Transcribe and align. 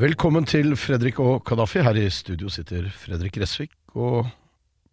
Velkommen 0.00 0.46
til 0.48 0.70
Fredrik 0.80 1.18
og 1.20 1.42
Kadafi. 1.44 1.82
Her 1.84 1.98
i 2.00 2.06
studio 2.08 2.48
sitter 2.48 2.86
Fredrik 3.02 3.34
Resvik. 3.36 3.74
Og 3.92 4.22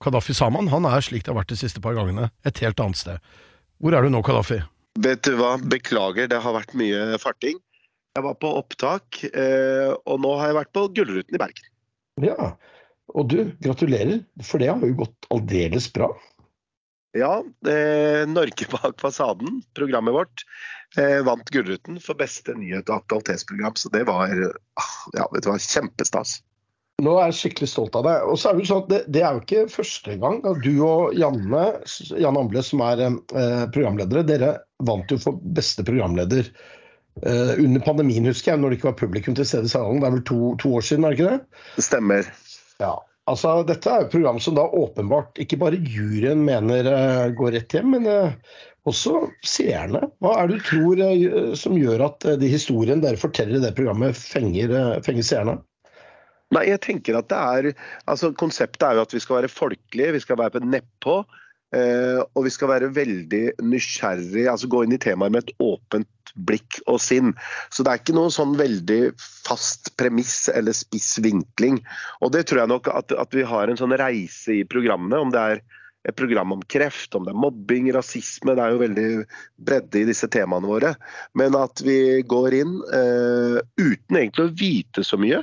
Kadafi 0.03 0.33
Saman 0.35 0.67
han 0.67 0.83
er, 0.89 0.99
slik 1.05 1.23
det 1.23 1.31
har 1.31 1.37
vært 1.37 1.53
de 1.53 1.59
siste 1.61 1.79
par 1.79 1.95
gangene, 1.95 2.25
et 2.43 2.59
helt 2.59 2.81
annet 2.83 2.99
sted. 2.99 3.29
Hvor 3.79 3.95
er 3.95 4.03
du 4.03 4.11
nå, 4.11 4.19
Kadafi? 4.25 4.57
Vet 4.99 5.21
du 5.23 5.37
hva, 5.39 5.53
beklager, 5.63 6.27
det 6.27 6.41
har 6.43 6.57
vært 6.57 6.75
mye 6.75 7.15
farting. 7.23 7.55
Jeg 8.19 8.25
var 8.25 8.35
på 8.41 8.51
opptak, 8.59 9.21
eh, 9.29 9.93
og 9.95 10.19
nå 10.25 10.33
har 10.41 10.51
jeg 10.51 10.59
vært 10.59 10.73
på 10.75 10.83
Gullruten 10.97 11.39
i 11.39 11.41
Bergen. 11.45 11.71
Ja, 12.27 12.51
og 13.15 13.31
du, 13.31 13.37
gratulerer, 13.63 14.25
for 14.43 14.59
det 14.59 14.73
har 14.73 14.83
jo 14.83 15.05
gått 15.05 15.31
aldeles 15.31 15.87
bra. 15.95 16.11
Ja, 17.15 17.37
eh, 17.63 18.25
Norge 18.27 18.67
bak 18.75 18.99
fasaden, 18.99 19.61
programmet 19.77 20.19
vårt, 20.19 20.43
vant 20.95 21.49
Gullruten 21.51 21.97
for 22.01 22.17
beste 22.17 22.55
nyhet- 22.55 22.87
og 22.89 23.01
aktualitetsprogram. 23.01 23.75
Så 23.75 23.91
det 23.93 24.05
var 24.07 24.31
ah, 24.31 24.93
ja, 25.13 25.27
det 25.35 25.49
var 25.49 25.59
kjempestas. 25.61 26.37
Nå 27.05 27.11
er 27.21 27.27
jeg 27.29 27.37
skikkelig 27.37 27.67
stolt 27.69 27.97
av 27.99 28.07
deg. 28.07 28.23
Og 28.25 28.39
så 28.41 28.49
er 28.49 28.55
Det 28.57 28.63
jo 28.63 28.69
sånn 28.71 28.79
at 28.81 28.87
det, 28.89 29.01
det 29.13 29.21
er 29.21 29.35
jo 29.35 29.41
ikke 29.43 29.65
første 29.69 30.15
gang 30.17 30.39
at 30.49 30.63
du 30.63 30.71
og 30.81 31.13
Janne, 31.13 31.65
Janne 32.17 32.41
Amble, 32.41 32.63
som 32.65 32.81
er 32.87 33.03
eh, 33.05 33.65
programledere, 33.73 34.25
dere 34.25 34.55
vant 34.87 35.13
jo 35.13 35.19
for 35.21 35.37
beste 35.37 35.85
programleder 35.85 36.49
eh, 36.49 37.51
under 37.61 37.85
pandemien, 37.85 38.25
husker 38.25 38.55
jeg, 38.55 38.63
når 38.63 38.73
det 38.73 38.79
ikke 38.79 38.89
var 38.89 38.97
publikum 39.03 39.37
til 39.37 39.45
stede 39.45 39.69
i 39.69 39.75
salen. 39.75 40.01
Det 40.01 40.09
er 40.09 40.15
vel 40.15 40.25
to, 40.25 40.39
to 40.63 40.73
år 40.79 40.87
siden, 40.89 41.05
er 41.05 41.13
det 41.13 41.19
ikke 41.19 41.35
det? 41.35 41.61
Det 41.75 41.85
stemmer. 41.85 42.31
Ja, 42.81 42.95
altså 43.29 43.53
Dette 43.69 43.93
er 43.93 44.01
jo 44.01 44.09
et 44.09 44.15
program 44.17 44.41
som 44.41 44.57
da 44.57 44.65
åpenbart 44.81 45.37
ikke 45.45 45.61
bare 45.61 45.77
juryen 45.77 46.41
mener 46.49 46.89
eh, 46.95 47.23
går 47.37 47.59
rett 47.59 47.77
hjem, 47.77 47.93
men 47.93 48.09
eh, 48.09 48.57
også 48.87 49.27
seerne. 49.45 50.07
Hva 50.23 50.35
er 50.41 50.49
det 50.49 50.59
du 50.59 50.67
tror 50.67 51.01
eh, 51.05 51.53
som 51.59 51.77
gjør 51.77 52.05
at 52.09 52.27
eh, 52.27 52.37
de 52.41 52.51
historiene 52.51 53.03
dere 53.03 53.19
forteller 53.19 53.59
i 53.59 53.63
det 53.63 53.73
programmet, 53.77 54.17
fenger, 54.17 54.73
eh, 54.73 54.93
fenger 55.05 55.27
seerne? 55.27 55.57
Nei, 56.55 56.69
jeg 56.69 56.79
tenker 56.85 57.17
at 57.19 57.27
det 57.27 57.37
er 57.37 57.73
altså 58.07 58.31
Konseptet 58.39 58.85
er 58.87 58.95
jo 58.95 59.03
at 59.03 59.15
vi 59.15 59.19
skal 59.19 59.41
være 59.41 59.51
folkelige, 59.51 60.15
vi 60.15 60.23
skal 60.23 60.39
være 60.39 60.55
på 60.55 60.63
nedpå. 60.63 61.17
Eh, 61.75 62.19
og 62.31 62.45
vi 62.45 62.51
skal 62.53 62.69
være 62.71 62.93
veldig 62.95 63.41
nysgjerrig, 63.67 64.45
altså 64.47 64.69
gå 64.71 64.85
inn 64.85 64.95
i 64.95 65.01
temaet 65.03 65.33
med 65.35 65.43
et 65.43 65.57
åpent 65.59 66.31
blikk 66.47 66.79
og 66.87 67.01
sinn. 67.03 67.33
Så 67.73 67.83
det 67.83 67.91
er 67.91 68.01
ikke 68.01 68.15
noe 68.15 68.31
sånn 68.31 68.55
veldig 68.59 69.01
fast 69.19 69.91
premiss 69.99 70.45
eller 70.53 70.75
spiss 70.77 71.17
vinkling. 71.23 71.81
Og 72.23 72.31
det 72.35 72.45
tror 72.47 72.63
jeg 72.63 72.71
nok 72.71 72.87
at, 72.93 73.11
at 73.11 73.35
vi 73.35 73.43
har 73.47 73.67
en 73.67 73.79
sånn 73.79 73.95
reise 73.99 74.61
i 74.61 74.67
programmene, 74.69 75.19
om 75.19 75.33
det 75.33 75.43
er 75.43 75.63
et 76.07 76.15
program 76.15 76.53
om 76.55 76.63
kreft, 76.71 77.15
om 77.15 77.25
det 77.27 77.33
er 77.33 77.41
mobbing, 77.41 77.89
rasisme. 77.95 78.55
Det 78.55 78.63
er 78.63 78.73
jo 78.73 78.81
veldig 78.83 79.07
bredde 79.67 80.01
i 80.01 80.07
disse 80.07 80.29
temaene 80.31 80.69
våre. 80.69 80.93
Men 81.37 81.57
at 81.59 81.83
vi 81.83 82.23
går 82.23 82.55
inn 82.61 82.77
uh, 82.93 83.59
uten 83.79 84.19
egentlig 84.21 84.47
å 84.47 84.55
vite 84.55 85.03
så 85.03 85.19
mye. 85.19 85.41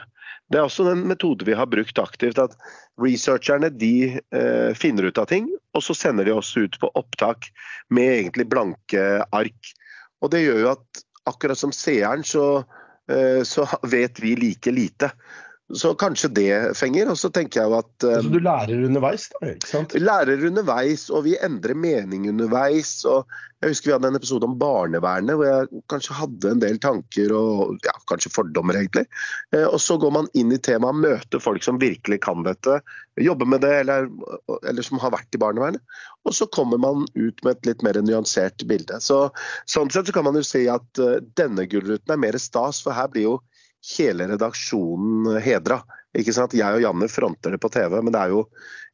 Det 0.53 0.61
er 0.61 0.67
også 0.67 0.87
den 0.89 1.05
metode 1.09 1.47
vi 1.49 1.57
har 1.57 1.69
brukt 1.69 2.01
aktivt. 2.01 2.41
at 2.41 2.57
Researcherne 3.01 3.73
de 3.75 4.17
uh, 4.17 4.73
finner 4.79 5.11
ut 5.11 5.21
av 5.21 5.29
ting, 5.33 5.51
og 5.77 5.85
så 5.85 5.97
sender 5.97 6.29
de 6.29 6.37
oss 6.37 6.55
ut 6.57 6.79
på 6.81 6.93
opptak 6.97 7.51
med 7.93 8.21
egentlig 8.23 8.49
blanke 8.53 9.05
ark. 9.37 9.75
Og 10.25 10.33
Det 10.33 10.45
gjør 10.47 10.63
jo 10.63 10.73
at 10.73 11.05
akkurat 11.29 11.61
som 11.61 11.73
seeren, 11.77 12.25
så, 12.25 12.65
uh, 13.13 13.41
så 13.45 13.69
vet 13.93 14.21
vi 14.25 14.37
like 14.41 14.73
lite. 14.73 15.13
Så 15.73 15.95
kanskje 15.97 16.29
det 16.29 16.77
fenger. 16.77 17.09
Og 17.09 17.17
så 17.17 17.31
tenker 17.33 17.63
jeg 17.63 17.71
jo 17.73 17.79
at 17.79 18.05
um, 18.05 18.27
Så 18.27 18.33
du 18.35 18.39
lærer 18.45 18.85
underveis, 18.85 19.31
da? 19.33 19.41
ikke 19.55 19.71
sant? 19.71 19.95
vi 19.97 20.03
lærer 20.05 20.43
underveis, 20.51 21.09
og 21.09 21.25
vi 21.25 21.39
endrer 21.41 21.79
mening 21.79 22.27
underveis. 22.29 22.99
og 23.09 23.25
Jeg 23.63 23.73
husker 23.73 23.89
vi 23.89 23.95
hadde 23.95 24.11
en 24.13 24.19
episode 24.19 24.45
om 24.45 24.59
barnevernet, 24.61 25.39
hvor 25.41 25.49
jeg 25.49 25.83
kanskje 25.89 26.19
hadde 26.19 26.51
en 26.53 26.61
del 26.61 26.77
tanker 26.85 27.33
og 27.33 27.79
ja, 27.87 27.95
kanskje 28.13 28.35
fordommer, 28.35 28.77
egentlig. 28.77 29.07
Eh, 29.57 29.65
Og 29.65 29.81
så 29.81 29.97
går 30.01 30.13
man 30.19 30.29
inn 30.37 30.53
i 30.53 30.61
temaet, 30.61 31.01
møter 31.01 31.41
folk 31.41 31.65
som 31.65 31.81
virkelig 31.81 32.21
kan 32.29 32.45
dette, 32.45 32.83
jobber 33.25 33.49
med 33.49 33.65
det, 33.65 33.73
eller, 33.87 34.11
eller 34.69 34.85
som 34.85 35.01
har 35.01 35.15
vært 35.17 35.33
i 35.33 35.41
barnevernet. 35.41 35.81
Og 36.29 36.37
så 36.37 36.45
kommer 36.53 36.77
man 36.83 37.09
ut 37.17 37.41
med 37.41 37.57
et 37.57 37.73
litt 37.73 37.83
mer 37.87 37.97
nyansert 38.05 38.67
bilde. 38.69 39.01
Så, 39.01 39.31
sånn 39.71 39.89
sett 39.89 40.13
så 40.13 40.17
kan 40.17 40.29
man 40.29 40.37
jo 40.37 40.45
si 40.45 40.67
at 40.69 41.01
eh, 41.01 41.23
denne 41.41 41.65
Gullruten 41.73 42.13
er 42.13 42.21
mer 42.21 42.37
stas, 42.37 42.85
for 42.85 42.93
her 42.93 43.09
blir 43.09 43.31
jo 43.31 43.37
hele 43.93 44.29
redaksjonen 44.31 45.39
hedra. 45.45 45.81
Ikke 46.15 46.35
sant? 46.35 46.55
Jeg 46.55 46.77
og 46.77 46.83
Janne 46.85 47.09
fronter 47.11 47.55
det 47.55 47.61
på 47.63 47.71
TV, 47.75 47.97
men 47.99 48.15
det 48.15 48.21
er 48.21 48.35
jo 48.35 48.45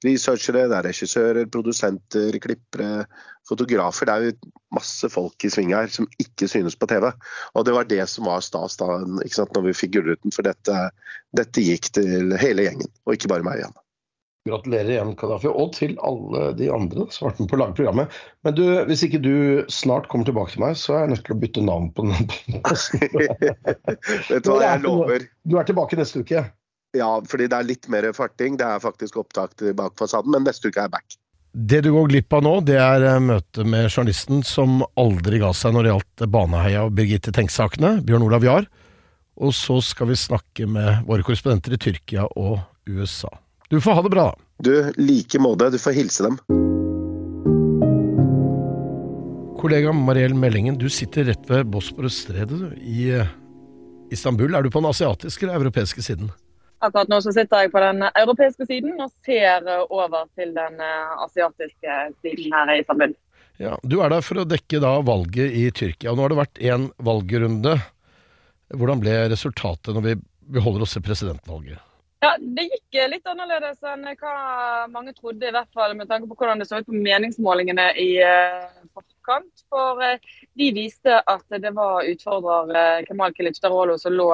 researchere, 0.05 0.65
det 0.71 0.79
er 0.79 0.87
regissører, 0.89 1.51
produsenter, 1.53 2.39
klippere, 2.41 3.05
fotografer. 3.49 4.09
Det 4.09 4.15
er 4.15 4.31
jo 4.31 4.53
masse 4.75 5.11
folk 5.13 5.45
i 5.45 5.51
sving 5.53 5.75
her 5.77 5.93
som 5.93 6.09
ikke 6.23 6.49
synes 6.49 6.79
på 6.81 6.89
TV. 6.91 7.11
Og 7.55 7.69
det 7.69 7.77
var 7.77 7.91
det 7.91 8.07
som 8.09 8.31
var 8.31 8.41
stas 8.45 8.81
da 8.81 9.03
ikke 9.27 9.37
sant? 9.43 9.53
når 9.57 9.69
vi 9.69 9.77
fikk 9.83 9.99
Gullruten, 9.99 10.35
for 10.35 10.49
dette, 10.49 10.81
dette 11.37 11.67
gikk 11.67 11.93
til 12.01 12.35
hele 12.41 12.67
gjengen, 12.69 12.93
og 13.05 13.17
ikke 13.19 13.33
bare 13.35 13.47
meg 13.47 13.61
og 13.61 13.69
Janne. 13.69 13.87
Gratulerer 14.49 14.95
igjen, 14.95 15.11
Kadafi, 15.21 15.51
og 15.53 15.75
til 15.77 15.99
alle 16.07 16.47
de 16.57 16.71
andre 16.73 17.05
som 17.13 17.27
har 17.27 17.35
vært 17.35 17.41
med 17.43 17.51
på 17.51 17.57
å 17.59 17.61
lage 17.61 17.77
programmet. 17.77 18.21
Men 18.47 18.55
du, 18.57 18.63
hvis 18.89 19.03
ikke 19.05 19.21
du 19.21 19.35
snart 19.69 20.07
kommer 20.09 20.25
tilbake 20.25 20.55
til 20.55 20.63
meg, 20.63 20.79
så 20.81 20.95
er 20.97 21.03
jeg 21.05 21.13
nødt 21.13 21.27
til 21.27 21.35
å 21.35 21.41
bytte 21.43 21.65
navn 21.67 21.91
på 21.93 22.07
den 22.09 22.31
posten. 22.65 23.05
Vet 24.31 24.47
du 24.47 24.49
hva, 24.49 24.63
jeg 24.65 24.81
lover. 24.87 25.27
Du 25.45 25.59
er 25.61 25.69
tilbake 25.69 25.99
neste 26.01 26.25
uke. 26.25 26.47
Ja, 26.97 27.11
fordi 27.29 27.51
det 27.53 27.59
er 27.59 27.69
litt 27.69 27.91
mer 27.93 28.09
farting. 28.17 28.57
Det 28.57 28.65
er 28.65 28.81
faktisk 28.81 29.21
opptak 29.21 29.53
til 29.61 29.77
bak 29.77 30.01
fasaden, 30.01 30.33
men 30.33 30.49
neste 30.49 30.73
uke 30.73 30.81
er 30.81 30.89
jeg 30.89 30.95
back. 30.97 31.19
Det 31.51 31.83
du 31.85 31.91
går 31.93 32.09
glipp 32.09 32.33
av 32.39 32.45
nå, 32.47 32.55
det 32.65 32.79
er 32.81 33.05
eh, 33.11 33.21
møtet 33.21 33.69
med 33.69 33.91
journalisten 33.91 34.41
som 34.47 34.81
aldri 34.99 35.43
ga 35.43 35.51
seg 35.53 35.75
når 35.75 35.85
det 35.85 35.93
gjaldt 35.93 36.27
Baneheia 36.33 36.87
og 36.87 36.95
Birgitte 36.97 37.35
Tengs-sakene, 37.35 37.99
Bjørn 38.07 38.25
Olav 38.25 38.47
Jahr. 38.47 38.71
Og 39.41 39.53
så 39.57 39.81
skal 39.85 40.09
vi 40.15 40.19
snakke 40.21 40.65
med 40.71 41.05
våre 41.11 41.27
korrespondenter 41.27 41.77
i 41.77 41.83
Tyrkia 41.83 42.25
og 42.39 42.61
USA. 42.89 43.33
Du 43.71 43.81
får 43.81 43.93
ha 43.93 44.03
det 44.03 44.11
bra, 44.11 44.23
da. 44.25 44.35
Du, 44.59 44.93
like 44.97 45.39
måte. 45.39 45.71
Du 45.71 45.79
får 45.79 45.93
hilse 45.95 46.25
dem. 46.27 46.39
Kollega 49.61 49.93
Mariell 49.93 50.35
Meldingen, 50.35 50.79
du 50.79 50.89
sitter 50.91 51.29
rett 51.29 51.45
ved 51.47 51.69
Bosporus-stredet 51.71 52.73
i 52.83 53.05
eh, 53.15 53.29
Istanbul. 54.11 54.57
Er 54.59 54.67
du 54.67 54.73
på 54.75 54.81
den 54.83 54.89
asiatiske 54.91 55.47
eller 55.47 55.61
europeiske 55.61 56.03
siden? 56.03 56.33
Akkurat 56.83 57.13
nå 57.13 57.21
så 57.23 57.31
sitter 57.37 57.63
jeg 57.63 57.71
på 57.71 57.83
den 57.85 58.03
europeiske 58.09 58.67
siden 58.67 58.97
og 59.05 59.13
ser 59.23 59.69
over 59.87 60.27
til 60.35 60.51
den 60.57 60.83
eh, 60.83 61.13
asiatiske 61.29 61.99
siden 62.25 62.57
her 62.57 62.73
i 62.75 62.81
Istanbul. 62.83 63.15
Ja, 63.61 63.77
Du 63.85 64.01
er 64.03 64.11
der 64.11 64.25
for 64.27 64.43
å 64.43 64.49
dekke 64.51 64.81
da 64.83 64.97
valget 65.07 65.55
i 65.55 65.69
Tyrkia. 65.71 66.17
Nå 66.17 66.27
har 66.27 66.35
det 66.35 66.41
vært 66.41 66.63
én 66.73 66.89
valgrunde. 66.99 67.77
Hvordan 68.75 69.05
ble 69.07 69.15
resultatet 69.31 69.95
når 69.95 70.09
vi 70.09 70.17
beholder 70.59 70.89
oss 70.89 70.97
til 70.99 71.07
presidentvalget? 71.07 71.79
Ja, 72.21 72.35
Det 72.41 72.63
gikk 72.69 72.97
litt 73.09 73.29
annerledes 73.31 73.79
enn 73.89 74.03
hva 74.21 74.33
mange 74.93 75.15
trodde, 75.17 75.47
i 75.49 75.53
hvert 75.55 75.71
fall 75.73 75.95
med 75.97 76.09
tanke 76.11 76.29
på 76.29 76.37
hvordan 76.37 76.61
det 76.61 76.67
så 76.69 76.81
ut 76.83 76.89
på 76.89 76.97
meningsmålingene 76.97 77.87
i 77.97 78.09
eh, 78.21 78.67
forkant. 78.93 79.63
For 79.73 80.03
eh, 80.05 80.19
de 80.61 80.67
viste 80.77 81.15
at 81.17 81.61
det 81.63 81.71
var 81.79 82.05
utfordrer 82.05 82.75
eh, 82.77 83.05
Kemal 83.09 83.33
Kilicdaroglu 83.39 83.95
som 84.03 84.13
lå 84.13 84.27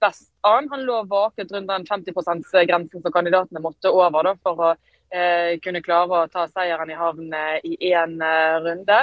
best 0.00 0.30
an. 0.48 0.70
Han 0.72 0.86
lå 0.88 1.02
vaket 1.10 1.52
rundt 1.52 1.68
den 1.68 1.84
50 1.90 2.16
%-grensen 2.16 3.02
som 3.04 3.12
kandidatene 3.12 3.60
måtte 3.60 3.92
over 3.92 4.30
da, 4.30 4.32
for 4.40 4.62
å 4.64 4.70
eh, 5.12 5.60
kunne 5.60 5.82
klare 5.84 6.22
å 6.22 6.30
ta 6.32 6.46
seieren 6.48 6.92
i 6.94 6.96
havn 6.96 7.28
eh, 7.28 7.58
i 7.60 7.90
én 7.90 8.16
eh, 8.24 8.54
runde. 8.64 9.02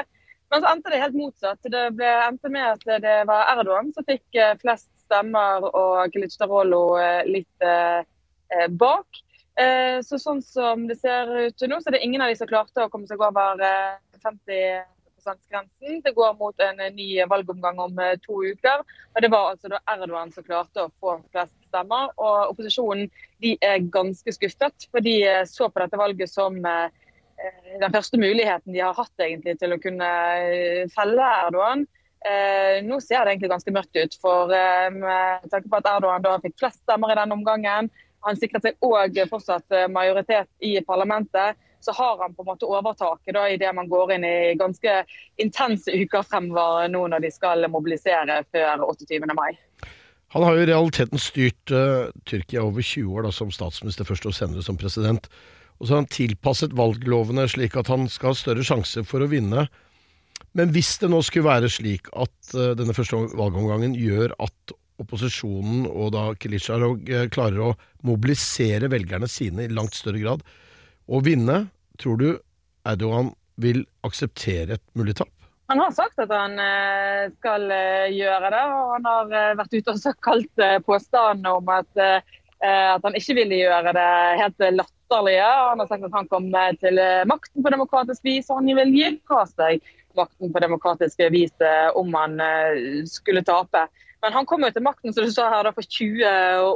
Men 0.50 0.63
så 0.63 0.71
endte 0.71 0.89
det 0.89 1.04
helt 1.04 1.19
motsatt. 1.19 1.62
Det 1.62 1.83
ble, 1.94 2.10
endte 2.25 2.50
med 2.50 2.74
at 2.74 3.04
det 3.06 3.19
var 3.30 3.54
Erdogan 3.54 3.94
som 3.94 4.10
fikk 4.10 4.25
eh, 4.33 4.57
flest 4.66 4.89
stemmer, 5.06 5.69
og 5.69 6.10
Kilicdaroglu 6.18 6.81
eh, 7.04 7.21
litt 7.30 7.69
eh, 7.69 8.01
eh, 8.01 8.10
bak. 8.69 9.21
Eh, 9.59 10.00
så 10.07 10.19
sånn 10.21 10.39
som 10.45 10.88
det 10.88 10.98
ser 11.01 11.30
ut 11.48 11.68
nå, 11.68 11.81
så 11.81 11.92
er 11.92 11.98
det 11.98 12.06
ingen 12.06 12.24
av 12.24 12.31
de 12.31 12.39
som 12.39 12.50
klarte 12.50 12.86
å 12.86 12.92
komme 12.92 13.09
seg 13.09 13.21
over 13.21 13.59
eh, 13.65 14.00
50 14.24 14.81
%-grensen. 15.21 16.01
Det 16.03 16.12
går 16.12 16.33
mot 16.39 16.59
en 16.59 16.80
eh, 16.80 16.94
ny 16.94 17.07
valgomgang 17.30 17.80
om 17.80 18.00
eh, 18.00 18.18
to 18.25 18.42
uker. 18.44 18.83
Og 19.15 19.21
Det 19.21 19.31
var 19.31 19.51
altså 19.51 19.71
da 19.71 19.81
Erdogan 19.94 20.33
som 20.33 20.45
klarte 20.48 20.86
å 20.86 20.92
få 21.01 21.18
flest 21.33 21.56
stemmer. 21.69 22.12
Og 22.18 22.53
opposisjonen 22.53 23.09
de 23.44 23.56
er 23.62 23.86
ganske 23.94 24.36
skuffet, 24.36 24.89
for 24.92 25.06
de 25.06 25.18
eh, 25.27 25.45
så 25.50 25.69
på 25.69 25.83
dette 25.83 26.00
valget 26.00 26.31
som 26.31 26.57
eh, 26.65 26.92
eh, 27.38 27.80
den 27.81 27.95
første 27.95 28.21
muligheten 28.21 28.74
de 28.74 28.83
har 28.83 28.97
hatt 28.97 29.25
egentlig 29.25 29.57
til 29.62 29.75
å 29.75 29.81
kunne 29.81 30.12
eh, 30.45 30.86
felle 30.95 31.33
Erdogan. 31.47 31.88
Eh, 32.21 32.77
nå 32.86 33.00
ser 33.01 33.24
det 33.25 33.33
egentlig 33.33 33.50
ganske 33.56 33.74
mørkt 33.74 33.97
ut, 33.97 34.15
for 34.21 34.54
eh, 34.54 34.88
med 34.94 35.50
tanke 35.54 35.69
på 35.69 35.81
at 35.81 35.92
Erdogan 35.95 36.25
da 36.25 36.38
fikk 36.44 36.59
flest 36.62 36.83
stemmer 36.83 37.13
i 37.13 37.18
denne 37.18 37.38
omgangen, 37.38 37.89
han 38.25 38.38
sikrer 38.39 38.63
seg 38.63 38.85
òg 38.85 39.18
fortsatt 39.29 39.77
majoritet 39.89 40.50
i 40.65 40.75
parlamentet, 40.85 41.57
så 41.81 41.91
har 41.97 42.18
han 42.21 42.33
på 42.33 42.44
en 42.44 42.51
måte 42.51 42.69
overtaket 42.69 43.33
da, 43.35 43.47
det 43.57 43.71
man 43.73 43.89
går 43.89 44.15
inn 44.15 44.25
i 44.27 44.53
ganske 44.59 45.01
intense 45.41 45.89
uker 45.89 46.25
fremover 46.27 46.91
nå 46.91 47.07
når 47.09 47.25
de 47.25 47.31
skal 47.33 47.65
mobilisere 47.73 48.44
før 48.53 48.85
28. 48.85 49.25
mai. 49.38 49.56
Han 50.31 50.45
har 50.47 50.56
jo 50.56 50.63
i 50.63 50.69
realiteten 50.69 51.19
styrt 51.19 51.73
uh, 51.75 52.12
Tyrkia 52.29 52.63
over 52.63 52.85
20 52.85 53.18
år 53.18 53.25
da, 53.27 53.33
som 53.35 53.51
statsminister 53.51 54.07
først, 54.07 54.29
og 54.29 54.35
senere 54.38 54.63
som 54.63 54.77
president. 54.79 55.27
Og 55.79 55.88
så 55.88 55.95
har 55.95 56.03
han 56.03 56.13
tilpasset 56.13 56.75
valglovene 56.77 57.47
slik 57.51 57.75
at 57.79 57.89
han 57.91 58.06
skal 58.12 58.31
ha 58.31 58.39
større 58.39 58.63
sjanse 58.63 59.03
for 59.07 59.25
å 59.25 59.31
vinne. 59.31 59.65
Men 60.56 60.71
hvis 60.75 60.94
det 61.01 61.09
nå 61.12 61.19
skulle 61.25 61.50
være 61.50 61.71
slik 61.73 62.07
at 62.13 62.53
uh, 62.56 62.71
denne 62.79 62.95
første 62.95 63.25
valgomgangen 63.35 63.97
gjør 63.97 64.38
at 64.39 64.75
opposisjonen 65.01 65.86
og 65.89 66.13
da 66.15 66.30
Kilicdarog 66.39 67.09
uh, 67.09 67.27
klarer 67.33 67.68
å 67.71 67.75
mobilisere 68.07 68.89
velgerne 68.92 69.30
sine 69.30 69.68
i 69.68 69.74
langt 69.74 69.98
større 69.98 70.21
grad 70.24 70.45
og 71.12 71.25
vinne, 71.27 71.65
tror 72.00 72.18
du 72.21 72.30
Erdogan 72.88 73.33
vil 73.62 73.83
akseptere 74.07 74.77
et 74.77 74.86
mulig 74.98 75.18
tap? 75.19 75.31
Han 75.71 75.80
har 75.80 75.92
sagt 75.95 76.19
at 76.19 76.31
han 76.36 76.57
eh, 76.59 77.30
skal 77.39 77.69
eh, 77.71 78.12
gjøre 78.12 78.50
det, 78.51 78.63
og 78.75 78.89
han 78.98 79.06
har 79.07 79.30
eh, 79.31 79.53
vært 79.56 79.75
ute 79.77 79.94
og 79.94 80.24
kalt 80.25 80.63
påstanden 80.83 81.47
om 81.47 81.71
at, 81.71 81.88
at, 82.01 83.06
han 83.06 83.15
ikke 83.15 83.38
ville 83.38 83.62
gjøre 83.62 83.94
det 83.95 84.09
helt 84.42 84.65
latterlige. 84.81 85.47
Han 85.69 85.80
har 85.80 85.88
sagt 85.88 86.09
at 86.09 86.18
han 86.18 86.27
kom 86.31 86.50
til 86.81 87.00
makten 87.30 87.63
på 87.63 87.71
demokratisk 87.71 88.27
vis, 88.27 88.51
og 88.51 88.59
han 88.59 88.81
vil 88.81 88.92
gi 88.97 89.13
fra 89.30 89.45
seg 89.47 89.80
makten 90.19 90.51
på 90.51 90.63
demokratisk 90.65 91.24
vis 91.31 91.56
om 91.95 92.12
han 92.19 92.36
skulle 93.07 93.45
tape. 93.47 93.86
Men 94.21 94.33
han 94.33 94.45
kom 94.45 94.62
jo 94.62 94.69
til 94.73 94.83
makten 94.85 95.13
som 95.15 95.25
du 95.25 95.31
sa 95.33 95.47
her, 95.50 95.69
for 95.73 95.81
20 95.97 96.31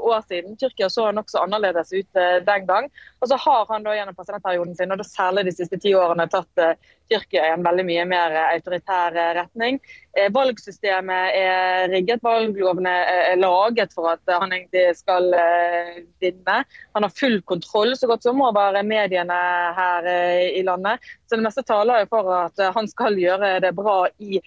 år 0.09 0.24
siden. 0.25 0.56
Tyrkia 0.57 0.89
så 0.89 1.12
nokså 1.13 1.44
annerledes 1.44 1.94
ut 1.94 2.19
eh, 2.21 2.39
den 2.45 2.65
gang. 2.65 2.89
Og 3.21 3.30
så 3.30 3.38
har 3.42 3.68
han 3.69 3.86
da 3.86 3.94
gjennom 3.94 4.18
presidentperioden 4.18 4.74
sin, 4.77 4.94
og 4.94 5.01
da 5.01 5.06
særlig 5.06 5.45
de 5.45 5.53
siste 5.53 5.80
ti 5.81 5.94
årene, 5.97 6.25
tatt 6.31 6.63
uh, 6.63 6.74
Tyrkia 7.12 7.45
i 7.45 7.53
en 7.53 7.65
veldig 7.65 7.86
mye 7.86 8.07
mer 8.09 8.33
autoritær 8.47 9.13
retning. 9.38 9.77
Eh, 10.16 10.30
valgsystemet 10.32 11.36
er 11.36 11.90
rigget, 11.92 12.22
valglovene 12.24 12.92
er 13.04 13.36
laget 13.36 13.92
for 13.92 14.14
at 14.14 14.32
han 14.32 14.54
egentlig 14.56 14.86
skal 14.96 15.28
eh, 15.36 15.98
vinne. 16.24 16.62
Han 16.96 17.04
har 17.04 17.12
full 17.12 17.42
kontroll 17.44 17.92
så 18.00 18.08
godt 18.08 18.24
som 18.24 18.40
over 18.46 18.80
mediene 18.88 19.40
her 19.76 20.08
eh, 20.08 20.56
i 20.56 20.64
landet. 20.64 21.04
Så 21.28 21.36
det 21.36 21.44
meste 21.44 21.66
taler 21.68 22.08
for 22.08 22.32
at 22.38 22.64
han 22.78 22.88
skal 22.88 23.20
gjøre 23.20 23.58
det 23.66 23.74
bra 23.76 24.06
i 24.24 24.40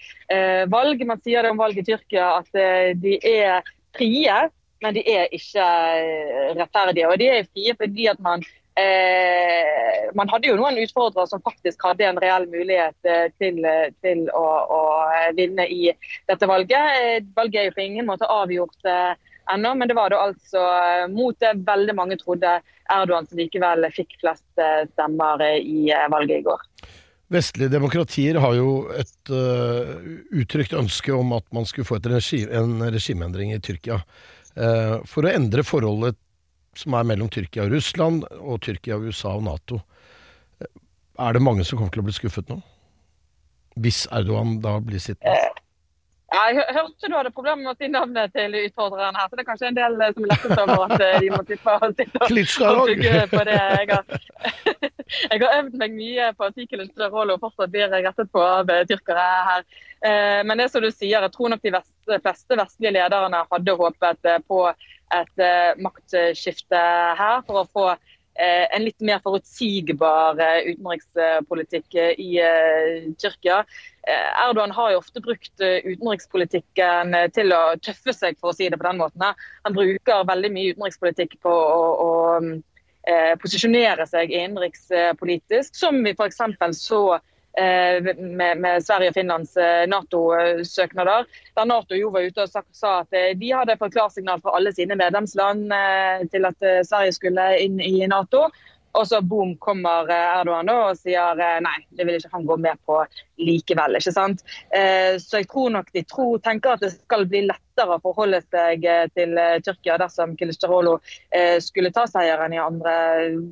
valg. 0.71 1.03
Man 1.05 1.21
sier 1.21 1.45
det 1.45 1.51
om 1.53 1.61
valget 1.61 1.83
i 1.83 1.91
Tyrkia 1.91 2.31
at 2.39 2.49
de 3.03 3.17
er 3.19 3.67
frie, 3.97 4.39
men 4.81 4.95
de 4.95 5.03
er 5.11 5.29
ikke 5.35 5.65
rettferdige. 6.57 7.09
Og 7.11 7.19
de 7.21 7.29
er 7.29 7.49
frie 7.51 7.75
fordi 7.77 8.07
at 8.09 8.21
man 8.23 8.45
Eh, 8.79 10.09
man 10.15 10.29
hadde 10.31 10.49
jo 10.49 10.57
noen 10.59 10.77
utfordrere 10.81 11.27
som 11.29 11.41
faktisk 11.43 11.83
hadde 11.87 12.05
en 12.07 12.19
reell 12.21 12.45
mulighet 12.51 13.09
eh, 13.09 13.27
til, 13.41 13.59
til 14.03 14.27
å, 14.35 14.45
å, 14.77 14.81
vinne 15.37 15.65
i 15.67 15.89
dette 16.29 16.49
valget. 16.49 17.01
Eh, 17.01 17.25
valget 17.35 17.61
er 17.61 17.67
jo 17.69 17.75
på 17.75 17.85
ingen 17.85 18.07
måte 18.09 18.29
avgjort 18.29 18.89
eh, 18.89 19.13
ennå, 19.53 19.73
men 19.75 19.89
det 19.89 19.97
var 19.97 20.13
da 20.13 20.21
altså 20.29 20.63
eh, 20.77 21.05
mot 21.11 21.37
det 21.41 21.55
veldig 21.67 21.97
mange 21.97 22.19
trodde 22.21 22.59
Erdogan 22.89 23.27
som 23.29 23.41
likevel 23.41 23.85
fikk 23.93 24.15
flest 24.21 24.47
stemmer 24.93 25.43
i 25.59 25.91
valget 26.09 26.39
i 26.39 26.45
går. 26.47 26.63
Vestlige 27.29 27.69
demokratier 27.69 28.39
har 28.41 28.55
jo 28.57 28.71
et 28.97 29.29
uh, 29.29 29.91
uttrykt 30.33 30.73
ønske 30.73 31.13
om 31.13 31.35
at 31.37 31.45
man 31.53 31.67
skulle 31.69 31.85
få 31.85 31.99
regi 32.01 32.39
en 32.49 32.81
regimeendring 32.81 33.53
i 33.53 33.59
Tyrkia. 33.61 33.99
Uh, 34.57 34.97
for 35.05 35.27
å 35.27 35.35
endre 35.37 35.61
forholdet 35.61 36.17
som 36.79 36.95
er 36.95 37.07
mellom 37.07 37.29
Tyrkia 37.31 37.67
og 37.67 37.75
Russland, 37.75 38.25
og 38.39 38.61
Tyrkia, 38.65 38.97
og 38.97 39.09
USA 39.09 39.35
og 39.35 39.45
Nato. 39.47 39.81
Er 41.19 41.35
det 41.35 41.43
mange 41.43 41.65
som 41.67 41.79
kommer 41.79 41.91
til 41.91 42.03
å 42.03 42.07
bli 42.07 42.15
skuffet 42.15 42.51
nå? 42.51 42.61
Hvis 43.79 44.05
Erdogan 44.15 44.59
da 44.63 44.77
blir 44.83 45.01
sittende? 45.03 45.35
Eh, 45.35 45.57
jeg 46.29 46.63
hørte 46.75 47.09
du 47.09 47.15
hadde 47.17 47.31
problemer 47.33 47.63
med 47.63 47.71
å 47.73 47.77
si 47.79 47.89
navnet 47.91 48.31
til 48.35 48.55
utfordreren 48.59 49.17
her, 49.17 49.27
så 49.27 49.35
det 49.37 49.43
er 49.43 49.47
kanskje 49.49 49.69
en 49.71 49.77
del 49.79 49.97
eh, 49.97 50.11
som 50.15 50.25
er 50.25 50.31
lettet 50.31 50.61
over 50.63 50.83
at 50.85 51.03
eh, 51.03 51.17
de 51.23 51.31
må 51.33 51.39
og 51.41 51.95
sitte 51.97 52.21
og 52.23 52.91
på 53.33 53.43
det. 53.49 53.57
Jeg 53.57 53.89
har, 53.91 54.21
jeg 55.25 55.41
har 55.43 55.57
øvd 55.57 55.77
meg 55.81 55.97
mye 55.97 56.29
på 56.37 56.49
artikkelen 56.51 56.91
til 56.93 57.11
rolle 57.11 57.35
og 57.35 57.43
fortsatt 57.43 57.73
blir 57.73 57.91
rettet 57.95 58.31
på 58.31 58.45
av 58.45 58.71
tyrkere 58.91 59.25
her. 59.49 59.65
Men 60.47 60.61
det 60.61 60.69
som 60.71 60.79
du 60.79 60.87
sier, 60.93 61.19
jeg 61.19 61.33
tror 61.33 61.51
nok 61.51 61.65
de 61.65 61.73
fleste 62.23 62.55
vestlige 62.55 62.93
lederne 62.95 63.41
hadde 63.49 63.75
håpet 63.81 64.29
på 64.47 64.61
et 65.15 65.41
uh, 65.41 65.73
maktskifte 65.81 66.79
her 67.19 67.41
for 67.47 67.61
å 67.61 67.67
få 67.69 67.85
uh, 67.93 68.65
en 68.75 68.85
litt 68.85 68.99
mer 69.05 69.21
forutsigbar 69.23 70.39
uh, 70.39 70.59
utenrikspolitikk 70.69 71.97
i 72.17 72.29
Tyrkia. 73.21 73.63
Erdogan 74.09 74.73
har 74.73 74.93
jo 74.93 75.01
ofte 75.03 75.21
brukt 75.21 75.61
utenrikspolitikken 75.61 77.13
til 77.35 77.53
å 77.53 77.75
tøffe 77.83 78.15
seg, 78.15 78.39
for 78.41 78.49
å 78.49 78.55
si 78.57 78.69
det 78.71 78.79
på 78.79 78.87
den 78.87 78.97
måten. 78.97 79.25
Han 79.67 79.75
bruker 79.75 80.25
veldig 80.25 80.49
mye 80.55 80.71
utenrikspolitikk 80.73 81.35
på 81.45 81.51
å, 81.53 81.83
å 82.01 83.11
posisjonere 83.43 84.07
seg 84.09 84.33
innenrikspolitisk, 84.33 85.77
som 85.77 86.01
vi 86.05 86.15
f.eks. 86.15 86.41
så 86.79 87.03
Eh, 87.11 87.28
med, 87.57 88.57
med, 88.61 88.83
Sverige 88.85 89.09
og 89.09 89.15
Finlands 89.17 89.55
eh, 89.57 89.85
Nato-søknader. 89.89 91.25
Der 91.57 91.65
Nato 91.65 91.97
jo 91.97 92.11
var 92.13 92.27
ute 92.27 92.45
og 92.45 92.51
sa 92.53 92.91
at 93.01 93.15
eh, 93.17 93.31
de 93.37 93.53
hadde 93.55 93.77
fått 93.79 93.95
klarsignal 93.97 94.41
fra 94.43 94.53
alle 94.57 94.73
sine 94.75 94.95
medlemsland 94.99 95.71
til 96.31 96.45
at 96.47 96.67
Sverige 96.87 97.15
skulle 97.17 97.47
inn 97.63 97.81
i 97.81 98.05
Nato. 98.07 98.47
Og 98.97 99.07
så 99.07 99.21
boom 99.21 99.55
kommer 99.61 100.09
eh, 100.09 100.27
Erdogan 100.39 100.69
da 100.69 100.77
og 100.89 100.97
sier 100.99 101.39
eh, 101.39 101.57
nei, 101.63 101.77
det 101.95 102.07
vil 102.07 102.17
ikke 102.17 102.33
han 102.33 102.47
gå 102.49 102.57
med 102.61 102.79
på 102.87 102.99
likevel. 103.39 103.99
ikke 103.99 104.13
sant? 104.15 104.43
Eh, 104.75 105.15
så 105.21 105.41
jeg 105.41 105.49
tror 105.51 105.73
nok 105.77 105.91
de 105.95 106.03
tror, 106.09 106.39
tenker 106.45 106.75
at 106.75 106.83
det 106.83 106.91
skal 106.95 107.27
bli 107.29 107.45
lettere 107.47 107.95
å 107.95 108.03
forholde 108.03 108.41
seg 108.49 108.83
til 109.15 109.37
Tyrkia 109.63 109.95
dersom 110.01 110.33
Kilistarolo 110.35 110.97
skulle 111.63 111.93
ta 111.95 112.03
seieren 112.11 112.51
i 112.51 112.59
andre 112.59 112.95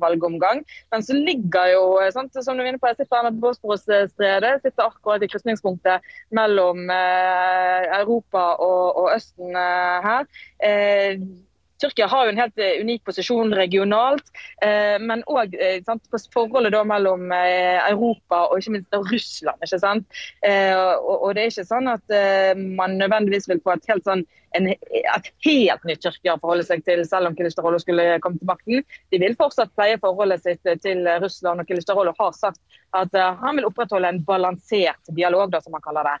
valgomgang. 0.02 0.60
Men 0.92 1.04
så 1.06 1.16
ligger 1.16 1.70
jo, 1.72 1.86
sant, 2.12 2.36
som 2.36 2.58
du 2.58 2.64
er 2.66 2.68
inne 2.74 2.82
på, 2.82 2.90
jeg 2.90 2.98
sitter 2.98 3.22
her 3.22 3.30
med 3.30 3.40
Bosporus-stredet, 3.40 4.52
sitter 4.66 4.84
akkurat 4.84 5.24
i 5.24 5.30
krysningspunktet 5.32 6.12
mellom 6.36 6.92
Europa 6.92 8.50
og, 8.60 9.00
og 9.00 9.10
Østen 9.16 9.56
her. 9.56 10.28
Tyrkia 11.80 12.08
har 12.10 12.26
jo 12.26 12.32
en 12.32 12.40
helt 12.40 12.58
eh, 12.58 12.80
unik 12.82 13.04
posisjon 13.06 13.54
regionalt, 13.54 14.32
eh, 14.64 14.96
men 14.98 15.22
òg 15.30 15.54
eh, 15.54 15.78
på 15.84 16.20
forholdet 16.34 16.74
mellom 16.88 17.30
Europa 17.32 18.44
og 18.48 18.58
ikke 18.58 18.74
minst 18.74 18.98
Russland. 19.12 19.62
ikke 19.62 19.78
sant? 19.82 20.18
Og 20.42 21.34
det 21.34 21.42
er 21.42 21.52
ikke 21.52 21.66
sånn 21.66 21.88
at 21.90 22.14
man 22.56 22.96
nødvendigvis 23.00 23.48
vil 23.50 23.60
få 23.64 23.74
et 23.74 23.88
helt, 23.90 24.04
sånn, 24.06 24.24
en, 24.56 24.68
et 24.70 25.30
helt 25.46 25.86
nytt 25.88 26.02
Tyrkia 26.04 26.36
å 26.36 26.40
forholde 26.42 26.66
seg 26.66 26.84
til, 26.86 27.02
selv 27.08 27.30
om 27.30 27.36
Kilistarolo 27.38 27.80
skulle 27.82 28.18
komme 28.24 28.40
til 28.40 28.50
makten. 28.50 28.84
De 29.12 29.20
vil 29.22 29.36
fortsatt 29.38 29.74
pleie 29.78 30.00
forholdet 30.02 30.44
sitt 30.44 30.72
til 30.84 31.08
Russland, 31.22 31.62
og 31.62 31.70
Kilistarolo 31.70 32.14
har 32.18 32.34
sagt 32.36 32.60
at 32.98 33.14
han 33.14 33.58
vil 33.58 33.68
opprettholde 33.68 34.12
en 34.14 34.22
balansert 34.26 35.14
dialog, 35.14 35.50
da, 35.54 35.62
som 35.64 35.76
han 35.76 35.84
kaller 35.84 36.12
det, 36.12 36.18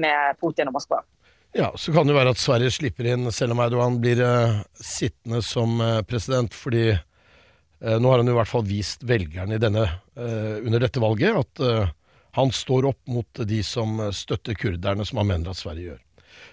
med 0.00 0.40
Putin 0.40 0.70
og 0.70 0.78
Moskva. 0.78 1.02
Ja, 1.52 1.72
Så 1.76 1.92
kan 1.92 2.06
det 2.06 2.14
være 2.14 2.30
at 2.34 2.38
Sverige 2.38 2.70
slipper 2.70 3.08
inn, 3.10 3.30
selv 3.34 3.56
om 3.56 3.62
Erdogan 3.64 3.98
blir 4.02 4.20
uh, 4.22 4.60
sittende 4.74 5.42
som 5.42 5.80
uh, 5.82 6.02
president. 6.06 6.54
fordi 6.54 6.92
uh, 6.94 7.96
nå 7.98 8.12
har 8.12 8.22
han 8.22 8.30
jo 8.30 8.36
i 8.36 8.38
hvert 8.38 8.52
fall 8.52 8.66
vist 8.68 9.02
velgerne 9.06 9.58
denne, 9.58 9.88
under 10.20 10.82
dette 10.82 11.00
valget 11.00 11.32
at 11.32 11.92
han 12.36 12.50
står 12.52 12.90
opp 12.90 13.00
mot 13.08 13.40
de 13.48 13.62
som 13.64 13.96
støtter 14.12 14.54
kurderne, 14.54 15.06
som 15.08 15.22
han 15.22 15.30
mener 15.32 15.50
at 15.50 15.58
Sverige 15.58 15.94
gjør. 15.94 16.00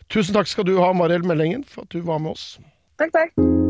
Tusen 0.08 0.40
takk 0.40 0.48
skal 0.48 0.70
du 0.70 0.78
ha, 0.80 0.94
Mariel 0.96 1.28
Mellengen, 1.28 1.68
for 1.68 1.84
at 1.84 1.92
du 1.92 2.00
var 2.00 2.24
med 2.24 2.38
oss. 2.38 2.54
Takk, 2.98 3.12
takk. 3.12 3.67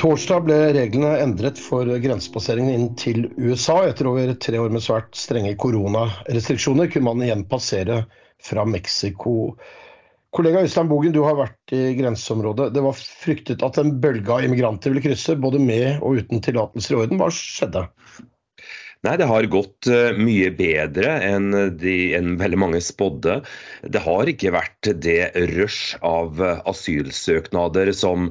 Torsdag 0.00 0.46
ble 0.46 0.56
reglene 0.72 1.10
endret 1.20 1.58
for 1.60 1.84
grensepasseringen 2.00 2.72
inn 2.72 2.86
til 2.96 3.26
USA. 3.36 3.82
Etter 3.84 4.08
over 4.08 4.32
tre 4.40 4.56
år 4.56 4.72
med 4.72 4.80
svært 4.80 5.12
strenge 5.18 5.52
koronarestriksjoner 5.60 6.88
kunne 6.88 7.10
man 7.10 7.26
igjen 7.26 7.42
passere 7.50 7.98
fra 8.40 8.64
Mexico. 8.64 9.58
Kollega 10.32 10.62
Øystein 10.64 10.88
Bogen, 10.88 11.12
du 11.12 11.20
har 11.26 11.36
vært 11.36 11.74
i 11.76 11.92
grenseområdet. 11.98 12.70
Det 12.72 12.86
var 12.86 12.96
fryktet 12.96 13.66
at 13.66 13.76
en 13.82 13.92
bølge 14.00 14.32
av 14.32 14.46
immigranter 14.46 14.94
ville 14.94 15.04
krysse, 15.04 15.36
både 15.36 15.60
med 15.60 15.98
og 15.98 16.22
uten 16.22 16.40
tillatelser 16.48 16.96
i 16.96 17.00
orden. 17.02 17.20
Hva 17.20 17.28
skjedde? 17.36 17.84
Nei, 19.00 19.14
det 19.16 19.30
har 19.30 19.46
gått 19.48 19.88
uh, 19.88 20.10
mye 20.12 20.50
bedre 20.52 21.14
enn, 21.24 21.54
de, 21.80 21.94
enn 22.18 22.34
veldig 22.40 22.58
mange 22.60 22.80
spådde. 22.84 23.38
Det 23.88 24.02
har 24.04 24.28
ikke 24.28 24.52
vært 24.52 24.90
det 25.00 25.30
rush 25.54 25.96
av 26.04 26.36
uh, 26.36 26.58
asylsøknader 26.68 27.94
som 27.96 28.28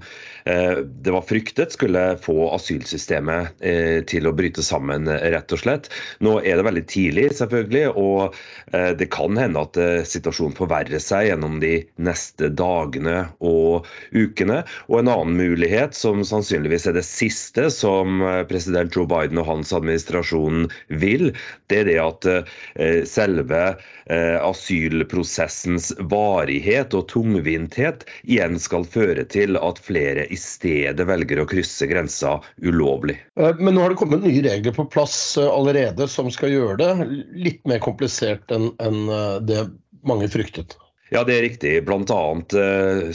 det 0.49 1.13
var 1.13 1.25
fryktet 1.27 1.75
skulle 1.75 2.03
få 2.23 2.49
asylsystemet 2.55 3.59
til 4.09 4.27
å 4.29 4.33
bryte 4.33 4.63
sammen, 4.65 5.05
rett 5.05 5.53
og 5.53 5.61
slett. 5.61 5.89
Nå 6.25 6.39
er 6.41 6.57
det 6.57 6.65
veldig 6.65 6.83
tidlig, 6.89 7.25
selvfølgelig, 7.37 7.83
og 7.99 8.37
det 8.97 9.09
kan 9.13 9.37
hende 9.37 9.61
at 9.67 9.77
situasjonen 10.09 10.55
forverrer 10.57 11.03
seg 11.03 11.27
gjennom 11.29 11.59
de 11.61 11.73
neste 12.01 12.49
dagene 12.49 13.27
og 13.45 13.87
ukene. 14.15 14.63
Og 14.89 15.01
en 15.01 15.11
annen 15.13 15.37
mulighet, 15.37 15.97
som 15.97 16.23
sannsynligvis 16.25 16.89
er 16.89 16.97
det 16.97 17.05
siste 17.07 17.69
som 17.73 18.23
president 18.49 18.95
Joe 18.95 19.09
Biden 19.09 19.39
og 19.41 19.49
hans 19.49 19.73
administrasjon 19.75 20.67
vil, 20.87 21.31
det 21.69 21.83
er 21.83 21.89
det 21.89 21.97
at 22.01 22.27
eh, 22.29 23.01
selve 23.09 23.61
eh, 24.09 24.37
asylprosessens 24.41 25.91
varighet 26.11 26.95
og 26.97 27.07
tungvinthet 27.11 28.05
igjen 28.23 28.59
skal 28.61 28.87
føre 28.89 29.25
til 29.29 29.59
at 29.59 29.81
flere 29.85 30.27
i 30.29 30.38
stedet 30.41 31.07
velger 31.07 31.43
å 31.43 31.47
krysse 31.49 31.87
grensa 31.89 32.37
ulovlig. 32.63 33.19
Eh, 33.39 33.55
men 33.59 33.75
nå 33.75 33.85
har 33.85 33.93
det 33.93 34.01
kommet 34.01 34.25
nye 34.25 34.43
regler 34.45 34.75
på 34.75 34.87
plass 34.91 35.37
allerede 35.43 36.09
som 36.11 36.31
skal 36.33 36.53
gjøre 36.55 36.77
det 36.81 37.09
litt 37.47 37.65
mer 37.69 37.81
komplisert 37.83 38.51
enn 38.55 38.71
det 39.45 39.65
mange 40.07 40.29
fryktet. 40.31 40.77
Ja, 41.09 41.23
det 41.25 41.35
er 41.35 41.45
riktig. 41.47 41.71
Bl.a. 41.87 42.21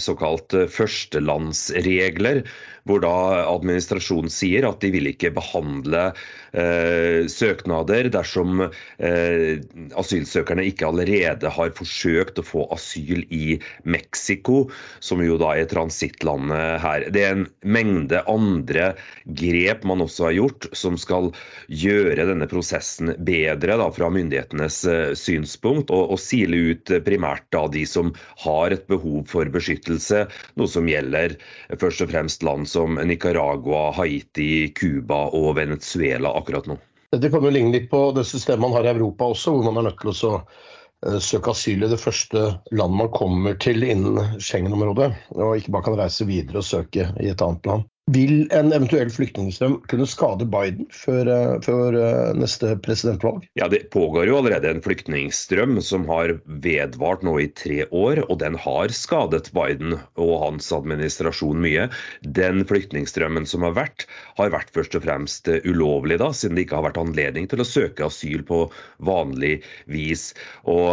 såkalt 0.03 0.55
førstelandsregler 0.75 2.43
hvor 2.89 3.01
da 3.01 3.15
administrasjonen 3.49 4.33
sier 4.33 4.67
at 4.69 4.83
de 4.85 4.91
vil 4.93 5.09
ikke 5.09 5.33
behandle 5.35 6.11
eh, 6.53 7.25
søknader 7.33 8.11
dersom 8.13 8.67
eh, 8.67 9.63
asylsøkerne 9.97 10.67
ikke 10.69 10.89
allerede 10.91 11.53
har 11.57 11.73
forsøkt 11.77 12.41
å 12.41 12.47
få 12.47 12.67
asyl 12.75 13.25
i 13.33 13.57
Mexico, 13.89 14.67
som 15.01 15.23
jo 15.25 15.39
da 15.41 15.55
er 15.57 15.71
transittlandet 15.71 16.83
her. 16.85 17.09
Det 17.15 17.25
er 17.25 17.39
en 17.39 17.47
mengde 17.65 18.21
andre 18.31 18.93
grep 19.25 19.87
man 19.89 20.05
også 20.05 20.29
har 20.29 20.37
gjort, 20.43 20.69
som 20.77 21.01
skal 21.01 21.31
gjøre 21.73 22.29
denne 22.29 22.49
prosessen 22.51 23.15
bedre 23.25 23.79
da, 23.81 23.89
fra 23.97 24.13
myndighetenes 24.13 24.83
eh, 24.85 25.15
synspunkt, 25.17 25.89
og, 25.89 26.13
og 26.15 26.21
sile 26.21 26.61
ut 26.75 26.95
primært 27.09 27.49
da 27.55 27.65
de 27.73 27.87
som 27.89 28.13
har 28.45 28.77
et 28.77 28.85
behov 28.93 29.25
for 29.33 29.49
beskyttelse, 29.49 30.27
noe 30.61 30.69
som 30.69 30.89
gjelder 30.91 31.39
først 31.81 32.05
og 32.05 32.13
fremst 32.13 32.45
land 32.45 32.69
som 32.75 32.99
Nicaragua, 33.07 33.93
Haiti, 33.95 34.69
Cuba 34.75 35.29
og 35.31 35.55
Venezuela 35.61 36.35
akkurat 36.35 36.67
nå. 36.67 36.79
Det 37.15 37.31
kan 37.31 37.45
jo 37.47 37.53
ligne 37.55 37.71
litt 37.77 37.87
på 37.93 38.09
det 38.17 38.27
systemet 38.27 38.65
man 38.67 38.75
har 38.75 38.89
i 38.89 38.95
Europa 38.97 39.31
også, 39.31 39.55
hvor 39.55 39.69
man 39.69 39.79
er 39.79 39.89
nødt 39.89 40.01
til 40.03 40.11
å 40.11 40.33
eh, 40.35 41.21
søke 41.23 41.55
asyl 41.55 41.87
i 41.87 41.91
det 41.93 42.01
første 42.03 42.43
landet 42.75 42.99
man 43.05 43.13
kommer 43.15 43.55
til 43.63 43.87
innen 43.87 44.41
Schengen-området, 44.43 45.13
og 45.39 45.55
ikke 45.61 45.77
bare 45.77 45.89
kan 45.91 45.99
reise 46.03 46.27
videre 46.27 46.59
og 46.63 46.67
søke 46.67 47.13
i 47.23 47.31
et 47.31 47.45
annet 47.47 47.71
land. 47.71 47.87
Vil 48.13 48.51
en 48.53 48.69
eventuell 48.69 49.09
flyktningstrøm 49.09 49.79
kunne 49.89 50.05
skade 50.05 50.45
Biden 50.53 50.85
før, 50.93 51.25
eh, 51.25 51.53
før, 51.65 51.95
eh, 51.97 52.35
neste 52.37 52.77
presidentvalg? 52.77 53.47
Ja, 53.57 53.67
Det 53.69 53.89
pågår 53.91 54.27
jo 54.27 54.37
allerede 54.37 54.69
en 54.69 54.83
flyktningstrøm 54.83 55.83
som 55.83 56.05
har 56.07 56.39
vedvart 56.45 57.23
nå 57.23 57.41
i 57.41 57.49
tre 57.49 57.87
år, 57.87 58.29
og 58.29 58.39
den 58.41 58.57
har 58.57 58.89
skadet 58.89 59.51
Biden 59.55 59.99
og 60.19 60.43
hans 60.43 60.71
administrasjon 60.71 61.57
mye. 61.57 61.89
Den 62.21 62.67
flyktningstrømmen 62.67 63.47
som 63.47 63.63
har 63.63 63.73
vært, 63.73 64.05
har 64.37 64.51
vært 64.51 64.71
først 64.71 64.95
og 64.97 65.05
fremst 65.05 65.49
eh, 65.49 65.65
ulovlig, 65.65 66.19
da, 66.19 66.29
siden 66.29 66.57
det 66.57 66.67
ikke 66.69 66.83
har 66.83 66.93
vært 66.93 67.01
anledning 67.01 67.49
til 67.49 67.61
å 67.61 67.65
søke 67.65 68.05
asyl 68.05 68.45
på 68.45 68.71
vanlig 69.01 69.63
vis. 69.89 70.35
Og 70.67 70.93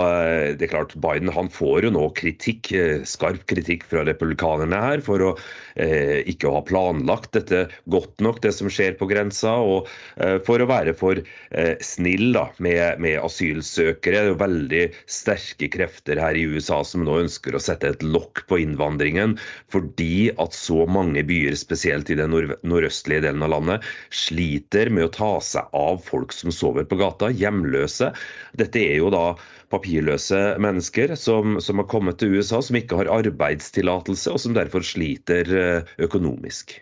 det 0.55 0.63
er 0.63 0.71
klart, 0.71 0.95
Biden 0.95 1.27
han 1.27 1.49
får 1.49 1.83
jo 1.83 1.91
nå 1.91 2.07
kritikk, 2.15 2.71
skarp 3.03 3.45
kritikk 3.45 3.83
fra 3.83 4.05
republikanerne 4.07 4.79
her 4.79 5.01
for 5.01 5.19
å 5.19 5.37
eh, 5.75 6.23
ikke 6.23 6.47
å 6.47 6.55
ha 6.55 6.61
planer 6.61 7.00
planlagt 7.01 7.33
dette 7.33 7.69
godt 7.89 8.21
nok, 8.21 8.41
det 8.41 8.53
som 8.53 8.69
skjer 8.69 8.95
på 8.97 9.07
grensa, 9.09 9.57
og 9.59 9.87
eh, 10.17 10.39
for 10.45 10.61
å 10.61 10.67
være 10.69 10.93
for 10.93 11.17
eh, 11.17 11.77
snill 11.81 12.33
da, 12.33 12.49
med, 12.59 12.99
med 13.01 13.19
asylsøkere. 13.21 14.21
Det 14.21 14.31
er 14.31 14.39
veldig 14.41 14.83
sterke 15.09 15.69
krefter 15.71 16.19
her 16.21 16.35
i 16.35 16.45
USA 16.45 16.83
som 16.83 17.03
nå 17.05 17.21
ønsker 17.23 17.55
å 17.55 17.61
sette 17.61 17.89
et 17.89 18.03
lokk 18.03 18.45
på 18.47 18.61
innvandringen, 18.61 19.37
fordi 19.71 20.31
at 20.37 20.53
så 20.53 20.85
mange 20.85 21.23
byer, 21.23 21.55
spesielt 21.55 22.09
i 22.11 22.19
den 22.19 22.31
nord 22.31 22.55
nordøstlige 22.63 23.25
delen 23.25 23.43
av 23.45 23.53
landet, 23.55 23.87
sliter 24.11 24.91
med 24.91 25.09
å 25.09 25.15
ta 25.15 25.31
seg 25.43 25.71
av 25.73 26.01
folk 26.05 26.35
som 26.35 26.53
sover 26.53 26.85
på 26.85 26.99
gata, 27.01 27.31
hjemløse. 27.31 28.11
Dette 28.57 28.81
er 28.81 29.01
jo 29.01 29.11
da 29.13 29.25
papirløse 29.71 30.39
mennesker 30.61 31.15
som, 31.19 31.57
som, 31.63 31.79
har 31.79 31.89
kommet 31.91 32.19
til 32.19 32.35
USA, 32.35 32.59
som 32.63 32.77
ikke 32.77 32.99
har 32.99 33.11
arbeidstillatelse, 33.21 34.33
og 34.33 34.43
som 34.43 34.55
derfor 34.57 34.85
sliter 34.85 35.51
eh, 35.55 35.93
økonomisk. 36.03 36.75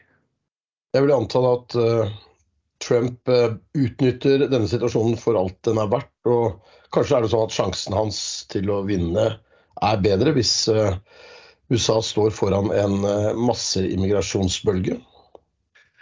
Jeg 0.95 1.05
vil 1.05 1.13
anta 1.13 1.41
at 1.51 1.75
uh, 1.77 2.11
Trump 2.81 3.29
uh, 3.29 3.57
utnytter 3.77 4.47
denne 4.49 4.69
situasjonen 4.69 5.19
for 5.21 5.37
alt 5.37 5.57
den 5.67 5.81
er 5.81 5.91
verdt. 5.91 6.13
Og 6.29 6.57
kanskje 6.95 7.19
er 7.19 7.25
det 7.25 7.31
sånn 7.33 7.45
at 7.45 7.55
sjansen 7.55 7.97
hans 7.97 8.21
til 8.49 8.71
å 8.73 8.81
vinne 8.87 9.27
er 9.85 10.01
bedre 10.03 10.33
hvis 10.35 10.53
uh, 10.73 10.95
USA 11.69 11.99
står 12.01 12.33
foran 12.33 12.71
en 12.73 12.95
masseimmigrasjonsbølge. 13.37 14.97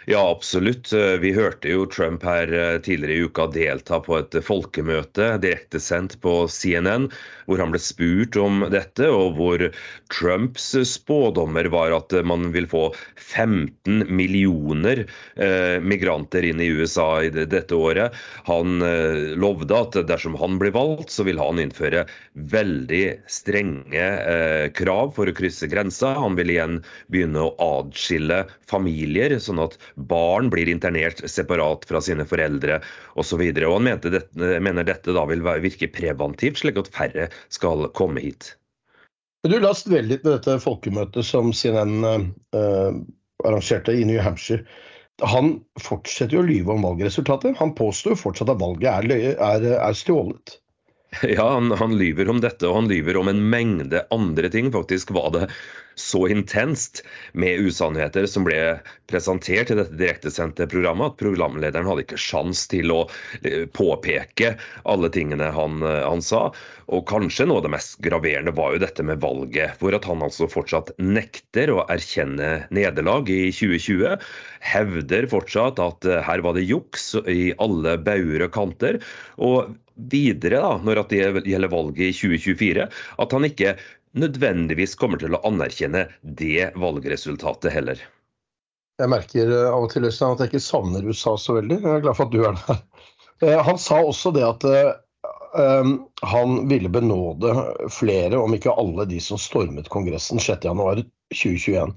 Ja, 0.06 0.30
absolutt. 0.30 0.92
Vi 0.92 1.32
hørte 1.36 1.68
jo 1.68 1.86
Trump 1.90 2.22
her 2.24 2.48
tidligere 2.80 3.18
i 3.18 3.24
uka 3.28 3.44
delta 3.52 3.98
på 4.00 4.16
et 4.16 4.38
folkemøte 4.46 5.34
direktesendt 5.42 6.16
på 6.24 6.46
CNN, 6.48 7.10
hvor 7.48 7.60
han 7.60 7.72
ble 7.74 7.80
spurt 7.82 8.36
om 8.40 8.62
dette, 8.72 9.08
og 9.08 9.36
hvor 9.36 9.66
Trumps 10.12 10.70
spådommer 10.88 11.68
var 11.72 11.92
at 11.96 12.14
man 12.24 12.50
vil 12.54 12.68
få 12.70 12.86
15 13.16 14.06
millioner 14.08 15.04
eh, 15.36 15.76
migranter 15.84 16.46
inn 16.48 16.60
i 16.64 16.70
USA 16.72 17.08
i 17.24 17.30
dette 17.32 17.76
året. 17.76 18.16
Han 18.48 18.80
eh, 18.84 19.34
lovde 19.36 19.76
at 19.76 20.00
dersom 20.08 20.38
han 20.40 20.56
blir 20.60 20.72
valgt, 20.76 21.12
så 21.12 21.26
vil 21.28 21.40
han 21.40 21.60
innføre 21.60 22.06
veldig 22.32 23.04
strenge 23.28 24.08
eh, 24.24 24.66
krav 24.76 25.12
for 25.16 25.28
å 25.28 25.36
krysse 25.36 25.68
grensa. 25.68 26.14
Han 26.20 26.36
vil 26.38 26.56
igjen 26.56 26.80
begynne 27.12 27.44
å 27.44 27.54
adskille 27.80 28.44
familier, 28.68 29.36
sånn 29.40 29.64
at 29.64 29.76
barn 29.98 30.50
blir 30.52 30.68
internert 30.70 31.22
separat 31.30 31.84
fra 31.88 32.00
sine 32.04 32.26
foreldre 32.28 32.80
osv. 33.18 33.42
Han 33.58 33.90
dette, 34.04 34.52
mener 34.62 34.86
dette 34.86 35.14
da 35.16 35.24
vil 35.28 35.42
virke 35.42 35.90
preventivt, 35.92 36.62
slik 36.62 36.78
at 36.80 36.92
færre 36.94 37.28
skal 37.52 37.88
komme 37.98 38.22
hit. 38.24 38.54
Du, 39.46 39.56
La 39.58 39.70
oss 39.70 39.84
dvele 39.86 40.14
litt 40.14 40.24
med 40.26 40.38
dette 40.38 40.58
folkemøtet 40.62 41.26
som 41.26 41.52
CNN 41.54 42.02
eh, 42.04 43.00
arrangerte 43.46 43.94
i 43.94 44.06
New 44.06 44.18
Hampshire. 44.22 44.64
Han 45.22 45.58
fortsetter 45.82 46.38
jo 46.38 46.42
å 46.42 46.46
lyve 46.46 46.74
om 46.74 46.84
valgresultatet. 46.86 47.56
Han 47.58 47.74
påstår 47.78 48.18
fortsatt 48.18 48.50
at 48.52 48.60
valget 48.60 48.90
er, 49.10 49.34
er, 49.34 49.68
er 49.78 49.98
stjålet. 49.98 50.58
Ja, 51.22 51.50
han, 51.54 51.70
han, 51.70 51.98
lyver 51.98 52.28
om 52.28 52.40
dette, 52.40 52.68
og 52.68 52.82
han 52.82 52.88
lyver 52.90 53.16
om 53.16 53.30
en 53.30 53.42
mengde 53.50 54.04
andre 54.14 54.50
ting. 54.52 54.72
Faktisk 54.72 55.10
var 55.16 55.30
det 55.34 55.46
så 55.98 56.28
intenst 56.30 57.00
med 57.32 57.58
usannheter 57.58 58.26
som 58.30 58.44
ble 58.46 58.78
presentert 59.10 59.72
i 59.72 59.78
dette 59.78 59.96
direktesendte 59.98 60.68
programmet, 60.70 61.14
at 61.14 61.18
programlederen 61.18 61.88
hadde 61.88 62.04
ikke 62.04 62.20
sjans 62.22 62.66
til 62.70 62.92
å 62.94 63.00
eh, 63.42 63.64
påpeke 63.66 64.52
alle 64.86 65.10
tingene 65.10 65.48
han, 65.56 65.80
eh, 65.82 66.04
han, 66.04 66.22
sa. 66.22 66.50
Og 66.92 67.02
kanskje 67.08 67.48
noe 67.48 67.62
av 67.62 67.66
det 67.66 67.72
mest 67.74 67.98
graverende 68.04 68.54
var 68.54 68.76
jo 68.76 68.84
dette 68.84 69.02
med 69.02 69.24
valget, 69.24 69.80
hvor 69.80 69.96
at 69.96 70.06
han 70.06 70.22
altså 70.22 70.46
fortsatt 70.52 70.92
nekter 71.02 71.72
å 71.74 71.82
erkjenne 71.90 72.68
nederlag 72.70 73.32
i 73.32 73.48
2020. 73.50 74.22
Hevder 74.68 75.28
fortsatt 75.32 75.82
at 75.82 76.06
eh, 76.06 76.22
her 76.28 76.46
var 76.46 76.54
det 76.54 76.68
juks 76.68 77.10
i 77.26 77.50
alle 77.58 77.98
bauger 77.98 78.46
og 78.46 78.54
kanter. 78.54 79.02
og 79.40 79.74
videre 79.98 80.60
da, 80.62 80.74
når 80.84 81.02
det 81.10 81.22
gjelder 81.48 81.72
valget 81.72 82.04
i 82.08 82.12
2024, 82.14 82.86
at 83.18 83.34
han 83.34 83.48
ikke 83.48 83.74
nødvendigvis 84.18 84.96
kommer 84.98 85.20
til 85.20 85.36
å 85.36 85.42
anerkjenne 85.46 86.06
det 86.22 86.70
valgresultatet 86.78 87.74
heller. 87.74 88.00
Jeg 88.98 89.12
merker 89.12 89.50
eh, 89.52 89.68
av 89.70 89.84
og 89.86 89.92
til 89.92 90.08
at 90.08 90.40
jeg 90.42 90.50
ikke 90.50 90.62
savner 90.62 91.06
USA 91.06 91.36
så 91.38 91.58
veldig. 91.58 91.82
Jeg 91.84 91.98
er 91.98 92.06
glad 92.06 92.18
for 92.18 92.26
at 92.26 92.34
du 92.34 92.40
er 92.42 92.58
der. 92.64 92.80
Eh, 93.38 93.60
han 93.62 93.76
sa 93.78 94.00
også 94.02 94.32
det 94.34 94.42
at 94.42 94.64
um, 95.54 95.92
han 96.26 96.56
ville 96.68 96.90
benåde 96.90 97.52
flere, 97.94 98.34
om 98.34 98.56
ikke 98.56 98.74
alle, 98.74 99.06
de 99.06 99.20
som 99.22 99.38
stormet 99.38 99.86
Kongressen 99.92 100.42
6.1.2021. 100.42 101.94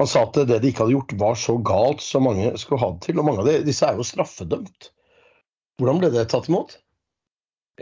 Han 0.00 0.08
sa 0.08 0.22
at 0.24 0.40
det 0.48 0.62
de 0.62 0.70
ikke 0.72 0.86
hadde 0.86 0.96
gjort 0.96 1.12
var 1.20 1.36
så 1.36 1.58
galt 1.60 2.00
som 2.00 2.24
mange 2.24 2.54
skulle 2.56 2.80
ha 2.80 2.88
det 2.94 3.04
til. 3.04 3.20
Og 3.20 3.28
mange 3.28 3.44
av 3.44 3.68
disse 3.68 3.84
er 3.84 4.00
jo 4.00 4.06
straffedømt. 4.06 4.88
Hvordan 5.76 6.00
ble 6.00 6.12
det 6.14 6.30
tatt 6.32 6.48
imot? 6.48 6.78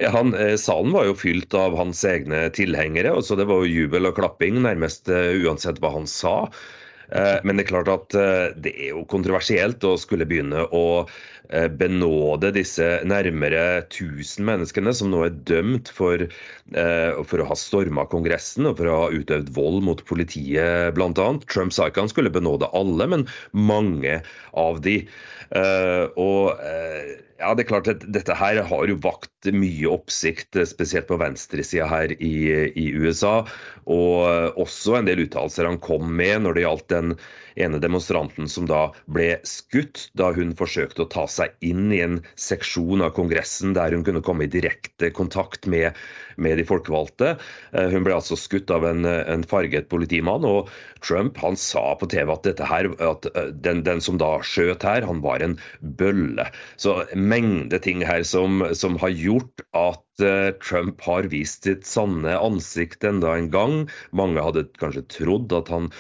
Han, 0.01 0.35
eh, 0.35 0.57
salen 0.57 0.95
var 0.97 1.09
jo 1.09 1.17
fylt 1.19 1.55
av 1.55 1.77
hans 1.77 2.03
egne 2.09 2.47
tilhengere, 2.57 3.13
og 3.17 3.25
så 3.27 3.37
det 3.37 3.49
var 3.51 3.65
jo 3.65 3.85
jubel 3.85 4.09
og 4.09 4.17
klapping 4.17 4.61
nærmest 4.65 5.11
uh, 5.13 5.35
uansett 5.45 5.81
hva 5.83 5.93
han 5.99 6.09
sa. 6.09 6.37
Uh, 7.11 7.37
men 7.45 7.59
det 7.59 7.67
er 7.67 7.73
klart 7.73 7.91
at 7.91 8.17
det 8.63 8.73
er 8.77 8.95
jo 8.95 9.05
kontroversielt 9.11 9.85
å 9.85 9.97
skulle 10.01 10.29
begynne 10.31 10.65
å 10.71 10.85
eh, 11.53 11.69
benåde 11.69 12.53
disse 12.55 12.87
nærmere 13.09 13.63
1000 13.83 14.47
menneskene 14.47 14.95
som 14.97 15.11
nå 15.13 15.25
er 15.27 15.39
dømt 15.49 15.91
for, 15.95 16.23
eh, 16.23 17.23
for 17.27 17.43
å 17.43 17.49
ha 17.51 17.59
storma 17.59 18.07
Kongressen 18.11 18.69
og 18.71 18.79
for 18.81 18.91
å 18.91 18.99
ha 19.05 19.11
utøvd 19.15 19.53
vold 19.57 19.83
mot 19.87 20.05
politiet, 20.09 20.95
bl.a. 20.97 21.29
Trump 21.51 21.75
sa 21.75 21.91
ikke 21.91 22.05
han 22.07 22.13
skulle 22.13 22.33
benåde 22.35 22.71
alle, 22.77 23.09
men 23.11 23.27
mange 23.53 24.21
av 24.55 24.83
de. 24.85 25.01
Og 25.51 26.61
ja, 27.41 27.51
det 27.57 27.65
er 27.65 27.69
klart 27.71 27.89
at 27.91 28.05
Dette 28.13 28.37
her 28.39 28.61
har 28.69 28.91
jo 28.91 28.99
vakt 29.03 29.49
mye 29.51 29.89
oppsikt, 29.91 30.59
spesielt 30.69 31.09
på 31.09 31.19
venstresida 31.19 31.89
her 31.91 32.13
i, 32.13 32.35
i, 32.69 32.87
USA. 33.01 33.41
Og 33.91 34.61
også 34.61 34.99
en 34.99 35.09
del 35.09 35.25
uttalelser 35.25 35.67
han 35.67 35.81
kom 35.83 36.13
med 36.21 36.45
når 36.45 36.59
det 36.59 36.67
gjaldt 36.67 36.91
den 36.93 37.15
ene 37.61 37.81
demonstranten 37.83 38.49
som 38.51 38.67
da 38.69 38.91
ble 39.11 39.35
skutt 39.49 40.09
da 40.19 40.31
hun 40.37 40.53
forsøkte 40.59 41.05
å 41.05 41.11
ta 41.11 41.27
seg 41.31 41.57
inn 41.67 41.91
i 41.93 42.03
en 42.05 42.21
seksjon 42.39 43.03
av 43.05 43.15
Kongressen 43.17 43.75
der 43.77 43.95
hun 43.97 44.05
kunne 44.07 44.23
komme 44.25 44.47
i 44.47 44.53
direkte 44.53 45.11
kontakt 45.17 45.67
med, 45.71 45.97
med 46.37 46.61
de 46.61 46.67
folkevalgte. 46.69 47.35
Eh, 47.73 47.91
hun 47.93 48.07
ble 48.07 48.17
altså 48.17 48.39
skutt 48.39 48.71
av 48.75 48.87
en, 48.89 49.05
en, 49.05 49.47
farget 49.51 49.89
politimann. 49.91 50.45
og 50.47 50.71
Trump 51.05 51.41
han 51.43 51.57
sa 51.59 51.95
på 51.99 52.09
TV 52.13 52.31
at, 52.33 52.45
dette 52.47 52.69
her, 52.69 52.91
at 53.01 53.29
eh, 53.35 53.51
den, 53.65 53.83
den 53.87 54.05
som 54.05 54.21
da 54.21 54.37
skjøt 54.47 54.87
her, 54.87 55.09
han 55.09 55.25
var 55.25 55.40
en 55.45 55.59
bølle. 55.81 56.47
Så 56.81 57.01
mengde 57.15 57.81
ting 57.83 58.05
her 58.07 58.25
som, 58.27 58.65
som 58.77 58.99
har 59.03 59.15
gjort 59.17 59.65
at 59.77 60.25
eh, 60.25 60.51
Trump 60.63 61.03
har 61.07 61.31
vist 61.33 61.69
sitt 61.69 61.87
sanne 61.89 62.39
ansikt 62.39 63.07
enda 63.07 63.37
en 63.37 63.53
gang. 63.53 63.79
Mange 64.17 64.43
hadde 64.45 64.69
kanskje 64.81 65.07
trodd 65.21 65.55
at 65.57 65.73
han 65.73 65.91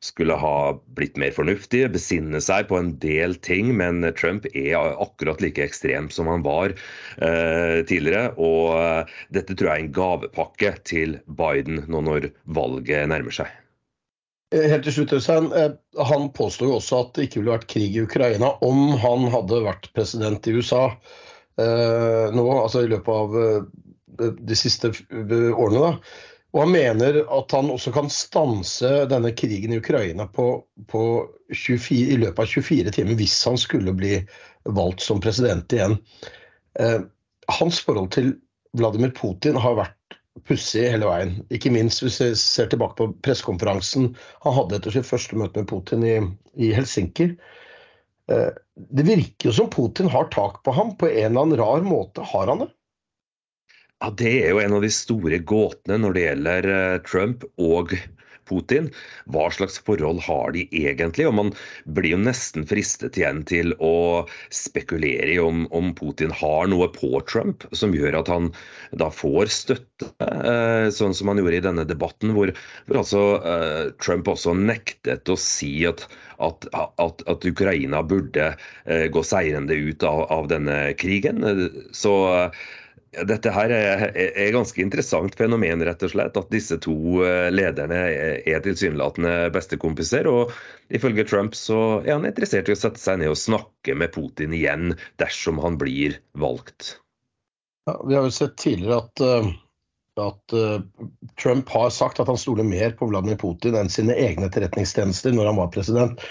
skulle 0.00 0.36
ha 0.38 0.78
blitt 0.94 1.16
mer 1.18 1.32
fornuftig, 1.34 1.82
besinne 1.94 2.40
seg 2.44 2.68
på 2.70 2.78
en 2.78 2.92
del 3.02 3.34
ting. 3.42 3.72
Men 3.78 4.02
Trump 4.18 4.46
er 4.54 4.76
akkurat 4.78 5.42
like 5.42 5.64
ekstrem 5.64 6.10
som 6.14 6.30
han 6.30 6.44
var 6.46 6.74
eh, 6.74 7.80
tidligere. 7.88 8.34
Og 8.38 8.76
eh, 8.78 9.16
dette 9.34 9.56
tror 9.56 9.72
jeg 9.72 9.80
er 9.80 9.86
en 9.86 9.96
gavepakke 9.98 10.74
til 10.88 11.18
Biden 11.26 11.84
nå 11.90 12.04
når 12.06 12.30
valget 12.58 13.10
nærmer 13.10 13.42
seg. 13.42 13.50
Eh, 14.54 14.64
helt 14.72 14.86
til 14.86 14.96
slutt, 14.96 15.12
Øystein. 15.18 15.50
Eh, 15.52 15.74
han 16.08 16.30
påstår 16.32 16.70
jo 16.70 16.78
også 16.78 17.02
at 17.02 17.12
det 17.16 17.28
ikke 17.28 17.42
ville 17.42 17.56
vært 17.56 17.68
krig 17.70 17.96
i 17.96 18.04
Ukraina 18.06 18.54
om 18.64 18.94
han 19.02 19.28
hadde 19.34 19.64
vært 19.66 19.90
president 19.96 20.48
i 20.48 20.56
USA 20.56 20.86
eh, 21.60 22.32
nå, 22.32 22.46
altså 22.54 22.84
i 22.84 22.90
løpet 22.90 23.12
av 23.12 23.36
de 24.18 24.56
siste 24.58 24.90
årene. 25.12 25.84
da. 25.84 25.92
Og 26.56 26.62
han 26.64 26.72
mener 26.72 27.20
at 27.28 27.52
han 27.52 27.68
også 27.70 27.92
kan 27.92 28.08
stanse 28.12 28.88
denne 29.10 29.34
krigen 29.36 29.74
i 29.74 29.80
Ukraina 29.82 30.24
på, 30.32 30.48
på 30.88 31.02
24, 31.52 32.14
i 32.14 32.18
løpet 32.22 32.40
av 32.40 32.48
24 32.48 32.94
timer 32.96 33.18
hvis 33.20 33.36
han 33.46 33.60
skulle 33.60 33.92
bli 33.96 34.14
valgt 34.78 35.04
som 35.04 35.20
president 35.20 35.72
igjen. 35.76 35.98
Eh, 36.80 37.00
hans 37.60 37.82
forhold 37.84 38.10
til 38.16 38.32
Vladimir 38.76 39.12
Putin 39.16 39.60
har 39.60 39.76
vært 39.76 39.97
pussig 40.46 40.86
hele 40.92 41.08
veien. 41.08 41.36
Ikke 41.54 41.72
minst 41.74 42.02
hvis 42.04 42.20
vi 42.22 42.30
ser 42.38 42.70
tilbake 42.70 42.98
på 42.98 43.08
pressekonferansen 43.24 44.12
han 44.44 44.56
hadde 44.56 44.78
etter 44.78 44.94
sitt 44.94 45.08
første 45.08 45.38
møte 45.38 45.62
med 45.62 45.70
Putin 45.70 46.04
i, 46.06 46.16
i 46.60 46.72
Helsinki. 46.76 47.32
Eh, 48.32 48.50
det 48.76 49.06
virker 49.08 49.50
jo 49.50 49.56
som 49.56 49.70
Putin 49.72 50.10
har 50.12 50.30
tak 50.34 50.62
på 50.64 50.74
ham 50.76 50.94
på 51.00 51.10
en 51.10 51.30
eller 51.30 51.46
annen 51.46 51.60
rar 51.60 51.86
måte. 51.86 52.26
Har 52.32 52.52
han 52.52 52.64
det? 52.64 52.70
Ja, 53.98 54.12
Det 54.14 54.34
er 54.44 54.52
jo 54.54 54.62
en 54.62 54.78
av 54.78 54.84
de 54.84 54.92
store 54.94 55.40
gåtene 55.42 55.98
når 56.04 56.14
det 56.14 56.26
gjelder 56.28 56.72
eh, 56.76 57.00
Trump 57.08 57.48
og 57.56 57.96
Putin. 57.96 58.14
Hva 58.48 59.48
slags 59.54 59.78
forhold 59.84 60.22
har 60.26 60.52
de 60.56 60.66
egentlig? 60.72 61.28
Og 61.28 61.36
Man 61.38 61.52
blir 61.84 62.16
jo 62.16 62.20
nesten 62.22 62.66
fristet 62.68 63.18
igjen 63.20 63.44
til 63.48 63.74
å 63.78 64.26
spekulere 64.54 65.34
i 65.34 65.38
om, 65.42 65.66
om 65.74 65.92
Putin 65.98 66.32
har 66.34 66.70
noe 66.70 66.90
på 66.94 67.12
Trump 67.28 67.66
som 67.72 67.94
gjør 67.96 68.20
at 68.22 68.32
han 68.32 68.50
da 68.98 69.10
får 69.12 69.52
støtte, 69.52 70.10
eh, 70.24 70.88
sånn 70.94 71.14
som 71.16 71.32
han 71.32 71.42
gjorde 71.42 71.60
i 71.60 71.66
denne 71.68 71.86
debatten, 71.88 72.32
hvor, 72.36 72.52
hvor 72.88 73.02
altså 73.02 73.24
eh, 73.42 73.84
Trump 74.02 74.30
også 74.32 74.56
nektet 74.58 75.28
å 75.28 75.38
si 75.38 75.82
at 75.88 76.08
at, 76.38 76.68
at, 76.70 77.22
at, 77.26 77.42
Ukraina 77.42 77.98
burde 78.06 78.52
gå 78.86 79.22
seirende 79.26 79.74
ut 79.74 80.04
av, 80.06 80.20
av 80.30 80.44
denne 80.46 80.76
krigen. 80.94 81.42
Så 81.90 82.12
dette 83.08 83.52
her 83.54 83.72
er, 83.72 84.02
er 84.12 84.50
ganske 84.52 84.80
interessant 84.82 85.36
fenomen, 85.38 85.80
rett 85.86 86.02
og 86.04 86.12
slett. 86.12 86.36
At 86.36 86.50
disse 86.52 86.76
to 86.84 87.22
eh, 87.24 87.48
lederne 87.52 88.00
er 88.44 88.64
tilsynelatende 88.64 89.48
bestekompiser. 89.54 90.28
Og 90.28 90.52
ifølge 90.92 91.24
Trump 91.28 91.56
så 91.56 92.02
er 92.02 92.14
han 92.14 92.28
interessert 92.28 92.68
i 92.68 92.74
å 92.76 92.78
sette 92.78 93.00
seg 93.00 93.22
ned 93.22 93.32
og 93.32 93.40
snakke 93.40 93.96
med 93.98 94.12
Putin 94.14 94.56
igjen 94.56 94.92
dersom 95.20 95.60
han 95.64 95.78
blir 95.80 96.18
valgt. 96.38 96.98
Ja, 97.88 97.96
vi 98.04 98.18
har 98.18 98.26
jo 98.28 98.34
sett 98.34 98.58
tidligere 98.60 99.00
at, 99.00 99.22
eh, 99.24 99.48
at 100.20 100.56
uh, 100.58 101.06
Trump 101.40 101.72
har 101.72 101.94
sagt 101.94 102.20
at 102.20 102.28
han 102.28 102.40
stoler 102.40 102.66
mer 102.66 102.92
på 102.98 103.08
Vladimir 103.08 103.38
Putin 103.40 103.78
enn 103.78 103.88
sine 103.92 104.16
egne 104.18 104.50
etterretningstjenester 104.50 105.32
når 105.32 105.48
han 105.52 105.62
var 105.62 105.72
president. 105.72 106.28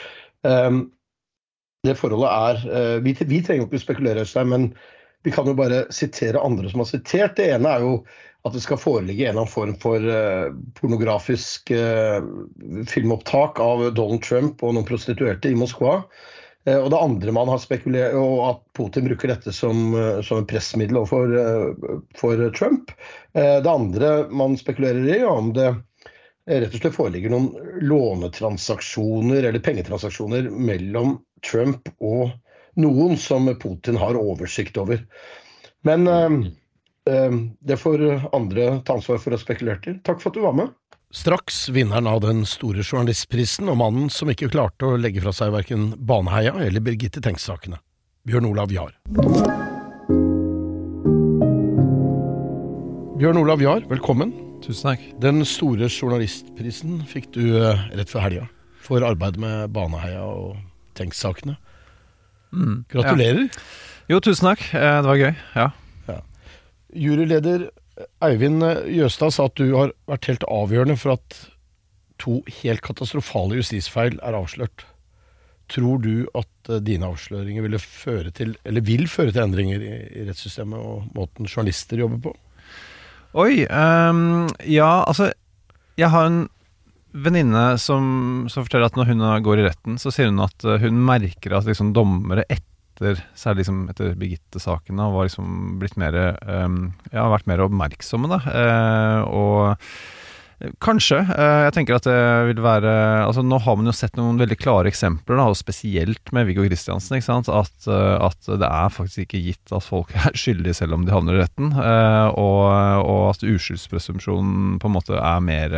Det 1.87 1.93
forholdet 1.97 2.29
er 2.29 2.99
vi, 3.01 3.13
vi, 3.25 3.39
trenger 3.45 3.65
ikke 3.65 3.79
spekulere, 3.81 4.21
Øystein, 4.27 4.51
men 4.51 4.67
vi 5.27 5.31
kan 5.31 5.47
jo 5.47 5.53
bare 5.53 5.91
sitere 5.91 6.39
andre 6.39 6.69
som 6.69 6.79
har 6.79 6.87
sitert. 6.87 7.33
Det 7.35 7.49
ene 7.51 7.67
er 7.67 7.81
jo 7.83 7.95
at 8.47 8.53
det 8.55 8.61
skal 8.63 8.79
foreligge 8.79 9.25
en 9.25 9.33
eller 9.33 9.41
annen 9.41 9.51
form 9.51 9.73
for 9.81 10.05
uh, 10.07 10.53
pornografisk 10.77 11.73
uh, 11.75 12.23
filmopptak 12.87 13.59
av 13.59 13.89
Donald 13.97 14.23
Trump 14.23 14.63
og 14.63 14.77
noen 14.77 14.87
prostituerte 14.87 15.51
i 15.51 15.57
Moskva. 15.59 15.97
Uh, 16.63 16.77
og 16.77 16.87
det 16.93 17.01
andre 17.01 17.35
man 17.35 17.51
har 17.51 17.59
spekulert 17.59 18.15
og 18.15 18.37
at 18.45 18.63
Putin 18.79 19.09
bruker 19.09 19.33
dette 19.33 19.51
som, 19.51 19.91
som 20.23 20.39
en 20.39 20.47
pressmiddel 20.47 21.01
overfor 21.01 21.35
for 22.15 22.47
Trump. 22.55 22.95
det 23.35 23.67
andre 23.67 24.15
man 24.31 24.55
spekulerer 24.55 25.11
i, 25.11 25.19
om 25.27 25.51
det 25.57 25.73
rett 26.47 26.71
og 26.71 26.79
slett 26.79 26.95
foreligger 26.95 27.35
noen 27.35 27.51
lånetransaksjoner 27.83 29.43
eller 29.43 29.59
pengetransaksjoner 29.59 30.47
mellom 30.55 31.17
Trump 31.43 31.91
og 31.99 32.29
noen 32.77 33.17
som 33.19 33.49
Putin 33.59 33.99
har 33.99 34.17
oversikt 34.19 34.77
over. 34.81 35.03
Men 35.87 36.07
uh, 36.07 36.41
uh, 37.09 37.37
det 37.59 37.77
får 37.81 38.05
andre 38.35 38.77
ta 38.85 38.97
ansvar 38.97 39.21
for 39.23 39.35
å 39.35 39.41
spekulere 39.41 39.81
til. 39.83 39.99
Takk 40.05 40.21
for 40.23 40.31
at 40.31 40.39
du 40.39 40.45
var 40.45 40.57
med. 40.57 40.73
Straks 41.15 41.69
vinneren 41.69 42.07
av 42.07 42.19
den 42.21 42.41
store 42.45 42.83
journalistprisen, 42.83 43.69
og 43.71 43.77
mannen 43.79 44.09
som 44.11 44.27
ikke 44.27 44.49
klarte 44.51 44.89
å 44.89 44.97
legge 44.99 45.23
fra 45.23 45.31
seg 45.31 45.53
verken 45.55 45.93
Baneheia 46.03 46.51
eller 46.65 46.83
Birgitte 46.83 47.23
Tengs-sakene. 47.23 47.79
Bjørn 48.27 48.49
Olav 48.49 48.73
Jahr. 48.75 48.91
Bjørn 53.17 53.39
Olav 53.39 53.63
Jahr, 53.63 53.87
velkommen. 53.87 54.35
Tusen 54.65 54.91
takk. 54.91 55.07
Den 55.23 55.45
store 55.47 55.87
journalistprisen 55.87 56.99
fikk 57.07 57.31
du 57.37 57.55
uh, 57.55 57.87
rett 57.95 58.11
før 58.11 58.25
helga 58.27 58.43
for 58.83 59.03
arbeidet 59.07 59.39
med 59.39 59.71
Baneheia 59.75 60.25
og 60.27 60.57
Tengs-sakene. 60.99 61.55
Mm, 62.53 62.85
Gratulerer. 62.91 63.43
Ja. 63.47 63.65
Jo, 64.13 64.21
tusen 64.23 64.51
takk. 64.51 64.63
Eh, 64.73 64.97
det 65.01 65.09
var 65.09 65.21
gøy. 65.21 65.33
Ja. 65.55 65.67
ja. 66.07 66.19
Juryleder 66.95 67.69
Eivind 68.23 68.63
Jøstad 68.93 69.33
sa 69.35 69.47
at 69.49 69.57
du 69.57 69.71
har 69.73 69.93
vært 70.09 70.29
helt 70.29 70.45
avgjørende 70.47 70.97
for 71.01 71.17
at 71.17 71.39
to 72.21 72.39
helt 72.61 72.83
katastrofale 72.85 73.59
justisfeil 73.59 74.17
er 74.25 74.37
avslørt. 74.37 74.85
Tror 75.71 75.99
du 76.03 76.27
at 76.37 76.71
eh, 76.71 76.83
dine 76.83 77.09
avsløringer 77.11 77.65
ville 77.65 77.79
føre 77.81 78.31
til, 78.35 78.55
eller 78.65 78.85
vil 78.87 79.07
føre 79.11 79.33
til 79.35 79.43
endringer 79.43 79.83
i, 79.83 79.95
i 80.21 80.27
rettssystemet 80.29 80.79
og 80.79 81.09
måten 81.17 81.49
journalister 81.49 81.99
jobber 81.99 82.29
på? 82.29 82.35
Oi. 83.37 83.65
Um, 83.67 84.47
ja, 84.65 85.03
altså 85.03 85.33
Jeg 85.99 86.09
har 86.09 86.29
en 86.29 86.45
venninne 87.23 87.65
som, 87.81 88.45
som, 88.51 88.65
forteller 88.65 88.89
at 88.89 88.97
når 88.99 89.13
hun 89.13 89.25
går 89.45 89.61
i 89.61 89.67
retten, 89.69 89.97
så 90.01 90.13
sier 90.13 90.31
hun 90.31 90.43
at 90.45 90.67
eh, 90.67 90.81
hun 90.83 90.99
merker 91.07 91.57
at 91.57 91.67
liksom 91.69 91.93
dommere 91.95 92.45
etter 92.49 93.19
særlig 93.37 93.61
liksom 93.61 93.81
etter 93.91 94.13
Birgitte-sakene 94.17 95.09
har 95.13 95.27
liksom 95.27 95.75
blitt 95.77 95.99
mer 96.01 96.15
um, 96.41 96.95
Ja, 97.11 97.27
vært 97.29 97.45
mer 97.45 97.61
oppmerksomme, 97.67 98.29
da. 98.31 98.39
Uh, 98.41 99.19
og 99.29 99.91
Kanskje. 100.81 101.19
Jeg 101.21 101.73
tenker 101.75 101.99
at 101.99 102.07
det 102.07 102.21
vil 102.47 102.63
være 102.65 102.89
altså 103.27 103.43
Nå 103.45 103.59
har 103.61 103.75
man 103.77 103.85
jo 103.85 103.93
sett 103.93 104.15
noen 104.17 104.39
veldig 104.41 104.55
klare 104.57 104.89
eksempler, 104.89 105.37
da, 105.37 105.43
og 105.51 105.59
spesielt 105.59 106.31
med 106.33 106.47
Viggo 106.49 106.65
Kristiansen. 106.65 107.19
ikke 107.19 107.27
sant? 107.27 107.51
At, 107.53 107.75
at, 107.85 108.49
det 108.49 108.65
er 108.65 108.95
faktisk 108.95 109.27
ikke 109.27 109.43
gitt 109.51 109.75
at 109.77 109.85
folk 109.85 110.15
er 110.17 110.33
skyldige 110.33 110.79
selv 110.79 110.97
om 110.97 111.05
de 111.05 111.13
havner 111.13 111.37
i 111.37 111.43
retten. 111.43 111.69
Og, 111.77 112.65
og 113.05 113.21
at 113.35 113.45
uskyldspresumpsjonen 113.45 114.81
på 114.81 114.89
en 114.89 114.97
måte 114.97 115.21
er 115.21 115.45
mer 115.45 115.77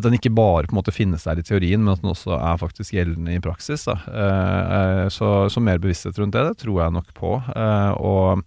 at 0.00 0.06
den 0.08 0.18
ikke 0.18 0.32
bare 0.34 0.66
på 0.66 0.74
en 0.74 0.80
måte 0.80 0.94
finnes 0.94 1.24
der 1.26 1.40
i 1.40 1.46
teorien, 1.46 1.82
men 1.82 1.94
at 1.94 2.02
den 2.02 2.12
også 2.12 2.36
er 2.38 2.60
faktisk 2.60 2.96
gjeldende 2.96 3.36
i 3.36 3.42
praksis. 3.44 3.86
Da. 3.88 3.96
Eh, 4.10 4.76
eh, 4.76 5.08
så, 5.12 5.48
så, 5.52 5.62
mer 5.64 5.80
bevissthet 5.82 6.18
rundt 6.20 6.36
det, 6.36 6.46
det 6.48 6.62
tror 6.64 6.82
jeg 6.84 6.96
nok 6.96 7.10
på. 7.16 7.34
Eh, 7.54 7.90
og 8.00 8.44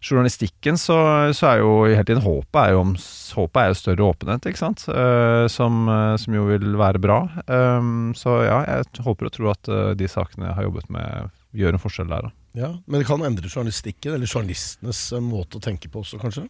journalistikken 0.00 0.80
så, 0.80 0.96
så, 1.36 1.50
er 1.50 1.60
jo 1.60 1.72
hele 1.84 2.06
tiden 2.08 2.24
håpet 2.24 2.60
er 2.62 2.72
jo, 2.72 2.84
om, 2.86 2.94
håpet 3.36 3.60
er 3.60 3.68
jo 3.68 3.80
større 3.82 4.06
åpenhet, 4.08 4.48
ikke 4.48 4.62
sant. 4.62 4.86
Som, 5.52 5.82
som, 6.22 6.36
jo 6.38 6.46
vil 6.48 6.78
være 6.80 7.02
bra. 7.04 7.18
Så 8.16 8.38
ja, 8.46 8.62
jeg 8.64 9.04
håper 9.04 9.28
og 9.28 9.34
tror 9.36 9.50
at 9.52 9.70
de 10.00 10.08
sakene 10.08 10.48
jeg 10.48 10.56
har 10.56 10.68
jobbet 10.70 10.88
med 10.96 11.36
gjør 11.60 11.76
en 11.76 11.82
forskjell 11.82 12.08
der. 12.08 12.30
Da. 12.30 12.32
Ja, 12.62 12.70
Men 12.86 13.02
det 13.02 13.10
kan 13.10 13.22
endre 13.26 13.50
journalistikken, 13.50 14.16
eller 14.16 14.30
journalistenes 14.30 15.02
måte 15.20 15.60
å 15.60 15.62
tenke 15.68 15.92
på 15.92 16.00
også, 16.00 16.18
kanskje? 16.22 16.46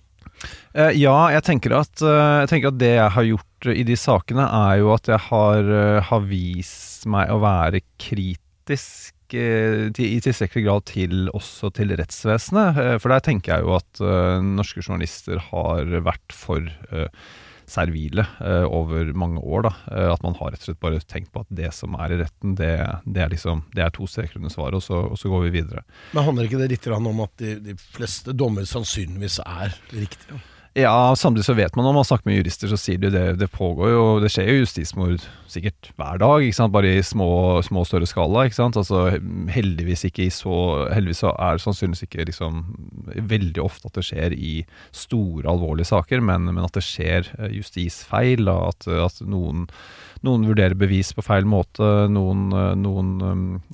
Eh, 0.73 0.93
ja, 1.01 1.15
jeg 1.35 1.45
tenker, 1.47 1.75
at, 1.81 2.03
eh, 2.03 2.41
jeg 2.45 2.51
tenker 2.53 2.71
at 2.71 2.81
det 2.81 2.93
jeg 2.95 3.15
har 3.17 3.29
gjort 3.29 3.71
i 3.75 3.85
de 3.87 3.97
sakene, 3.99 4.47
er 4.47 4.81
jo 4.81 4.93
at 4.95 5.11
jeg 5.11 5.23
har, 5.29 5.73
eh, 5.81 6.03
har 6.11 6.29
vist 6.29 7.07
meg 7.11 7.33
å 7.33 7.41
være 7.43 7.83
kritisk 8.01 9.17
i 9.31 10.19
tilstrekkelig 10.19 10.65
grad 10.65 10.85
til 10.91 11.29
også 11.31 11.69
til 11.77 11.93
rettsvesenet. 11.95 12.99
For 12.99 13.13
der 13.15 13.23
tenker 13.23 13.53
jeg 13.53 13.63
jo 13.63 13.77
at 13.77 14.01
norske 14.43 14.83
journalister 14.83 15.39
har 15.53 15.87
vært 16.03 16.35
for 16.35 16.67
servile 17.71 18.25
eh, 18.43 18.67
over 18.67 19.13
mange 19.15 19.41
år. 19.41 19.69
da, 19.69 19.75
Eh, 19.91 20.13
At 20.13 20.23
man 20.23 20.35
har 20.39 20.53
rett 20.53 20.63
og 20.63 20.69
slett 20.71 20.81
bare 20.83 21.01
tenkt 21.01 21.33
på 21.33 21.43
at 21.45 21.51
det 21.51 21.73
som 21.75 21.95
er 21.95 22.13
i 22.15 22.21
retten, 22.23 22.55
det, 22.59 22.73
det 23.07 23.23
er 23.25 23.33
liksom, 23.33 23.65
det 23.75 23.85
er 23.85 23.91
to 23.95 24.07
streker 24.11 24.41
under 24.41 24.53
svaret, 24.53 24.79
og 24.81 24.83
så, 24.85 25.01
og 25.11 25.19
så 25.19 25.31
går 25.33 25.47
vi 25.49 25.55
videre. 25.61 25.85
Men 26.15 26.27
handler 26.27 26.49
ikke 26.49 26.61
det 26.63 26.71
litt 26.75 26.87
om 26.91 27.21
at 27.25 27.37
de, 27.43 27.55
de 27.71 27.77
fleste 27.95 28.35
dommer 28.37 28.67
sannsynligvis 28.69 29.41
er 29.47 29.75
riktige? 29.95 30.41
Ja, 30.79 31.17
samtidig 31.19 31.49
så 31.49 31.55
vet 31.59 31.75
man 31.75 31.83
når 31.83 31.95
man 31.97 32.07
snakker 32.07 32.29
med 32.31 32.37
jurister, 32.39 32.71
så 32.71 32.77
sier 32.79 33.01
de 33.03 33.09
det, 33.11 33.25
det 33.41 33.49
pågår 33.51 33.89
jo, 33.91 34.03
det 34.23 34.29
skjer 34.31 34.53
jo 34.53 34.61
justismord 34.61 35.25
sikkert 35.51 35.89
hver 35.99 36.21
dag, 36.23 36.45
ikke 36.47 36.57
sant, 36.61 36.71
bare 36.77 36.93
i 36.95 37.01
små, 37.03 37.59
små 37.67 37.83
større 37.89 38.07
skala, 38.07 38.45
ikke 38.47 38.61
sant. 38.61 38.79
Altså 38.79 39.19
heldigvis 39.51 40.07
ikke 40.07 40.29
i 40.29 40.31
så, 40.31 40.61
heldigvis 40.95 41.25
så 41.25 41.33
er 41.35 41.59
det 41.59 41.65
sannsynligvis 41.65 42.07
ikke 42.07 42.29
liksom 42.29 42.63
veldig 43.35 43.65
ofte 43.65 43.91
at 43.91 43.99
det 43.99 44.07
skjer 44.13 44.37
i 44.39 44.53
store, 44.95 45.49
alvorlige 45.51 45.91
saker, 45.91 46.23
men, 46.23 46.47
men 46.53 46.63
at 46.63 46.79
det 46.79 46.87
skjer 46.87 47.33
eh, 47.41 47.51
justisfeil, 47.59 48.47
at, 48.55 48.87
at 48.87 49.19
noen, 49.27 49.67
noen 50.27 50.45
vurderer 50.49 50.77
bevis 50.79 51.13
på 51.17 51.25
feil 51.25 51.47
måte, 51.49 51.87
noen, 52.13 52.49
eh, 52.53 52.75
noen 52.77 53.11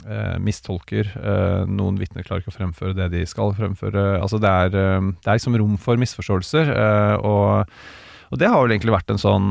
eh, 0.06 0.36
mistolker, 0.42 1.10
eh, 1.18 1.62
noen 1.66 1.98
vitner 2.00 2.26
klarer 2.26 2.44
ikke 2.44 2.54
å 2.54 2.58
fremføre 2.60 2.96
det 2.96 3.10
de 3.14 3.24
skal 3.26 3.54
fremføre. 3.56 4.06
Altså 4.20 4.40
det 4.42 4.52
er, 4.52 4.76
eh, 4.78 5.12
det 5.24 5.30
er 5.30 5.40
liksom 5.40 5.58
rom 5.58 5.76
for 5.82 5.98
misforståelser, 6.00 6.72
eh, 6.76 7.16
og, 7.26 7.78
og 8.30 8.40
det 8.40 8.48
har 8.50 8.62
vel 8.62 8.74
egentlig 8.74 8.94
vært 8.94 9.12
en 9.12 9.20
sånn 9.20 9.48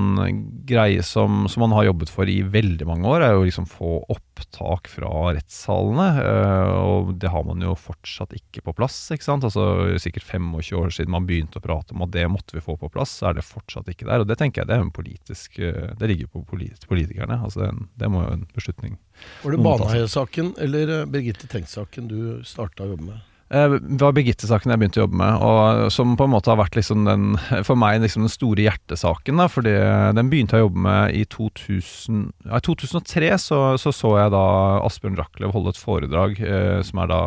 greie 0.67 1.03
som, 1.05 1.45
som 1.51 1.63
man 1.65 1.75
har 1.77 1.87
jobbet 1.89 2.11
for 2.11 2.29
i 2.29 2.39
veldig 2.41 2.87
mange 2.89 3.07
år, 3.09 3.23
er 3.23 3.35
jo 3.35 3.45
liksom 3.47 3.67
få 3.69 3.97
opptak 4.11 4.89
fra 4.91 5.11
rettssalene, 5.37 6.07
eh, 6.23 6.71
og 6.75 7.13
det 7.21 7.31
har 7.31 7.45
man 7.47 7.63
jo 7.63 7.75
fortsatt 7.79 8.35
ikke 8.37 8.65
på 8.65 8.75
plass, 8.77 8.97
ikke 9.15 9.27
sant. 9.27 9.47
Altså 9.47 9.95
sikkert 10.01 10.27
25 10.27 10.79
år 10.81 10.95
siden 10.95 11.13
man 11.15 11.27
begynte 11.29 11.61
å 11.61 11.65
prate 11.65 11.95
om 11.95 12.03
at 12.05 12.13
det 12.15 12.27
måtte 12.31 12.57
vi 12.57 12.63
få 12.65 12.77
på 12.81 12.91
plass, 12.93 13.17
så 13.21 13.31
er 13.31 13.39
det 13.39 13.47
fortsatt 13.47 13.89
ikke 13.91 14.09
der, 14.09 14.23
og 14.23 14.29
det 14.29 14.39
tenker 14.41 14.63
jeg 14.63 14.71
det 14.71 14.79
er 14.79 14.85
en 14.87 14.95
politisk, 14.95 15.59
eh, 15.59 15.93
det 15.99 16.11
ligger 16.11 16.31
på 16.33 16.43
politikerne, 16.49 17.39
altså 17.41 17.65
det, 17.65 17.71
det 18.01 18.11
må 18.11 18.25
jo 18.25 18.33
en 18.39 18.49
beslutning. 18.55 18.99
Var 19.43 19.55
det. 19.55 19.63
Baneheia-saken 19.65 20.55
eller 20.61 20.99
eh, 20.99 21.07
Birgitte 21.09 21.47
Tengs-saken 21.51 22.11
du 22.11 22.19
starta 22.47 22.85
å 22.85 22.93
jobbe 22.93 23.13
med? 23.13 23.23
Eh, 23.53 23.69
Det 23.77 24.01
var 24.01 24.15
Birgitte-saken 24.17 24.71
jeg 24.73 24.81
begynte 24.81 24.97
å 24.97 25.05
jobbe 25.05 25.19
med, 25.19 25.43
og 25.45 25.91
som 25.93 26.15
på 26.17 26.25
en 26.25 26.33
måte 26.33 26.49
har 26.49 26.57
vært 26.57 26.77
liksom 26.79 27.03
den, 27.05 27.35
for 27.67 27.77
meg 27.77 28.01
liksom 28.01 28.25
den 28.25 28.33
store 28.33 28.65
hjertesaken. 28.65 29.37
Da, 29.37 29.45
fordi 29.51 29.75
Den 30.17 30.31
begynte 30.31 30.57
jeg 30.57 30.65
å 30.65 30.67
jobbe 30.69 30.81
med 30.81 31.13
i 31.13 31.23
2000, 31.29 32.23
ja, 32.49 32.59
2003. 32.59 33.31
Så, 33.37 33.59
så 33.81 33.93
så 33.93 34.15
jeg 34.17 34.33
da 34.33 34.45
Asbjørn 34.85 35.19
Rachlew 35.19 35.53
holde 35.53 35.75
et 35.75 35.81
foredrag, 35.81 36.39
eh, 36.41 36.81
som 36.81 37.03
er 37.03 37.11
da 37.13 37.21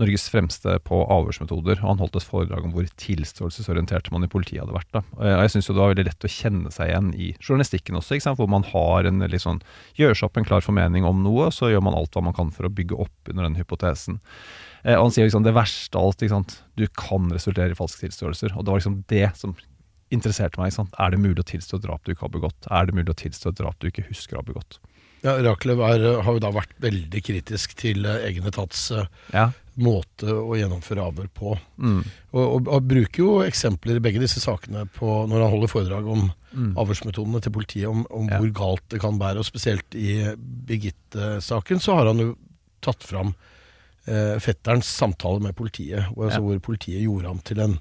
Norges 0.00 0.28
fremste 0.32 0.78
på 0.86 1.02
avhørsmetoder. 1.10 1.82
og 1.82 1.88
Han 1.88 1.98
holdt 2.04 2.16
et 2.20 2.28
foredrag 2.30 2.64
om 2.64 2.72
hvor 2.72 2.86
tilståelsesorientert 3.02 4.12
man 4.14 4.24
i 4.24 4.30
politiet 4.30 4.62
hadde 4.62 4.76
vært. 4.76 4.88
Da. 4.94 5.02
Og 5.18 5.26
jeg 5.26 5.54
syns 5.56 5.68
det 5.68 5.76
var 5.76 5.92
veldig 5.92 6.06
lett 6.08 6.24
å 6.24 6.32
kjenne 6.32 6.72
seg 6.72 6.92
igjen 6.92 7.12
i 7.18 7.34
journalistikken 7.42 7.98
også, 7.98 8.22
hvor 8.38 8.48
man 8.48 8.64
har 8.70 9.10
en 9.10 9.26
sånn, 9.40 9.60
gjør 9.98 10.14
seg 10.14 10.30
opp 10.30 10.38
en 10.40 10.46
klar 10.46 10.64
formening 10.64 11.04
om 11.04 11.22
noe, 11.24 11.50
så 11.50 11.70
gjør 11.72 11.82
man 11.84 11.98
alt 11.98 12.14
hva 12.14 12.22
man 12.24 12.36
kan 12.36 12.50
for 12.54 12.68
å 12.68 12.72
bygge 12.72 12.96
opp 12.96 13.32
under 13.32 13.48
den 13.48 13.58
hypotesen. 13.58 14.20
Eh, 14.84 14.96
og 14.96 15.06
han 15.08 15.14
sier 15.14 15.28
liksom 15.28 15.44
det 15.46 15.54
verste 15.56 15.98
av 15.98 16.10
alt, 16.10 16.22
ikke 16.24 16.36
sant? 16.36 16.58
du 16.80 16.86
kan 16.96 17.28
resultere 17.34 17.74
i 17.74 17.78
falske 17.78 18.06
tilståelser. 18.06 18.54
Og 18.56 18.64
det 18.64 18.72
var 18.72 18.80
liksom 18.80 19.00
det 19.12 19.26
som 19.36 19.54
interesserte 20.10 20.58
meg. 20.58 20.70
Ikke 20.70 20.80
sant? 20.82 20.94
Er 20.98 21.10
det 21.12 21.20
mulig 21.22 21.42
å 21.44 21.50
tilstå 21.50 21.76
et 21.78 21.84
drap 21.86 22.04
du 22.04 22.14
ikke 22.14 22.26
har 22.26 22.34
begått? 22.34 22.70
Er 22.70 22.86
det 22.88 22.96
mulig 22.96 23.12
å 23.12 23.20
tilstå 23.20 23.52
et 23.52 23.60
drap 23.60 23.76
du 23.80 23.90
ikke 23.90 24.06
husker 24.08 24.38
å 24.38 24.42
ha 24.42 24.48
begått? 24.48 24.78
Ja, 25.22 25.34
eh, 25.36 26.22
har 26.24 26.32
jo 26.32 26.40
da 26.40 26.50
vært 26.54 26.72
veldig 26.80 27.20
kritisk 27.22 27.74
til 27.76 28.06
eh, 28.08 28.22
egen 28.30 28.46
etats 28.48 28.90
eh, 28.90 29.04
Ja. 29.34 29.50
måte 29.76 30.32
å 30.32 30.56
gjennomføre 30.56 31.04
avhør 31.04 31.28
på. 31.36 31.58
Mm. 31.76 32.00
Og, 32.32 32.40
og, 32.44 32.68
og 32.72 32.88
bruker 32.88 33.20
jo 33.22 33.34
eksempler 33.44 33.96
i 34.00 34.02
begge 34.02 34.20
disse 34.22 34.40
sakene 34.40 34.86
på 34.96 35.26
når 35.28 35.44
han 35.44 35.52
holder 35.56 35.74
foredrag 35.76 36.08
om 36.08 36.30
Mm. 36.50 36.72
avhørsmetodene 36.82 37.38
til 37.44 37.52
politiet, 37.54 37.86
om, 37.86 38.00
om 38.10 38.26
Ja. 38.26 38.40
hvor 38.40 38.50
galt 38.50 38.82
det 38.90 38.98
kan 39.00 39.20
bære. 39.20 39.38
Og 39.38 39.46
spesielt 39.46 39.94
i 39.94 40.34
Birgitte-saken 40.66 41.78
så 41.78 41.94
har 41.94 42.06
han 42.10 42.18
jo 42.18 42.32
tatt 42.82 43.04
fram 43.06 43.36
fetterens 44.40 44.86
samtale 44.88 45.40
med 45.44 45.54
politiet, 45.54 46.06
hvor, 46.14 46.26
altså, 46.30 46.40
Ja. 46.40 46.44
hvor 46.46 46.58
politiet 46.60 47.02
gjorde 47.04 47.26
ham 47.28 47.38
til 47.44 47.60
en 47.60 47.78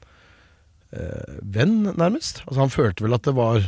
eh, 0.93 1.39
venn, 1.43 1.83
nærmest. 1.95 2.41
Altså 2.47 2.59
Han 2.59 2.69
følte 2.73 3.03
vel 3.05 3.13
at 3.13 3.23
det 3.23 3.35
var 3.35 3.61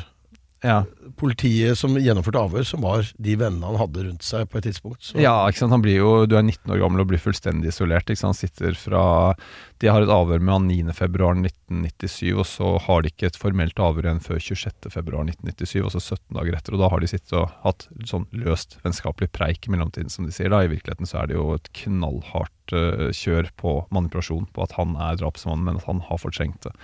Ja. 0.64 0.84
politiet 1.18 1.76
som 1.78 1.96
gjennomførte 1.96 2.38
avhør, 2.38 2.64
som 2.66 2.82
var 2.82 3.02
de 3.20 3.36
vennene 3.36 3.66
han 3.66 3.78
hadde 3.82 4.04
rundt 4.06 4.22
seg 4.22 4.48
på 4.50 4.58
et 4.60 4.64
tidspunkt. 4.66 5.02
Så, 5.02 5.20
Ja, 5.20 5.48
ikke 5.48 5.58
sant? 5.58 5.72
Han 5.72 5.82
blir 5.82 5.96
jo, 5.98 6.26
du 6.28 6.36
er 6.38 6.44
19 6.44 6.70
år 6.70 6.80
gammel 6.80 7.02
og 7.02 7.08
blir 7.08 7.18
fullstendig 7.20 7.68
isolert. 7.72 8.06
Ikke 8.10 8.18
sant? 8.18 8.36
Han 8.38 8.48
sitter 8.50 8.74
fra 8.78 9.34
De 9.82 9.90
har 9.90 10.04
et 10.04 10.12
avhør 10.14 10.42
med 10.44 10.54
han 10.54 10.68
9.2.1997, 10.94 12.34
og 12.36 12.46
så 12.46 12.72
har 12.86 13.02
de 13.02 13.10
ikke 13.10 13.32
et 13.32 13.40
formelt 13.42 13.80
avhør 13.82 14.06
igjen 14.06 14.22
før 14.22 14.38
26.2.1997, 14.38 15.82
altså 15.82 16.02
17 16.04 16.38
dager 16.38 16.58
etter. 16.58 16.76
Og 16.78 16.84
da 16.84 16.90
har 16.94 17.02
de 17.02 17.10
sittet 17.10 17.34
og 17.40 17.56
hatt 17.64 17.88
sånn 18.06 18.28
løst 18.44 18.78
vennskapelig 18.86 19.32
preik 19.34 19.66
i 19.66 19.74
mellomtiden, 19.74 20.14
som 20.14 20.28
de 20.28 20.36
sier. 20.36 20.52
da 20.54 20.62
I 20.62 20.70
virkeligheten 20.70 21.10
så 21.10 21.24
er 21.24 21.32
det 21.32 21.40
jo 21.40 21.48
et 21.56 21.72
knallhardt 21.82 22.76
uh, 22.78 23.08
kjør 23.10 23.50
på 23.58 23.74
manipulasjon, 23.90 24.46
på 24.54 24.68
at 24.68 24.78
han 24.78 24.94
er 25.02 25.18
drapsmannen, 25.24 25.66
men 25.66 25.82
at 25.82 25.90
han 25.90 26.04
har 26.12 26.22
fortrengt 26.22 26.62
det. 26.68 26.76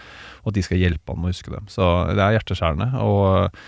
Og 0.41 0.49
at 0.51 0.57
de 0.57 0.65
skal 0.65 0.81
hjelpe 0.81 1.13
han 1.13 1.21
med 1.21 1.29
å 1.29 1.36
huske 1.36 1.53
det. 1.53 1.62
Så 1.73 1.86
det 2.17 2.23
er 2.23 2.39
hjerteskjærende. 2.39 2.89
og 3.05 3.62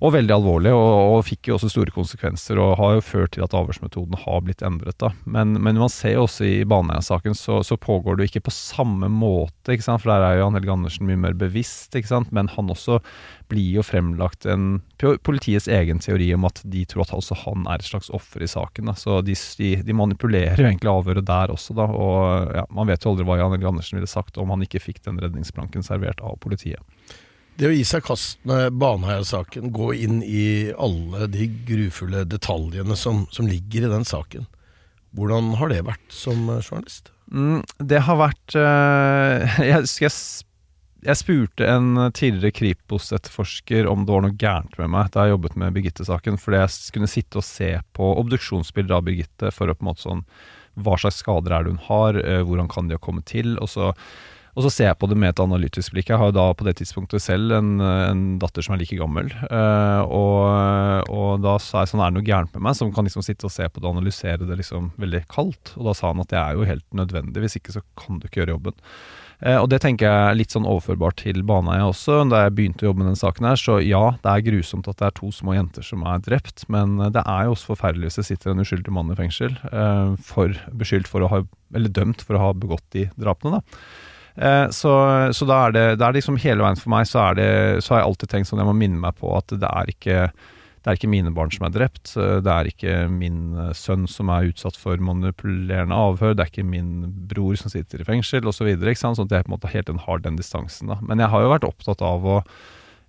og 0.00 0.14
veldig 0.16 0.34
alvorlig, 0.34 0.72
og, 0.74 1.14
og 1.14 1.24
fikk 1.28 1.50
jo 1.50 1.58
også 1.58 1.70
store 1.72 1.94
konsekvenser, 1.94 2.58
og 2.60 2.76
har 2.80 2.96
jo 2.96 3.04
ført 3.04 3.34
til 3.36 3.44
at 3.46 3.54
avhørsmetoden 3.56 4.18
har 4.24 4.42
blitt 4.46 4.64
endret. 4.66 4.96
da. 5.02 5.12
Men, 5.24 5.56
men 5.62 5.78
man 5.80 5.92
ser 5.92 6.16
jo 6.16 6.26
også 6.26 6.46
i 6.48 6.56
Baneheia-saken, 6.68 7.36
så, 7.38 7.60
så 7.66 7.78
pågår 7.80 8.16
det 8.16 8.26
jo 8.26 8.32
ikke 8.32 8.46
på 8.48 8.56
samme 8.56 9.10
måte, 9.12 9.74
ikke 9.74 9.86
sant? 9.86 10.02
for 10.02 10.12
der 10.12 10.26
er 10.26 10.38
jo 10.38 10.44
Jan 10.44 10.58
Helge 10.58 10.74
Andersen 10.74 11.08
mye 11.08 11.20
mer 11.26 11.38
bevisst, 11.38 11.94
ikke 11.94 12.10
sant? 12.10 12.32
men 12.34 12.50
han 12.54 12.72
også 12.72 13.00
blir 13.52 13.76
jo 13.78 13.84
fremlagt 13.84 14.46
en 14.48 14.80
politiets 15.26 15.68
egen 15.68 16.00
teori 16.02 16.30
om 16.34 16.46
at 16.48 16.62
de 16.64 16.84
tror 16.88 17.04
at 17.04 17.12
også 17.14 17.36
han 17.44 17.66
er 17.68 17.82
et 17.82 17.88
slags 17.88 18.10
offer 18.14 18.44
i 18.44 18.50
saken. 18.50 18.90
da. 18.90 18.96
Så 18.98 19.20
de, 19.26 19.36
de, 19.60 19.70
de 19.84 19.96
manipulerer 19.96 20.60
jo 20.60 20.68
egentlig 20.68 20.90
avhøret 20.90 21.28
der 21.28 21.52
også, 21.54 21.76
da, 21.76 21.86
og 21.88 22.54
ja, 22.56 22.66
man 22.74 22.90
vet 22.90 23.04
jo 23.04 23.12
aldri 23.12 23.28
hva 23.28 23.38
Jan 23.40 23.54
Helge 23.56 23.70
Andersen 23.70 24.00
ville 24.00 24.10
sagt 24.10 24.40
om 24.40 24.52
han 24.54 24.64
ikke 24.64 24.82
fikk 24.82 25.02
den 25.06 25.20
redningsplanken 25.22 25.84
servert 25.86 26.22
av 26.24 26.38
politiet. 26.42 26.80
Det 27.54 27.68
å 27.68 27.74
gi 27.74 27.84
seg 27.86 28.02
kast 28.02 28.40
med 28.48 28.74
Baneheia-saken, 28.82 29.68
gå 29.74 29.92
inn 29.94 30.22
i 30.26 30.72
alle 30.74 31.28
de 31.30 31.46
grufulle 31.68 32.24
detaljene 32.26 32.96
som, 32.98 33.24
som 33.30 33.46
ligger 33.46 33.86
i 33.86 33.92
den 33.92 34.06
saken, 34.08 34.48
hvordan 35.14 35.52
har 35.60 35.70
det 35.70 35.84
vært 35.86 36.08
som 36.10 36.48
eh, 36.50 36.58
journalist? 36.66 37.12
Mm, 37.30 37.60
det 37.78 38.00
har 38.08 38.18
vært 38.18 38.56
øh, 38.58 39.54
jeg, 39.70 39.86
jeg, 40.02 40.12
jeg 41.06 41.20
spurte 41.20 41.70
en 41.70 42.02
tidligere 42.16 42.56
Kripos-etterforsker 42.58 43.86
om 43.86 44.02
det 44.02 44.16
var 44.16 44.26
noe 44.26 44.34
gærent 44.42 44.74
med 44.82 44.90
meg 44.96 45.14
da 45.14 45.28
jeg 45.28 45.36
jobbet 45.36 45.54
med 45.62 45.78
Birgitte-saken, 45.78 46.40
fordi 46.42 46.64
jeg 46.64 46.92
kunne 46.98 47.12
sitte 47.14 47.38
og 47.38 47.46
se 47.46 47.70
på 47.94 48.10
obduksjonsbilder 48.24 48.98
av 48.98 49.06
Birgitte 49.06 49.54
for 49.54 49.70
å 49.70 49.78
på 49.78 49.86
en 49.86 49.92
måte 49.92 50.08
sånn 50.08 50.26
Hva 50.74 50.98
slags 50.98 51.22
skader 51.22 51.54
er 51.54 51.62
det 51.68 51.76
hun 51.76 51.84
har? 51.86 52.18
eh, 52.18 52.42
Hvordan 52.42 52.66
kan 52.74 52.90
de 52.90 52.98
ha 52.98 53.02
kommet 53.06 53.30
til? 53.30 53.54
Og 53.62 53.70
så, 53.70 53.92
og 54.54 54.62
så 54.62 54.70
ser 54.70 54.86
jeg 54.86 54.98
på 55.00 55.08
det 55.10 55.16
med 55.18 55.32
et 55.32 55.42
analytisk 55.42 55.94
blikk. 55.94 56.12
Jeg 56.12 56.20
har 56.20 56.30
da 56.34 56.44
på 56.54 56.66
det 56.66 56.76
tidspunktet 56.78 57.22
selv 57.22 57.56
en, 57.56 57.72
en 57.82 58.22
datter 58.42 58.62
som 58.62 58.76
er 58.76 58.82
like 58.84 58.98
gammel. 59.00 59.32
Uh, 59.50 60.06
og, 60.06 61.10
og 61.10 61.42
da 61.42 61.56
sa 61.62 61.82
jeg 61.82 61.90
sånn, 61.90 62.04
er 62.04 62.12
det 62.12 62.20
noe 62.20 62.28
gærent 62.28 62.54
med 62.54 62.68
meg, 62.68 62.78
som 62.78 62.92
kan 62.94 63.08
liksom 63.08 63.26
sitte 63.26 63.48
og 63.48 63.54
se 63.54 63.66
på 63.66 63.82
det 63.82 63.90
og 63.90 63.96
analysere 63.96 64.46
det 64.46 64.60
liksom 64.62 64.92
veldig 65.02 65.24
kaldt. 65.32 65.74
Og 65.74 65.90
da 65.90 65.98
sa 65.98 66.12
han 66.12 66.22
at 66.22 66.30
det 66.30 66.38
er 66.38 66.54
jo 66.54 66.70
helt 66.70 66.86
nødvendig, 66.94 67.42
hvis 67.42 67.58
ikke 67.58 67.74
så 67.74 67.82
kan 67.98 68.22
du 68.22 68.28
ikke 68.28 68.44
gjøre 68.44 68.54
jobben. 68.54 68.78
Uh, 69.42 69.58
og 69.58 69.66
det 69.72 69.80
tenker 69.82 70.06
jeg 70.06 70.28
er 70.30 70.38
litt 70.38 70.54
sånn 70.54 70.70
overførbart 70.70 71.18
til 71.24 71.42
Baneheia 71.46 71.90
også. 71.90 72.20
Da 72.30 72.44
jeg 72.44 72.54
begynte 72.54 72.86
å 72.86 72.92
jobbe 72.92 73.02
med 73.02 73.10
den 73.10 73.20
saken 73.24 73.50
her, 73.50 73.58
så 73.58 73.80
ja, 73.82 74.04
det 74.22 74.36
er 74.36 74.46
grusomt 74.52 74.86
at 74.86 75.02
det 75.02 75.10
er 75.10 75.18
to 75.18 75.34
små 75.34 75.58
jenter 75.58 75.90
som 75.90 76.06
er 76.06 76.22
drept, 76.22 76.68
men 76.70 76.96
eh, 77.00 77.10
det 77.18 77.26
er 77.26 77.48
jo 77.48 77.58
også 77.58 77.72
forferdelig 77.74 78.12
hvis 78.12 78.22
det 78.22 78.28
sitter 78.30 78.54
en 78.54 78.62
uskyldig 78.62 78.94
mann 78.94 79.10
i 79.10 79.18
fengsel, 79.18 79.58
uh, 79.74 80.14
for, 80.22 80.54
beskyldt 80.78 81.10
for 81.10 81.26
å 81.26 81.34
ha, 81.34 81.44
eller 81.74 81.90
dømt 81.90 82.22
for 82.22 82.38
å 82.38 82.46
ha 82.46 82.56
begått 82.56 82.86
de 82.94 83.08
drapene, 83.18 83.58
da. 83.58 84.12
Eh, 84.34 84.66
så, 84.74 84.92
så 85.30 85.46
da 85.46 85.60
er 85.66 85.76
det, 85.76 85.86
det 86.00 86.06
er 86.06 86.16
liksom 86.16 86.40
hele 86.42 86.64
veien 86.64 86.80
for 86.80 86.90
meg 86.90 87.06
så, 87.06 87.28
det, 87.38 87.46
så 87.86 87.94
har 87.94 88.02
jeg 88.02 88.08
alltid 88.10 88.32
tenkt 88.32 88.48
sånn 88.50 88.58
Jeg 88.64 88.66
må 88.66 88.74
minne 88.74 88.98
meg 88.98 89.14
på 89.20 89.30
at 89.36 89.54
det 89.54 89.70
er 89.70 89.92
ikke 89.92 90.18
det 90.84 90.90
er 90.92 90.98
ikke 90.98 91.08
mine 91.08 91.30
barn 91.32 91.48
som 91.48 91.64
er 91.64 91.72
drept, 91.72 92.10
eh, 92.20 92.42
det 92.44 92.52
er 92.52 92.68
ikke 92.68 92.94
min 93.08 93.54
eh, 93.56 93.70
sønn 93.72 94.04
som 94.10 94.28
er 94.28 94.50
utsatt 94.50 94.76
for 94.76 95.00
manipulerende 95.00 95.96
avhør, 95.96 96.34
det 96.36 96.44
er 96.44 96.50
ikke 96.52 96.66
min 96.68 97.06
bror 97.30 97.56
som 97.56 97.72
sitter 97.72 98.02
i 98.02 98.04
fengsel 98.04 98.44
osv. 98.44 98.58
Så 98.58 98.66
videre, 98.68 98.92
sånn 99.00 99.16
at 99.16 99.32
jeg 99.32 99.46
på 99.46 99.48
en 99.48 99.54
måte 99.56 99.72
helt 99.72 99.92
har 100.04 100.20
den 100.26 100.36
distansen. 100.36 100.92
da. 100.92 100.98
Men 101.00 101.24
jeg 101.24 101.32
har 101.32 101.40
jo 101.40 101.54
vært 101.54 101.64
opptatt 101.70 102.04
av 102.04 102.28
å 102.28 102.36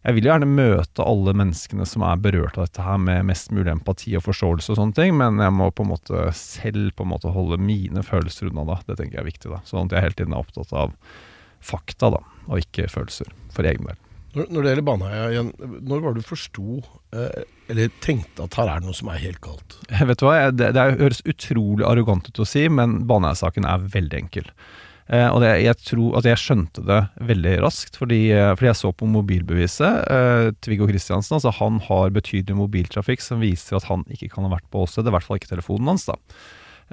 jeg 0.05 0.13
vil 0.13 0.27
jo 0.27 0.29
gjerne 0.29 0.47
møte 0.49 1.05
alle 1.05 1.33
menneskene 1.33 1.85
som 1.89 2.03
er 2.05 2.19
berørt 2.21 2.59
av 2.59 2.67
dette 2.67 2.83
her 2.85 2.99
med 3.01 3.25
mest 3.25 3.49
mulig 3.55 3.71
empati 3.73 4.13
og 4.19 4.25
forståelse 4.27 4.73
og 4.73 4.77
sånne 4.77 4.97
ting, 4.97 5.15
men 5.17 5.41
jeg 5.41 5.53
må 5.57 5.71
på 5.73 5.81
en 5.81 5.89
måte 5.95 6.27
selv 6.37 6.91
på 6.93 7.07
en 7.07 7.13
måte 7.15 7.33
holde 7.33 7.57
mine 7.57 8.03
følelser 8.05 8.51
unna 8.51 8.67
da. 8.69 8.77
Det 8.85 8.99
tenker 8.99 9.17
jeg 9.17 9.23
er 9.23 9.31
viktig, 9.31 9.53
da. 9.55 9.63
Sånn 9.65 9.89
at 9.89 9.97
jeg 9.97 10.05
hele 10.05 10.19
tiden 10.19 10.37
er 10.37 10.45
opptatt 10.45 10.75
av 10.77 10.93
fakta, 11.65 12.11
da, 12.13 12.21
og 12.45 12.61
ikke 12.61 12.85
følelser, 12.93 13.33
for 13.55 13.65
egen 13.65 13.89
del. 13.89 13.97
Når, 14.35 14.49
når 14.51 14.61
det 14.61 14.71
gjelder 14.71 14.85
Baneheia 14.91 15.27
igjen, 15.31 15.51
når 15.89 16.01
var 16.03 16.13
det 16.13 16.21
du 16.21 16.27
forsto, 16.27 16.79
eh, 17.15 17.43
eller 17.71 17.93
tenkte 18.03 18.45
at 18.45 18.57
her 18.59 18.69
er 18.69 18.83
det 18.83 18.89
noe 18.91 18.97
som 18.97 19.09
er 19.09 19.21
helt 19.23 19.41
galt? 19.41 19.77
Vet 20.11 20.21
du 20.21 20.27
hva, 20.27 20.49
det, 20.53 20.73
det 20.75 20.87
høres 20.99 21.23
utrolig 21.25 21.87
arrogant 21.87 22.29
ut 22.29 22.43
å 22.43 22.47
si, 22.49 22.67
men 22.69 22.99
Baneheia-saken 23.09 23.65
er 23.71 23.89
veldig 23.95 24.21
enkel. 24.21 24.51
Eh, 25.05 25.27
og 25.29 25.43
det, 25.43 25.51
jeg 25.61 25.77
tror 25.85 26.17
at 26.17 26.25
jeg 26.25 26.41
skjønte 26.41 26.81
det 26.87 26.99
veldig 27.29 27.55
raskt, 27.61 27.99
fordi, 28.01 28.21
eh, 28.33 28.51
fordi 28.57 28.71
jeg 28.71 28.81
så 28.81 28.91
på 28.97 29.09
mobilbeviset 29.13 30.11
eh, 30.11 30.49
Viggo 30.65 30.89
Kristiansen. 30.89 31.37
Altså 31.37 31.53
han 31.59 31.79
har 31.85 32.13
betydelig 32.15 32.57
mobiltrafikk 32.57 33.21
som 33.21 33.43
viser 33.43 33.77
at 33.77 33.89
han 33.91 34.05
ikke 34.09 34.31
kan 34.33 34.47
ha 34.47 34.55
vært 34.55 34.69
på 34.73 34.85
åstedet, 34.85 35.11
i 35.11 35.17
hvert 35.17 35.27
fall 35.27 35.41
ikke 35.41 35.53
telefonen 35.53 35.93
hans. 35.93 36.07
da. 36.09 36.17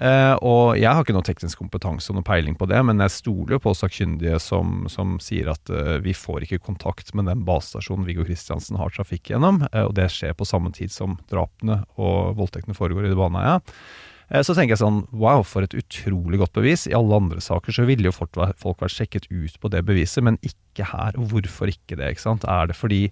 Eh, 0.01 0.35
og 0.41 0.79
jeg 0.81 0.89
har 0.89 1.05
ikke 1.05 1.13
noe 1.13 1.27
teknisk 1.27 1.61
kompetanse 1.61 2.09
og 2.09 2.17
noe 2.17 2.25
peiling 2.25 2.55
på 2.57 2.69
det, 2.71 2.79
men 2.89 3.03
jeg 3.05 3.13
stoler 3.13 3.59
jo 3.59 3.63
på 3.67 3.75
sakkyndige 3.77 4.39
som, 4.41 4.87
som 4.93 5.19
sier 5.21 5.51
at 5.53 5.73
eh, 5.73 5.99
vi 6.05 6.15
får 6.17 6.47
ikke 6.47 6.63
kontakt 6.65 7.13
med 7.19 7.29
den 7.29 7.45
basestasjonen 7.49 8.07
Viggo 8.09 8.25
Kristiansen 8.25 8.81
har 8.81 8.95
trafikk 8.95 9.35
gjennom, 9.35 9.61
eh, 9.69 9.85
og 9.85 9.93
det 9.99 10.09
skjer 10.15 10.33
på 10.39 10.49
samme 10.49 10.73
tid 10.73 10.95
som 10.95 11.19
drapene 11.33 11.83
og 12.01 12.39
voldtektene 12.41 12.77
foregår 12.79 13.09
i 13.09 13.13
det 13.13 13.21
Baneheia. 13.21 13.61
Eh, 13.61 14.12
Så 14.33 14.55
tenker 14.57 14.73
jeg 14.73 14.81
sånn, 14.81 15.03
wow, 15.13 15.43
for 15.45 15.61
et 15.61 15.75
utrolig 15.77 16.39
godt 16.41 16.55
bevis. 16.57 16.87
I 16.89 16.95
alle 16.97 17.19
andre 17.21 17.41
saker 17.45 17.75
så 17.77 17.85
ville 17.85 18.09
jo 18.09 18.13
folk, 18.17 18.33
vært- 18.33 18.89
sjekket 18.89 19.27
ut 19.29 19.59
på 19.61 19.69
det 19.69 19.83
beviset, 19.85 20.25
men 20.25 20.39
ikke 20.41 20.87
her. 20.89 21.13
Og 21.21 21.29
hvorfor 21.29 21.69
ikke 21.69 21.99
det? 22.01 22.15
ikke 22.15 22.25
sant? 22.25 22.45
Er 22.49 22.67
det 22.69 22.77
fordi 22.77 23.11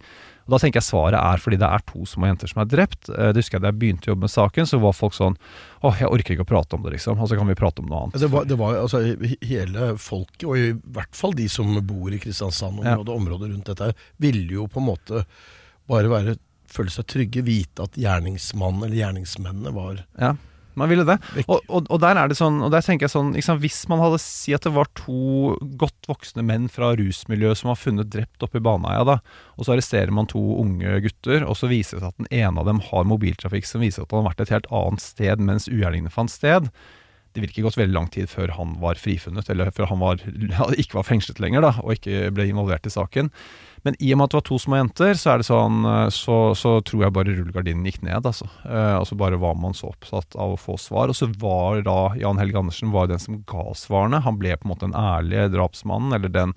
og 0.50 0.58
Da 0.58 0.58
tenker 0.66 0.80
jeg 0.80 0.88
svaret 0.88 1.14
er 1.20 1.36
fordi 1.38 1.58
det 1.60 1.68
er 1.68 1.78
to 1.86 2.00
små 2.08 2.26
jenter 2.26 2.48
som 2.48 2.62
er 2.62 2.64
drept. 2.72 3.08
Eh, 3.10 3.32
Det 3.32 3.36
husker 3.44 3.58
jeg 3.58 3.62
Da 3.62 3.68
jeg 3.68 3.78
begynte 3.78 4.08
å 4.08 4.14
jobbe 4.16 4.24
med 4.26 4.30
saken, 4.32 4.64
så 4.66 4.80
var 4.80 4.92
folk 4.96 5.12
sånn 5.12 5.36
åh, 5.84 5.94
jeg 6.00 6.08
orker 6.08 6.34
ikke 6.34 6.42
å 6.42 6.48
prate 6.48 6.74
om 6.74 6.82
det, 6.82 6.92
liksom. 6.96 7.20
Og 7.20 7.28
så 7.28 7.36
kan 7.36 7.46
vi 7.46 7.54
prate 7.54 7.78
om 7.80 7.86
noe 7.86 8.00
annet. 8.08 8.18
Det 8.18 8.30
var, 8.30 8.44
det 8.46 8.56
var 8.58 8.74
altså 8.80 8.98
hele 9.44 9.96
folket, 9.98 10.44
og 10.48 10.56
i 10.56 10.72
hvert 10.72 11.14
fall 11.14 11.32
de 11.32 11.46
som 11.48 11.66
bor 11.86 12.08
i 12.10 12.18
Kristiansand-området 12.18 13.08
og 13.08 13.20
området 13.20 13.52
rundt 13.52 13.64
dette, 13.66 13.94
ville 14.18 14.50
jo 14.56 14.66
på 14.66 14.80
en 14.80 14.88
måte 14.88 15.24
bare 15.86 16.08
være, 16.08 16.38
føle 16.66 16.90
seg 16.90 17.06
trygge, 17.06 17.44
vite 17.44 17.82
at 17.82 17.92
gjerningsmannen 17.98 18.84
eller 18.88 18.96
gjerningsmennene 19.04 19.72
var 19.74 20.04
Ja, 20.18 20.34
man 20.78 20.90
ville 20.90 21.06
det. 21.08 21.16
Og, 21.46 21.58
og, 21.68 21.88
og 21.90 22.00
der 22.02 22.18
er 22.18 22.30
det 22.30 22.38
sånn, 22.38 22.60
og 22.64 22.72
der 22.74 22.84
tenker 22.84 23.06
jeg 23.06 23.14
sånn 23.14 23.32
sant, 23.42 23.62
Hvis 23.62 23.82
man 23.90 24.02
hadde 24.02 24.20
si 24.22 24.54
at 24.56 24.66
det 24.66 24.72
var 24.74 24.90
to 24.98 25.56
godt 25.80 26.10
voksne 26.10 26.44
menn 26.46 26.68
fra 26.72 26.92
rusmiljøet 26.98 27.60
som 27.60 27.72
var 27.72 27.80
funnet 27.80 28.12
drept 28.12 28.46
oppe 28.46 28.60
i 28.60 28.64
Baneheia, 28.64 29.04
da, 29.08 29.18
og 29.56 29.66
så 29.66 29.74
arresterer 29.76 30.14
man 30.14 30.30
to 30.30 30.40
unge 30.60 31.00
gutter, 31.06 31.44
og 31.46 31.58
så 31.58 31.70
viser 31.70 31.98
det 31.98 32.04
seg 32.04 32.14
at 32.14 32.22
den 32.22 32.32
ene 32.42 32.62
av 32.62 32.70
dem 32.70 32.82
har 32.90 33.08
mobiltrafikk 33.08 33.68
som 33.68 33.84
viser 33.84 34.04
at 34.04 34.14
han 34.14 34.22
har 34.22 34.32
vært 34.32 34.46
et 34.46 34.54
helt 34.56 34.70
annet 34.74 35.04
sted 35.04 35.44
mens 35.50 35.68
ugjerningene 35.70 36.12
fant 36.14 36.32
sted. 36.32 36.70
Det 37.30 37.42
ville 37.42 37.52
ikke 37.52 37.66
gått 37.68 37.78
veldig 37.78 37.94
lang 37.94 38.08
tid 38.10 38.30
før 38.30 38.50
han 38.56 38.76
var 38.82 38.98
frifunnet, 38.98 39.48
eller 39.52 39.70
før 39.74 39.90
han 39.92 40.00
var, 40.02 40.22
ikke 40.82 40.98
var 40.98 41.06
fengslet 41.06 41.42
lenger 41.42 41.62
da, 41.66 41.74
og 41.84 41.94
ikke 41.94 42.30
ble 42.34 42.48
involvert 42.50 42.88
i 42.88 42.92
saken. 42.94 43.30
Men 43.86 43.96
i 44.02 44.10
og 44.12 44.20
med 44.20 44.26
at 44.26 44.32
det 44.32 44.38
var 44.40 44.46
to 44.48 44.58
små 44.60 44.76
jenter, 44.76 45.14
så 45.16 45.32
er 45.32 45.40
det 45.40 45.46
sånn 45.48 45.84
eh, 45.88 46.06
Så, 46.12 46.36
så 46.58 46.74
tror 46.84 47.06
jeg 47.06 47.14
bare 47.16 47.32
rullegardinen 47.36 47.86
gikk 47.88 48.02
ned, 48.04 48.26
altså. 48.28 48.48
Eh, 48.66 48.94
altså 48.98 49.16
bare 49.20 49.40
var 49.40 49.56
man 49.60 49.76
så 49.76 49.92
opptatt 49.94 50.36
av 50.36 50.54
å 50.54 50.60
få 50.60 50.76
svar. 50.80 51.12
Og 51.12 51.16
så 51.16 51.30
var 51.40 51.80
da 51.86 51.98
Jan 52.20 52.40
Helge 52.40 52.60
Andersen 52.60 52.92
var 52.94 53.08
den 53.10 53.22
som 53.22 53.40
ga 53.48 53.70
svarene. 53.78 54.22
Han 54.26 54.40
ble 54.40 54.56
på 54.58 54.68
en 54.68 54.74
måte 54.74 54.88
den 54.88 54.98
ærlige 54.98 55.48
drapsmannen, 55.54 56.12
eller 56.18 56.32
den, 56.34 56.54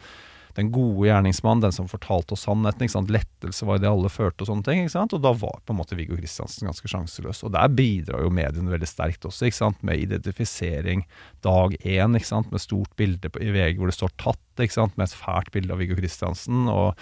den 0.57 0.69
gode 0.73 1.07
gjerningsmannen, 1.07 1.63
den 1.65 1.75
som 1.75 1.89
fortalte 1.89 2.35
oss 2.35 2.45
sannheten. 2.45 2.85
ikke 2.85 2.93
sant? 2.93 3.11
Lettelse 3.13 3.65
var 3.65 3.81
det 3.81 3.89
alle 3.89 4.11
følte 4.13 4.45
og 4.45 4.51
sånne 4.51 4.67
ting. 4.67 4.83
ikke 4.83 4.95
sant? 4.95 5.15
Og 5.17 5.23
da 5.23 5.33
var 5.33 5.59
på 5.65 5.73
en 5.73 5.79
måte 5.79 5.97
Viggo 5.97 6.17
Kristiansen 6.19 6.69
ganske 6.69 6.91
sjanseløs. 6.91 7.43
Og 7.47 7.53
der 7.55 7.73
bidrar 7.73 8.25
jo 8.25 8.33
mediene 8.33 8.73
veldig 8.73 8.89
sterkt 8.89 9.25
også, 9.29 9.49
ikke 9.49 9.61
sant? 9.61 9.81
med 9.83 10.05
identifisering 10.05 11.05
dag 11.45 11.77
én, 11.81 12.17
ikke 12.17 12.29
sant? 12.29 12.51
med 12.53 12.61
stort 12.61 12.93
bilde 12.99 13.33
på, 13.33 13.41
i 13.41 13.53
VG 13.53 13.79
hvor 13.79 13.89
det 13.89 13.97
står 13.97 14.13
'tatt', 14.17 14.63
ikke 14.63 14.77
sant? 14.77 14.97
med 14.97 15.09
et 15.09 15.17
fælt 15.17 15.51
bilde 15.51 15.73
av 15.73 15.81
Viggo 15.81 15.97
Kristiansen. 15.97 16.67
og 16.69 16.93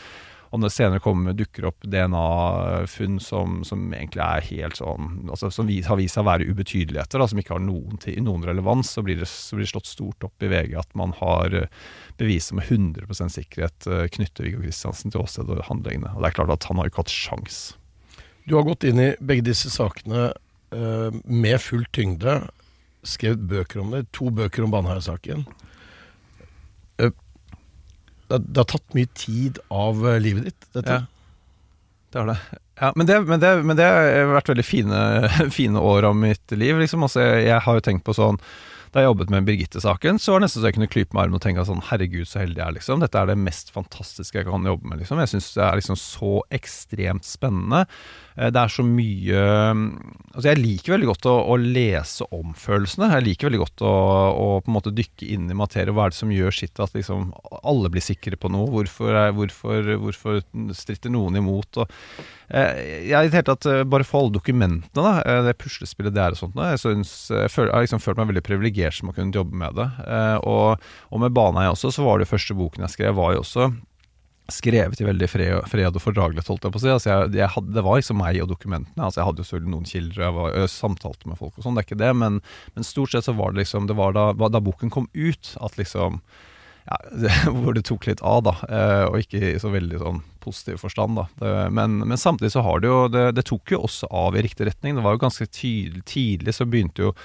og 0.51 0.59
når 0.59 0.67
det 0.67 0.75
senere 0.75 0.99
kommer, 0.99 1.35
dukker 1.35 1.69
opp 1.69 1.85
DNA-funn 1.87 3.21
som, 3.23 3.61
som 3.67 3.85
egentlig 3.95 4.19
er 4.25 4.47
helt 4.49 4.79
sånn 4.81 5.29
altså 5.31 5.47
Som 5.53 5.69
har 5.71 5.99
vist 5.99 6.17
seg 6.17 6.25
å 6.25 6.27
være 6.27 6.47
ubetydeligheter, 6.51 7.21
da, 7.21 7.27
som 7.31 7.39
ikke 7.39 7.55
har 7.55 7.63
noen, 7.63 8.01
noen 8.25 8.43
relevans. 8.49 8.91
Så 8.91 9.03
blir, 9.07 9.21
det, 9.21 9.29
så 9.31 9.55
blir 9.55 9.63
det 9.63 9.71
slått 9.71 9.87
stort 9.87 10.27
opp 10.27 10.43
i 10.43 10.49
VG 10.51 10.75
at 10.81 10.91
man 10.99 11.15
har 11.21 11.55
eh, 11.55 11.69
bevis 12.19 12.49
som 12.51 12.59
med 12.59 12.67
100 12.67 13.31
sikkerhet 13.31 13.87
eh, 13.87 14.03
knytter 14.11 14.49
Viggo 14.49 14.65
Kristiansen 14.65 15.15
til 15.15 15.23
åstedet 15.23 15.55
og 15.55 15.69
handlingene. 15.69 16.11
Og 16.17 16.19
det 16.19 16.33
er 16.33 16.37
klart 16.41 16.55
at 16.57 16.67
han 16.67 16.81
har 16.81 16.91
ikke 16.91 17.05
hatt 17.05 17.15
sjans. 17.15 17.61
Du 18.43 18.57
har 18.57 18.67
gått 18.67 18.83
inn 18.89 18.99
i 18.99 19.09
begge 19.23 19.47
disse 19.47 19.71
sakene 19.71 20.31
uh, 20.73 21.09
med 21.23 21.61
full 21.61 21.85
tyngde, 21.95 22.39
skrevet 23.07 23.43
bøker 23.47 23.83
om 23.83 23.93
det, 23.93 24.07
to 24.17 24.31
bøker 24.33 24.65
om 24.65 24.73
Baneheia-saken. 24.73 25.45
Det, 28.31 28.41
det 28.47 28.63
har 28.63 28.69
tatt 28.71 28.97
mye 28.97 29.09
tid 29.17 29.59
av 29.67 30.05
eh, 30.07 30.19
livet 30.23 30.47
ditt, 30.49 30.69
dette. 30.71 31.01
Ja. 31.01 31.07
Det 32.11 32.19
har 32.19 32.27
det. 32.31 32.37
Ja, 32.81 32.91
men, 32.95 33.07
det, 33.07 33.21
men, 33.21 33.39
det, 33.39 33.63
men 33.63 33.77
det 33.77 33.85
har 33.87 34.33
vært 34.33 34.49
veldig 34.51 34.65
fine, 34.65 34.99
fine 35.59 35.79
år 35.79 36.09
av 36.09 36.17
mitt 36.17 36.51
liv. 36.55 36.79
Liksom. 36.81 37.03
Altså, 37.07 37.21
jeg, 37.23 37.47
jeg 37.47 37.63
har 37.67 37.77
jo 37.77 37.83
tenkt 37.85 38.03
på 38.07 38.15
sånn 38.17 38.39
Da 38.91 39.03
jeg 39.03 39.07
jobbet 39.07 39.29
med 39.31 39.45
Birgitte-saken, 39.47 40.17
så 40.19 40.33
var 40.33 40.41
det 40.41 40.47
nesten 40.49 40.63
så 40.63 40.67
jeg 40.67 40.75
kunne 40.75 40.89
klype 40.91 41.15
med 41.15 41.21
armen 41.23 41.37
og 41.37 41.43
tenke 41.45 41.63
sånn 41.67 41.83
Herregud, 41.87 42.27
så 42.27 42.41
heldig 42.41 42.59
jeg 42.59 42.65
er, 42.65 42.75
liksom. 42.79 43.03
Dette 43.03 43.21
er 43.21 43.29
det 43.29 43.37
mest 43.39 43.71
fantastiske 43.71 44.41
jeg 44.41 44.49
kan 44.49 44.67
jobbe 44.67 44.89
med, 44.89 44.99
liksom. 45.03 45.21
Jeg 45.23 45.31
syns 45.31 45.53
det 45.55 45.63
er 45.67 45.79
liksom 45.79 45.99
så 46.01 46.33
ekstremt 46.59 47.27
spennende. 47.29 47.85
Eh, 48.41 48.49
Det 48.49 48.61
er 48.61 48.73
så 48.73 48.85
mye 48.85 49.41
Altså, 50.31 50.47
jeg 50.47 50.61
liker 50.61 50.93
veldig 50.95 51.09
godt 51.09 51.25
å, 51.27 51.33
å 51.51 51.55
lese 51.59 52.23
om 52.31 52.53
følelsene. 52.55 53.09
Jeg 53.17 53.25
liker 53.25 53.49
veldig 53.49 53.59
godt 53.65 53.81
å, 53.83 53.89
å 54.31 54.45
på 54.63 54.71
en 54.71 54.77
måte 54.77 54.93
dykke 54.95 55.27
inn 55.35 55.49
i 55.51 55.57
materie. 55.59 55.91
Hva 55.91 56.05
er 56.07 56.13
det 56.13 56.19
som 56.21 56.31
gjør 56.31 56.55
sitt 56.55 56.79
at 56.79 56.95
liksom 56.95 57.33
alle 57.59 57.91
blir 57.91 58.05
sikre 58.05 58.39
på 58.39 58.47
noe? 58.53 58.69
Hvorfor, 58.71 59.17
hvorfor, 59.35 59.91
hvorfor 60.05 60.39
stritter 60.77 61.11
noen 61.11 61.41
imot? 61.41 61.81
Og, 61.83 61.91
eh, 62.47 62.79
jeg 63.11 63.27
i 63.27 63.33
det 63.33 63.41
hele 63.41 63.49
tatt 63.51 63.67
eh, 63.67 63.83
bare 63.83 64.07
for 64.07 64.21
alle 64.21 64.37
dokumentene, 64.39 65.03
da, 65.03 65.43
det 65.49 65.57
puslespillet 65.59 66.15
det 66.15 66.23
er 66.23 66.37
og 66.37 66.45
sånt, 66.45 66.55
jeg, 66.55 66.79
synes, 66.79 67.13
jeg, 67.27 67.51
føler, 67.51 67.73
jeg 67.73 67.75
har 67.75 67.87
liksom 67.89 68.05
følt 68.07 68.23
meg 68.23 68.31
veldig 68.31 68.47
privilegert 68.47 69.01
som 69.01 69.11
har 69.11 69.19
kunnet 69.19 69.41
jobbe 69.41 69.63
med 69.65 69.81
det. 69.81 69.91
Og, 70.47 70.91
og 71.11 71.25
med 71.25 71.35
Baneheia 71.35 71.75
også, 71.75 71.91
så 71.91 72.07
var 72.07 72.23
det 72.23 72.31
første 72.31 72.55
boken 72.55 72.87
jeg 72.87 72.95
skrev, 72.95 73.19
var 73.19 73.35
jo 73.35 73.43
også 73.43 73.73
skrevet 74.53 75.01
i 75.01 75.07
veldig 75.07 75.29
fred, 75.31 75.55
fred 75.71 75.97
og 75.97 76.03
fordragelighet, 76.03 76.51
holdt 76.51 76.67
jeg 76.67 76.75
på 76.75 76.81
å 76.81 76.83
si. 76.83 76.91
Altså 76.93 77.11
jeg, 77.11 77.33
jeg 77.39 77.53
hadde, 77.55 77.73
det 77.77 77.83
var 77.87 77.99
liksom 77.99 78.21
meg 78.21 78.39
og 78.43 78.51
dokumentene. 78.51 79.07
Altså 79.07 79.21
jeg 79.21 79.29
hadde 79.29 79.43
jo 79.43 79.49
selvfølgelig 79.49 79.73
noen 79.75 79.89
kilder, 79.89 80.21
jeg, 80.25 80.37
var, 80.37 80.53
jeg 80.55 80.73
samtalte 80.75 81.31
med 81.31 81.41
folk 81.41 81.57
og 81.57 81.65
sånn, 81.65 81.77
det 81.77 81.83
er 81.83 81.89
ikke 81.89 82.01
det, 82.03 82.13
men, 82.21 82.39
men 82.75 82.87
stort 82.87 83.15
sett 83.15 83.27
så 83.27 83.35
var 83.37 83.53
det 83.53 83.63
liksom 83.63 83.89
Det 83.89 83.97
var 83.97 84.15
da, 84.17 84.31
da 84.33 84.63
boken 84.63 84.93
kom 84.93 85.09
ut 85.13 85.53
at 85.61 85.77
liksom 85.79 86.21
ja, 86.89 86.97
det, 87.11 87.31
hvor 87.61 87.75
det 87.77 87.85
tok 87.87 88.07
litt 88.09 88.23
av, 88.25 88.41
da. 88.47 88.55
Eh, 88.67 89.05
og 89.09 89.21
ikke 89.21 89.41
i 89.51 89.59
så 89.61 89.71
veldig 89.73 90.01
sånn 90.01 90.23
positiv 90.41 90.81
forstand, 90.81 91.19
da. 91.19 91.27
Det, 91.41 91.53
men, 91.77 92.01
men 92.05 92.19
samtidig 92.19 92.53
så 92.55 92.65
har 92.65 92.81
det 92.81 92.89
jo 92.89 93.05
det, 93.11 93.27
det 93.37 93.45
tok 93.49 93.75
jo 93.75 93.83
også 93.85 94.09
av 94.09 94.37
i 94.37 94.43
riktig 94.45 94.69
retning. 94.69 94.97
Det 94.97 95.05
var 95.05 95.17
jo 95.17 95.23
ganske 95.25 95.47
tydelig, 95.47 96.05
tidlig 96.09 96.57
så 96.57 96.67
begynte 96.69 97.09
jo 97.09 97.15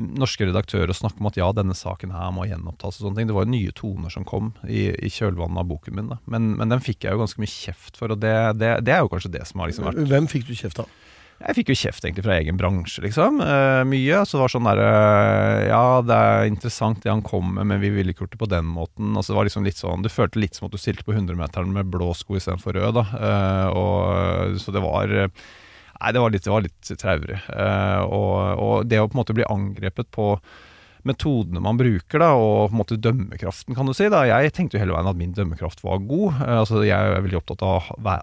norske 0.00 0.48
redaktører 0.48 0.92
å 0.92 0.96
snakke 0.96 1.20
om 1.22 1.28
at 1.30 1.38
ja, 1.38 1.50
denne 1.56 1.76
saken 1.76 2.14
her 2.14 2.32
må 2.34 2.46
gjenopptas 2.48 2.98
og 2.98 3.06
sånne 3.06 3.20
ting. 3.20 3.30
Det 3.30 3.36
var 3.36 3.46
jo 3.46 3.54
nye 3.54 3.76
toner 3.76 4.12
som 4.12 4.26
kom 4.28 4.52
i, 4.64 4.88
i 4.94 5.12
kjølvannet 5.12 5.62
av 5.62 5.68
boken 5.70 5.96
min. 5.96 6.10
Da. 6.14 6.20
Men, 6.30 6.54
men 6.60 6.72
den 6.72 6.82
fikk 6.84 7.06
jeg 7.06 7.16
jo 7.16 7.22
ganske 7.22 7.42
mye 7.42 7.52
kjeft 7.52 8.00
for, 8.00 8.14
og 8.14 8.22
det, 8.24 8.34
det, 8.60 8.74
det 8.86 8.96
er 8.96 9.04
jo 9.04 9.12
kanskje 9.12 9.34
det 9.36 9.46
som 9.50 9.62
har 9.62 9.70
liksom 9.70 9.90
vært 9.90 10.04
Hvem 10.10 10.28
fikk 10.30 10.48
du 10.48 10.56
kjeft 10.56 10.82
av? 10.82 10.90
Jeg 11.40 11.56
fikk 11.56 11.70
jo 11.72 11.78
kjeft 11.80 12.04
egentlig 12.04 12.24
fra 12.26 12.34
egen 12.36 12.58
bransje, 12.60 13.00
liksom. 13.00 13.38
Eh, 13.40 13.82
mye. 13.88 14.18
Så 14.28 14.36
det 14.36 14.42
var 14.42 14.52
sånn 14.52 14.66
derre 14.68 14.90
Ja, 15.70 15.84
det 16.04 16.16
er 16.16 16.50
interessant 16.50 17.00
det 17.00 17.12
han 17.12 17.24
kom 17.24 17.54
med, 17.56 17.70
men 17.70 17.80
vi 17.80 17.92
ville 17.94 18.12
ikke 18.12 18.26
gjort 18.26 18.34
det 18.34 18.42
på 18.42 18.50
den 18.52 18.68
måten. 18.68 19.14
Altså, 19.14 19.32
det 19.32 19.38
var 19.38 19.48
liksom 19.48 19.64
litt 19.64 19.80
sånn 19.80 20.04
Du 20.04 20.10
følte 20.12 20.42
litt 20.42 20.58
som 20.58 20.68
at 20.68 20.76
du 20.76 20.80
stilte 20.80 21.06
på 21.06 21.16
100-meteren 21.16 21.72
med 21.72 21.88
blå 21.92 22.12
sko 22.18 22.36
istedenfor 22.36 22.76
rød, 22.76 23.00
da. 23.00 23.06
Eh, 23.16 23.80
og, 23.80 24.60
så 24.60 24.76
det 24.76 24.84
var 24.84 25.16
Nei, 26.00 26.12
det 26.16 26.22
var 26.22 26.32
litt, 26.32 26.46
det 26.46 26.64
litt 26.64 26.90
traurig. 27.00 27.38
Uh, 27.52 28.02
og, 28.08 28.34
og 28.56 28.74
det 28.88 29.00
å 29.00 29.08
på 29.08 29.16
en 29.16 29.20
måte 29.20 29.36
bli 29.36 29.46
angrepet 29.48 30.08
på 30.14 30.32
metodene 31.08 31.62
man 31.64 31.78
bruker, 31.80 32.20
da, 32.20 32.30
og 32.36 32.70
på 32.70 32.74
en 32.74 32.80
måte 32.80 32.98
dømmekraften, 33.00 33.76
kan 33.76 33.88
du 33.88 33.94
si. 33.96 34.08
da. 34.12 34.22
Jeg 34.28 34.52
tenkte 34.56 34.76
jo 34.76 34.82
hele 34.82 34.96
veien 34.96 35.08
at 35.08 35.20
min 35.20 35.36
dømmekraft 35.36 35.84
var 35.84 36.00
god. 36.08 36.40
Uh, 36.40 36.56
altså, 36.62 36.80
Jeg 36.86 36.96
er 36.96 37.20
veldig 37.20 37.40
opptatt 37.42 37.64
av 37.66 37.92
å 37.92 38.16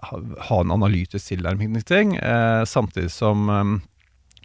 ha 0.50 0.60
en 0.62 0.74
analytisk 0.74 1.30
tilnærming 1.32 1.78
til 1.78 1.88
ting, 1.88 2.18
uh, 2.18 2.66
samtidig 2.66 3.12
som, 3.14 3.46
um, 3.50 3.78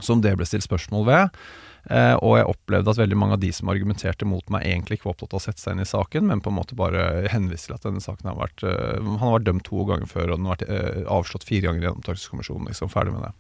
som 0.02 0.22
det 0.22 0.36
ble 0.38 0.50
stilt 0.50 0.67
spørsmål 0.67 1.10
ved. 1.10 1.43
Eh, 1.91 2.15
og 2.24 2.38
jeg 2.38 2.48
opplevde 2.48 2.93
at 2.93 3.00
veldig 3.02 3.17
mange 3.19 3.36
av 3.36 3.41
de 3.43 3.50
som 3.56 3.72
argumenterte 3.72 4.28
mot 4.28 4.46
meg, 4.54 4.63
egentlig 4.69 4.98
ikke 4.98 5.10
var 5.10 5.17
opptatt 5.17 5.36
av 5.36 5.41
å 5.41 5.43
sette 5.43 5.60
seg 5.60 5.76
inn 5.76 5.84
i 5.84 5.89
saken, 5.89 6.28
men 6.30 6.43
på 6.43 6.52
en 6.52 6.58
måte 6.62 6.78
bare 6.80 7.28
henviste 7.34 7.72
til 7.72 7.76
at 7.76 7.88
denne 7.88 8.04
saken 8.04 8.32
har 8.32 8.39
vært 8.39 8.63
eh, 8.67 9.00
Han 9.04 9.19
har 9.19 9.38
vært 9.38 9.48
dømt 9.50 9.67
to 9.67 9.88
ganger 9.89 10.10
før, 10.10 10.32
og 10.32 10.39
den 10.39 10.48
har 10.48 10.58
vært 10.58 10.69
eh, 10.72 11.02
avslått 11.12 11.48
fire 11.48 11.67
ganger 11.67 11.84
i 11.84 11.89
Gjenopptakelseskommisjonen. 11.89 12.69
Liksom, 12.72 12.91
ferdig 12.93 13.15
med 13.17 13.28
det. 13.28 13.34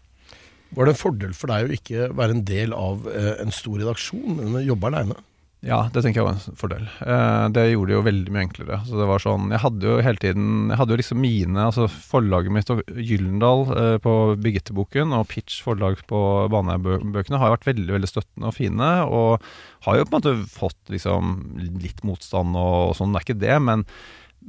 Var 0.73 0.89
det 0.89 0.95
en 0.95 1.03
fordel 1.03 1.37
for 1.37 1.53
deg 1.53 1.69
å 1.69 1.77
ikke 1.77 2.09
være 2.17 2.35
en 2.35 2.47
del 2.49 2.73
av 2.75 3.05
en 3.13 3.53
stor 3.53 3.77
redaksjon, 3.77 4.39
men 4.41 4.63
jobbe 4.65 4.89
aleine? 4.89 5.19
Ja, 5.63 5.77
det 5.95 6.01
tenker 6.03 6.19
jeg 6.19 6.27
var 6.27 6.35
en 6.35 6.57
fordel. 6.59 6.87
Eh, 7.07 7.45
det 7.55 7.61
gjorde 7.69 7.93
det 7.93 7.95
jo 7.95 8.03
veldig 8.03 8.33
mye 8.35 8.43
enklere. 8.43 8.79
Så 8.83 8.97
det 8.99 9.05
var 9.07 9.21
sånn, 9.23 9.45
Jeg 9.53 9.63
hadde 9.63 9.87
jo 9.87 10.01
hele 10.03 10.19
tiden 10.19 10.47
Jeg 10.73 10.79
hadde 10.81 10.91
jo 10.91 10.99
liksom 10.99 11.21
mine 11.23 11.67
altså 11.69 11.85
Forlaget 11.87 12.51
mitt 12.51 12.71
og 12.73 12.81
Gyllendal 12.91 13.63
eh, 13.71 13.95
på 14.03 14.15
Birgitte-boken 14.43 15.15
og 15.15 15.29
Pitch 15.31 15.61
forlag 15.63 16.01
på 16.09 16.19
Baneheia-bøkene 16.51 17.39
har 17.39 17.53
vært 17.55 17.69
veldig 17.69 17.95
veldig 17.95 18.11
støttende 18.11 18.51
og 18.51 18.57
fine. 18.57 18.89
Og 19.07 19.47
har 19.87 19.99
jo 20.01 20.09
på 20.09 20.11
en 20.11 20.19
måte 20.19 20.35
fått 20.51 20.91
liksom 20.91 21.31
litt 21.79 22.03
motstand 22.03 22.59
og, 22.59 22.91
og 22.91 22.99
sånn, 22.99 23.15
det 23.15 23.21
er 23.21 23.27
ikke 23.29 23.41
det. 23.45 23.55
men 23.63 23.87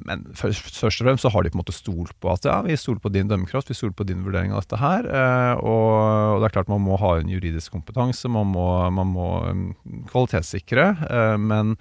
men 0.03 0.25
først, 0.37 0.73
først 0.75 1.03
og 1.03 1.07
fremst 1.07 1.25
så 1.25 1.31
har 1.33 1.45
de 1.45 1.53
på 1.53 1.59
en 1.59 1.63
måte 1.63 1.75
stolt 1.75 2.15
på 2.23 2.33
at 2.33 2.47
ja, 2.49 2.57
vi 2.67 2.77
stoler 2.79 3.03
på 3.03 3.13
din 3.15 3.29
dømmekraft, 3.31 3.71
vi 3.71 3.77
stoler 3.79 3.95
på 3.97 4.07
din 4.09 4.25
vurdering 4.27 4.55
av 4.55 4.65
dette 4.65 4.81
her. 4.81 5.07
Eh, 5.07 5.53
og, 5.61 5.93
og 6.35 6.43
det 6.43 6.49
er 6.49 6.57
klart 6.57 6.73
man 6.73 6.83
må 6.85 6.99
ha 7.01 7.15
en 7.21 7.31
juridisk 7.31 7.77
kompetanse, 7.77 8.31
man 8.33 8.51
må, 8.53 8.67
man 8.95 9.13
må 9.15 9.29
um, 9.47 9.65
kvalitetssikre. 10.11 10.89
Eh, 11.09 11.37
men 11.41 11.77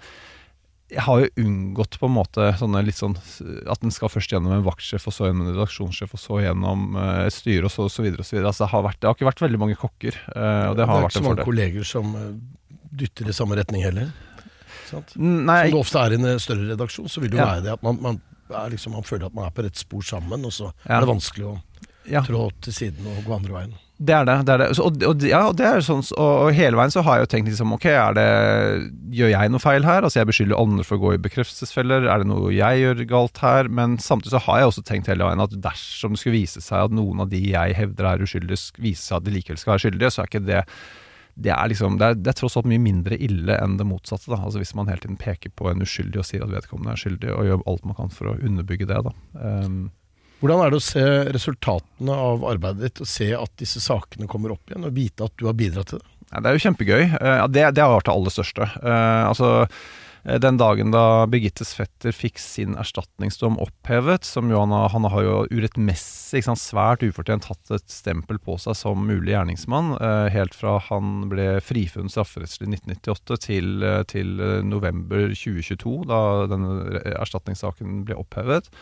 jeg 0.92 1.02
har 1.06 1.24
jo 1.24 1.30
unngått 1.42 1.98
på 1.98 2.06
en 2.06 2.14
måte 2.14 2.50
sånne 2.60 2.84
litt 2.86 3.00
sånn 3.00 3.16
at 3.16 3.82
en 3.82 3.94
skal 3.94 4.12
først 4.12 4.34
gjennom 4.34 4.54
en 4.54 4.66
vaktsjef, 4.66 5.08
og 5.10 5.16
så 5.16 5.30
gjennom 5.30 5.48
en 5.48 5.56
redaksjonssjef, 5.56 6.12
og 6.14 6.22
så 6.22 6.42
gjennom 6.44 6.98
eh, 7.00 7.22
et 7.26 7.34
styre, 7.34 7.66
og 7.66 7.74
så, 7.74 7.88
osv. 7.90 8.12
osv. 8.12 8.38
Altså, 8.44 8.62
det, 8.62 8.70
har 8.74 8.86
vært, 8.86 9.00
det 9.00 9.10
har 9.10 9.18
ikke 9.18 9.32
vært 9.32 9.48
veldig 9.48 9.64
mange 9.64 9.80
kokker, 9.80 10.20
og 10.28 10.78
det 10.78 10.86
har 10.86 11.00
det 11.00 11.08
er 11.08 11.10
ikke 11.10 11.18
så 11.18 11.26
mange 11.26 11.48
kolleger 11.48 11.88
som 11.88 12.14
dytter 12.94 13.26
i 13.28 13.34
samme 13.34 13.58
retning 13.58 13.82
heller. 13.82 14.14
Sant? 14.94 15.14
Nei, 15.18 15.60
Som 15.68 15.76
det 15.76 15.82
ofte 15.82 16.02
er 16.06 16.16
i 16.16 16.20
en 16.20 16.30
eh, 16.32 16.40
større 16.42 16.70
redaksjon, 16.72 17.10
så 17.12 17.20
vil 17.24 17.30
det 17.34 17.38
jo 17.40 17.44
Ja. 17.44 17.50
være 17.52 17.66
det 17.68 17.72
at 17.78 17.86
man, 17.86 18.00
man, 18.02 18.20
er 18.54 18.74
liksom, 18.74 18.92
man 18.96 19.06
føler 19.06 19.26
at 19.30 19.34
man 19.36 19.46
er 19.48 19.54
på 19.56 19.64
rett 19.66 19.76
spor 19.80 20.02
sammen, 20.06 20.44
og 20.44 20.52
så 20.54 20.72
Ja. 20.88 20.98
er 20.98 21.00
det 21.06 21.14
vanskelig 21.14 21.46
å 21.52 21.56
trå 22.26 22.50
til 22.60 22.72
siden 22.76 23.06
og 23.08 23.24
gå 23.24 23.34
andre 23.38 23.52
veien. 23.60 23.74
Det 24.04 24.10
er 24.12 24.24
det. 24.26 24.34
det, 24.44 24.52
er 24.52 24.58
det. 24.58 24.78
Og, 24.82 24.96
og, 25.06 25.22
ja, 25.22 25.40
og 25.48 25.54
det 25.56 25.64
er 25.68 25.78
sånn, 25.86 26.02
og, 26.18 26.50
hele 26.52 26.76
veien 26.76 26.90
så 26.90 27.00
har 27.06 27.20
jeg 27.20 27.24
jo 27.24 27.30
tenkt 27.30 27.48
liksom 27.48 27.72
Ok, 27.76 27.84
er 27.86 28.16
det, 28.18 28.24
gjør 29.14 29.30
jeg 29.30 29.52
noe 29.54 29.62
feil 29.62 29.86
her? 29.86 30.02
Altså 30.02 30.18
Jeg 30.18 30.26
beskylder 30.32 30.58
andre 30.58 30.84
for 30.84 30.98
å 30.98 31.02
gå 31.04 31.12
i 31.14 31.20
bekreftelsesfeller. 31.22 32.08
Er 32.10 32.18
det 32.24 32.26
noe 32.26 32.50
jeg 32.52 32.82
gjør 32.82 33.04
galt 33.06 33.38
her? 33.38 33.70
Men 33.70 33.94
samtidig 34.02 34.34
så 34.34 34.42
har 34.48 34.58
jeg 34.60 34.72
også 34.72 34.84
tenkt 34.90 35.06
hele 35.12 35.24
veien 35.28 35.44
at 35.46 35.54
dersom 35.62 36.16
det 36.16 36.20
skulle 36.24 36.40
vise 36.40 36.60
seg 36.60 36.88
at 36.90 36.96
noen 36.98 37.22
av 37.22 37.30
de 37.30 37.38
jeg 37.52 37.78
hevder 37.78 38.10
er 38.10 38.26
uskyldige, 38.26 38.74
viser 38.82 39.06
seg 39.06 39.16
at 39.20 39.28
de 39.28 39.36
likevel 39.38 39.62
skal 39.62 39.76
være 39.76 39.84
skyldige, 39.86 40.10
så 40.10 40.24
er 40.24 40.32
ikke 40.32 40.44
det 40.50 40.64
det 41.34 41.50
er, 41.50 41.66
liksom, 41.68 41.98
det, 41.98 42.06
er, 42.06 42.18
det 42.20 42.30
er 42.30 42.36
tross 42.38 42.54
alt 42.58 42.68
mye 42.70 42.82
mindre 42.82 43.18
ille 43.18 43.56
enn 43.58 43.74
det 43.80 43.86
motsatte. 43.88 44.30
Da. 44.30 44.38
Altså 44.38 44.60
Hvis 44.62 44.74
man 44.78 44.88
hele 44.90 45.02
tiden 45.02 45.18
peker 45.18 45.50
på 45.58 45.66
en 45.70 45.82
uskyldig 45.82 46.20
og 46.22 46.28
sier 46.28 46.44
at 46.46 46.52
vedkommende 46.52 46.94
er 46.94 47.02
skyldig, 47.02 47.32
og 47.34 47.48
gjør 47.48 47.64
alt 47.72 47.88
man 47.90 47.98
kan 47.98 48.14
for 48.14 48.30
å 48.30 48.36
underbygge 48.38 48.88
det. 48.90 49.00
Da. 49.08 49.14
Um, 49.34 49.80
Hvordan 50.44 50.62
er 50.62 50.70
det 50.70 50.78
å 50.78 50.84
se 50.84 51.04
resultatene 51.34 52.18
av 52.28 52.46
arbeidet 52.46 52.86
ditt, 52.86 53.02
og 53.02 53.10
se 53.10 53.30
at 53.34 53.54
disse 53.58 53.82
sakene 53.82 54.28
kommer 54.30 54.54
opp 54.54 54.70
igjen, 54.70 54.86
og 54.86 54.94
vite 54.94 55.26
at 55.26 55.34
du 55.40 55.48
har 55.48 55.58
bidratt 55.58 55.90
til 55.90 56.02
det? 56.02 56.10
Ja, 56.30 56.40
det 56.40 56.50
er 56.50 56.56
jo 56.56 56.64
kjempegøy. 56.68 57.02
Uh, 57.18 57.44
det, 57.50 57.66
det 57.74 57.82
har 57.82 57.94
vært 57.96 58.08
det 58.10 58.14
aller 58.14 58.34
største. 58.34 58.70
Uh, 58.78 59.22
altså, 59.32 59.50
den 60.24 60.56
dagen 60.56 60.88
da 60.94 61.26
Birgittes 61.28 61.74
fetter 61.76 62.14
fikk 62.16 62.38
sin 62.40 62.78
erstatningsdom 62.80 63.58
opphevet, 63.60 64.24
som 64.24 64.48
jo 64.48 64.62
han, 64.62 64.72
har, 64.72 64.88
han 64.94 65.04
har 65.12 65.24
jo 65.26 65.34
urettmessig, 65.52 66.40
sant, 66.46 66.62
svært 66.62 67.04
ufortjent 67.04 67.48
hatt 67.50 67.74
et 67.76 67.86
stempel 67.92 68.40
på 68.40 68.56
seg 68.62 68.78
som 68.78 69.04
mulig 69.04 69.34
gjerningsmann, 69.34 69.92
eh, 69.98 70.28
helt 70.32 70.56
fra 70.56 70.78
han 70.88 71.26
ble 71.28 71.58
frifunnet 71.64 72.14
strafferettslig 72.14 72.70
i 72.70 72.74
1998 72.78 73.40
til, 73.44 73.74
eh, 73.84 74.00
til 74.08 74.40
eh, 74.40 74.60
november 74.64 75.28
2022, 75.36 75.96
da 76.08 76.22
denne 76.48 77.02
erstatningssaken 77.18 78.06
ble 78.08 78.16
opphevet 78.24 78.72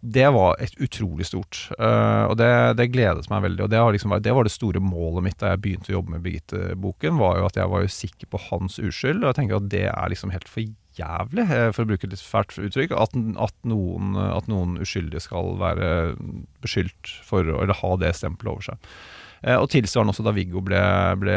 det 0.00 0.28
var 0.32 0.56
et 0.60 0.74
utrolig 0.80 1.26
stort. 1.28 1.66
eh, 1.76 2.24
og 2.24 2.36
det, 2.40 2.50
det 2.78 2.88
gledet 2.92 3.28
meg 3.28 3.44
veldig. 3.44 3.66
Og 3.66 3.70
det, 3.72 3.80
liksom, 3.96 4.14
det 4.24 4.32
var 4.36 4.48
det 4.48 4.52
store 4.54 4.80
målet 4.80 5.26
mitt 5.26 5.38
da 5.42 5.52
jeg 5.52 5.62
begynte 5.64 5.92
å 5.92 5.98
jobbe 5.98 6.14
med 6.14 6.24
Birgitte-boken. 6.24 7.18
var 7.20 7.38
jo 7.38 7.48
At 7.50 7.58
jeg 7.60 7.72
var 7.72 7.84
jo 7.84 7.92
sikker 7.92 8.30
på 8.32 8.40
hans 8.48 8.78
uskyld. 8.80 9.20
Og 9.20 9.28
jeg 9.28 9.38
tenker 9.42 9.60
at 9.60 9.68
det 9.72 9.86
er 9.92 10.12
liksom 10.12 10.32
helt 10.32 10.48
for 10.48 10.64
jævlig, 11.00 11.46
eh, 11.46 11.70
for 11.76 11.84
å 11.84 11.90
bruke 11.92 12.08
et 12.08 12.14
litt 12.16 12.24
fælt 12.24 12.56
uttrykk, 12.58 12.94
at, 12.96 13.16
at, 13.44 13.56
noen, 13.68 14.16
at 14.18 14.48
noen 14.50 14.78
uskyldige 14.82 15.22
skal 15.28 15.54
være 15.60 15.90
beskyldt 16.64 17.12
for 17.26 17.44
eller 17.44 17.76
ha 17.78 17.92
det 18.00 18.14
stempelet 18.18 18.56
over 18.56 18.70
seg. 18.70 18.90
Eh, 19.42 19.56
og 19.56 19.70
tilsvarende 19.72 20.16
også 20.16 20.26
da 20.26 20.34
Viggo 20.36 20.64
ble, 20.64 20.80
ble 21.20 21.36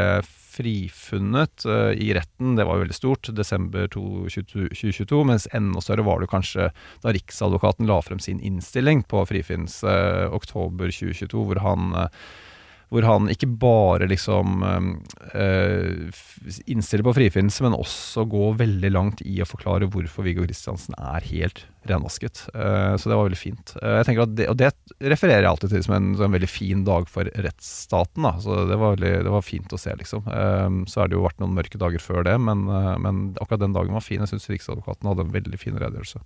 frifunnet 0.53 1.65
eh, 1.65 1.91
i 1.97 2.11
retten, 2.15 2.55
det 2.57 2.65
var 2.67 2.77
jo 2.77 2.85
veldig 2.85 2.97
stort, 2.97 3.31
desember 3.35 3.89
2022, 3.93 5.23
mens 5.29 5.47
enda 5.55 5.81
større 5.83 6.05
var 6.05 6.21
det 6.21 6.29
kanskje 6.31 6.69
da 7.03 7.13
Riksadvokaten 7.15 7.89
la 7.89 7.99
frem 8.05 8.21
sin 8.23 8.41
innstilling 8.43 9.05
på 9.09 9.25
frifinnelse 9.29 9.89
eh, 9.89 10.27
oktober 10.33 10.93
2022, 10.93 11.45
hvor 11.49 11.63
han 11.65 11.93
eh, 11.97 12.25
hvor 12.93 13.07
han 13.07 13.29
ikke 13.31 13.49
bare 13.57 14.05
liksom 14.05 14.61
øh, 14.61 16.09
innstiller 16.69 17.05
på 17.07 17.15
frifinnelse, 17.17 17.65
men 17.65 17.73
også 17.73 18.27
går 18.29 18.59
veldig 18.59 18.91
langt 18.93 19.23
i 19.25 19.39
å 19.41 19.49
forklare 19.49 19.89
hvorfor 19.89 20.27
Viggo 20.27 20.45
Kristiansen 20.45 20.93
er 20.99 21.25
helt 21.31 21.63
renvasket. 21.89 22.45
Uh, 22.53 22.95
så 22.95 23.09
det 23.09 23.17
var 23.17 23.27
veldig 23.27 23.39
fint. 23.39 23.73
Uh, 23.81 23.99
jeg 23.99 24.19
at 24.21 24.35
det, 24.37 24.47
Og 24.51 24.59
det 24.59 24.69
refererer 25.11 25.43
jeg 25.43 25.51
alltid 25.51 25.73
til 25.73 25.85
som 25.87 25.95
en, 25.97 26.11
som 26.19 26.27
en 26.27 26.37
veldig 26.37 26.51
fin 26.51 26.85
dag 26.87 27.09
for 27.11 27.27
rettsstaten. 27.45 28.27
Da. 28.27 28.35
Så 28.43 28.61
det 28.69 28.77
var, 28.79 28.95
veldig, 28.95 29.13
det 29.27 29.33
var 29.33 29.45
fint 29.45 29.73
å 29.73 29.81
se, 29.81 29.95
liksom. 29.99 30.29
Uh, 30.29 30.83
så 30.89 31.03
har 31.03 31.09
det 31.09 31.17
jo 31.17 31.25
vært 31.25 31.41
noen 31.43 31.57
mørke 31.57 31.81
dager 31.81 32.03
før 32.03 32.23
det, 32.27 32.37
men, 32.41 32.65
men 33.03 33.25
akkurat 33.41 33.65
den 33.65 33.75
dagen 33.75 33.97
var 33.97 34.05
fin. 34.05 34.23
Jeg 34.23 34.35
syns 34.35 34.49
Riksadvokaten 34.51 35.09
hadde 35.09 35.27
en 35.27 35.35
veldig 35.35 35.59
fin 35.59 35.77
redegjørelse. 35.79 36.23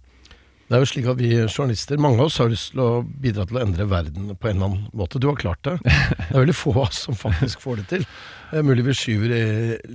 Det 0.68 0.76
er 0.76 0.82
jo 0.84 0.88
slik 0.90 1.06
at 1.08 1.20
vi 1.20 1.30
journalister, 1.32 2.00
mange 2.02 2.20
av 2.20 2.28
oss 2.28 2.42
har 2.42 2.50
lyst 2.52 2.74
til 2.74 2.82
å 2.84 2.90
bidra 3.08 3.46
til 3.48 3.56
å 3.56 3.62
endre 3.64 3.86
verden 3.88 4.34
på 4.36 4.50
en 4.50 4.58
eller 4.58 4.68
annen 4.68 4.98
måte. 5.00 5.20
Du 5.24 5.30
har 5.30 5.38
klart 5.40 5.62
det. 5.64 5.78
Det 5.86 6.34
er 6.34 6.42
veldig 6.44 6.56
få 6.60 6.74
av 6.74 6.82
oss 6.90 7.06
som 7.06 7.16
faktisk 7.16 7.64
får 7.64 7.80
det 7.80 7.86
til. 7.94 8.08
Det 8.50 8.60
er 8.60 8.66
mulig 8.68 8.84
vi 8.90 8.96
skyver 9.00 9.36
i 9.36 9.46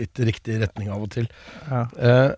litt 0.01 0.23
riktig 0.25 0.57
retning 0.63 0.89
av 0.93 1.05
og 1.05 1.13
til. 1.13 1.29
Ja. 1.69 1.83
Eh, 2.01 2.31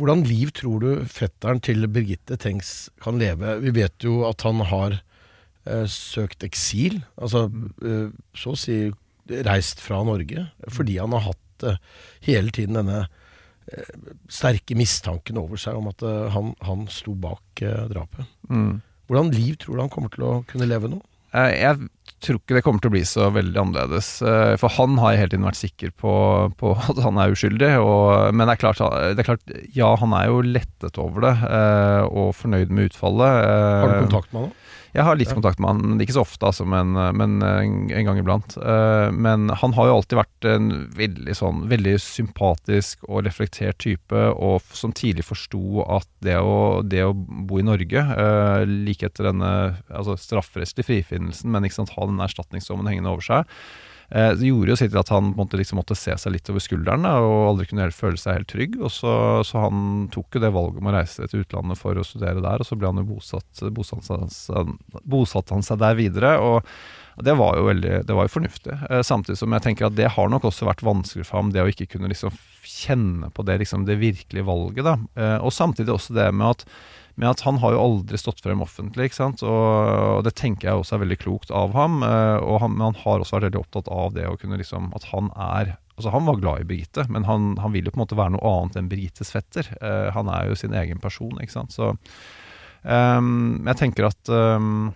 hvordan 0.00 0.26
liv 0.28 0.52
tror 0.56 0.84
du 0.84 0.90
fetteren 1.08 1.60
til 1.64 1.88
Birgitte 1.92 2.36
Tengs 2.40 2.90
kan 3.04 3.20
leve? 3.20 3.56
Vi 3.64 3.72
vet 3.80 4.04
jo 4.04 4.22
at 4.28 4.44
han 4.44 4.60
har 4.68 4.98
eh, 5.00 5.86
søkt 5.88 6.44
eksil, 6.44 7.00
altså 7.16 7.46
eh, 7.80 8.12
så 8.36 8.52
å 8.52 8.60
si 8.60 8.78
reist 9.48 9.80
fra 9.80 10.02
Norge, 10.04 10.50
fordi 10.68 11.00
han 11.00 11.16
har 11.16 11.30
hatt 11.30 11.66
eh, 11.68 11.80
hele 12.28 12.52
tiden 12.52 12.76
denne 12.80 13.06
eh, 13.06 13.16
sterke 14.30 14.76
mistanken 14.78 15.38
over 15.40 15.60
seg 15.60 15.76
om 15.78 15.88
at 15.92 16.02
eh, 16.06 16.26
han, 16.34 16.54
han 16.66 16.86
sto 16.92 17.14
bak 17.18 17.62
eh, 17.64 17.86
drapet. 17.90 18.26
Mm. 18.50 18.80
Hvordan 19.10 19.32
liv 19.34 19.56
tror 19.62 19.76
du 19.78 19.84
han 19.84 19.92
kommer 19.92 20.12
til 20.14 20.26
å 20.26 20.34
kunne 20.50 20.68
leve 20.70 20.90
nå? 20.92 21.00
Eh, 21.34 21.52
Jeg 21.62 21.88
tror 22.20 22.36
ikke 22.40 22.56
det 22.58 22.62
kommer 22.66 22.82
til 22.82 22.90
å 22.90 22.94
bli 22.96 23.02
så 23.06 23.28
veldig 23.32 23.60
annerledes. 23.62 24.08
eh, 24.26 24.54
For 24.60 24.72
han 24.76 24.98
har 25.00 25.14
jeg 25.14 25.20
hele 25.22 25.32
tiden 25.34 25.46
vært 25.48 25.60
sikker 25.60 25.92
på, 26.02 26.14
på 26.60 26.72
at 26.90 26.98
han 27.06 27.20
er 27.22 27.34
uskyldig. 27.34 27.70
Og, 27.82 28.34
men 28.34 28.46
det 28.50 28.56
er, 28.56 28.62
klart, 28.64 28.82
det 29.16 29.22
er 29.24 29.28
klart, 29.30 29.54
ja, 29.76 29.92
han 30.02 30.14
er 30.18 30.28
jo 30.30 30.42
lettet 30.46 30.98
over 31.02 31.28
det 31.28 31.34
eh, 31.46 32.02
og 32.10 32.34
fornøyd 32.38 32.74
med 32.74 32.90
utfallet. 32.90 33.44
eh, 33.46 33.78
Har 33.84 33.94
du 33.94 34.02
kontakt 34.08 34.34
med 34.34 34.42
han 34.42 34.50
nå? 34.50 34.56
Jeg 34.90 35.06
har 35.06 35.18
litt 35.18 35.30
kontakt 35.30 35.60
med 35.62 35.70
han, 35.70 36.00
ikke 36.02 36.16
så 36.16 36.24
ofte, 36.24 36.48
altså, 36.48 36.64
men, 36.66 36.96
men 37.16 37.36
en, 37.46 37.74
en 37.94 38.08
gang 38.08 38.18
iblant. 38.18 38.56
Eh, 38.58 39.10
Men 39.14 39.48
han 39.60 39.74
har 39.76 39.86
jo 39.86 39.98
alltid 40.00 40.18
vært 40.18 40.48
en 40.50 40.70
veldig 40.98 41.36
sånn 41.38 41.60
Veldig 41.70 41.92
sympatisk 42.02 43.04
og 43.06 43.22
reflektert 43.28 43.78
type, 43.84 44.24
og 44.34 44.64
som 44.74 44.94
tidlig 44.96 45.26
forsto 45.28 45.84
at 45.86 46.08
det 46.26 46.38
å, 46.42 46.80
det 46.82 47.04
å 47.06 47.14
bo 47.14 47.60
i 47.60 47.66
Norge, 47.66 48.02
eh, 48.02 48.64
like 48.66 49.06
etter 49.06 49.30
denne 49.30 49.52
altså 49.88 50.18
strafferettslige 50.18 50.88
frifinnelsen, 50.90 51.52
men 51.54 51.68
ikke 51.68 51.80
sant, 51.82 51.94
ha 51.94 52.10
den 52.10 52.20
erstatningsdommen 52.26 52.90
hengende 52.90 53.14
over 53.14 53.24
seg, 53.26 53.46
eh, 53.46 53.89
det 54.10 54.48
gjorde 54.48 54.72
jo 54.72 54.76
sitt 54.80 54.94
at 54.98 55.10
han 55.14 55.28
måtte, 55.38 55.58
liksom 55.60 55.78
måtte 55.78 55.94
se 55.94 56.16
seg 56.18 56.32
litt 56.34 56.48
over 56.50 56.62
skulderen 56.64 57.04
da, 57.06 57.12
og 57.22 57.48
aldri 57.52 57.68
kunne 57.70 57.84
helt 57.86 57.94
føle 57.94 58.18
seg 58.18 58.40
helt 58.40 58.50
trygg. 58.50 58.78
Og 58.82 58.90
så, 58.90 59.12
så 59.46 59.62
han 59.66 60.08
tok 60.10 60.34
jo 60.34 60.42
det 60.42 60.50
valget 60.54 60.82
om 60.82 60.90
å 60.90 60.94
reise 60.96 61.28
til 61.30 61.44
utlandet 61.44 61.78
for 61.78 61.94
å 61.94 62.06
studere 62.06 62.42
der, 62.42 62.58
og 62.62 62.66
så 62.66 62.78
ble 62.78 62.90
han 62.90 62.98
jo 63.02 63.06
bosatt, 63.12 63.62
bosatt, 63.70 65.52
han 65.54 65.62
seg- 65.62 65.78
der 65.80 65.94
videre. 65.98 66.34
og 66.42 66.66
det 67.20 67.34
var 67.36 67.56
jo 67.58 67.66
veldig, 67.66 68.06
det 68.06 68.14
var 68.16 68.26
jo 68.26 68.32
fornuftig. 68.32 68.76
Eh, 68.88 69.02
samtidig 69.04 69.36
som 69.38 69.52
jeg 69.52 69.64
tenker 69.64 69.88
at 69.88 69.96
det 69.98 70.08
har 70.14 70.30
nok 70.32 70.46
også 70.48 70.68
vært 70.68 70.84
vanskelig 70.86 71.26
for 71.28 71.40
ham, 71.40 71.50
det 71.52 71.60
å 71.62 71.68
ikke 71.68 71.88
kunne 71.92 72.08
liksom 72.08 72.32
kjenne 72.64 73.28
på 73.34 73.44
det, 73.44 73.58
liksom 73.60 73.84
det 73.88 73.98
virkelige 74.00 74.46
valget. 74.46 74.84
da. 74.86 74.96
Eh, 75.16 75.36
og 75.44 75.52
samtidig 75.52 75.92
også 75.92 76.16
det 76.16 76.30
med 76.32 76.54
at, 76.54 76.64
med 77.16 77.30
at 77.30 77.42
han 77.46 77.58
har 77.62 77.74
jo 77.74 77.82
aldri 77.82 78.18
stått 78.20 78.42
frem 78.44 78.62
offentlig, 78.64 79.08
ikke 79.08 79.18
sant. 79.18 79.44
Og 79.46 80.22
det 80.26 80.34
tenker 80.38 80.68
jeg 80.68 80.80
også 80.80 80.96
er 80.96 81.04
veldig 81.04 81.20
klokt 81.20 81.52
av 81.54 81.74
ham. 81.76 82.00
Eh, 82.06 82.38
og 82.40 82.60
han, 82.64 82.76
men 82.76 82.90
han 82.90 83.00
har 83.02 83.22
også 83.22 83.38
vært 83.38 83.50
veldig 83.50 83.62
opptatt 83.62 83.90
av 83.92 84.14
det 84.16 84.26
å 84.28 84.36
kunne 84.40 84.60
liksom 84.60 84.92
At 84.96 85.10
han 85.12 85.32
er 85.36 85.76
Altså 86.00 86.14
Han 86.14 86.24
var 86.24 86.38
glad 86.40 86.62
i 86.62 86.64
Birgitte, 86.64 87.04
men 87.12 87.26
han, 87.28 87.58
han 87.60 87.74
vil 87.74 87.84
jo 87.84 87.92
på 87.92 87.98
en 87.98 88.02
måte 88.06 88.16
være 88.16 88.32
noe 88.32 88.52
annet 88.54 88.78
enn 88.80 88.86
Birgittes 88.88 89.34
fetter. 89.34 89.66
Uh, 89.82 90.08
han 90.16 90.30
er 90.32 90.46
jo 90.48 90.56
sin 90.56 90.72
egen 90.72 90.96
person, 90.96 91.34
ikke 91.44 91.52
sant. 91.52 91.74
Så 91.76 91.90
um, 92.88 93.58
jeg 93.66 93.76
tenker 93.82 94.08
at 94.08 94.30
um, 94.32 94.94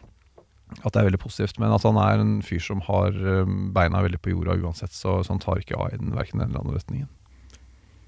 at 0.80 0.94
det 0.94 1.02
er 1.02 1.08
veldig 1.10 1.20
positivt, 1.20 1.60
men 1.60 1.74
at 1.74 1.84
han 1.86 1.98
er 2.00 2.22
en 2.22 2.38
fyr 2.42 2.62
som 2.62 2.80
har 2.88 3.12
ehm, 3.14 3.68
beina 3.76 4.00
veldig 4.02 4.18
på 4.24 4.32
jorda 4.32 4.56
uansett, 4.58 4.94
så, 4.96 5.20
så 5.22 5.34
han 5.34 5.42
tar 5.42 5.60
ikke 5.60 5.76
av 5.78 5.92
i 5.92 6.00
den 6.00 6.14
verken 6.16 6.40
den 6.40 6.50
eller 6.50 6.64
andre 6.64 6.80
retningen. 6.80 7.10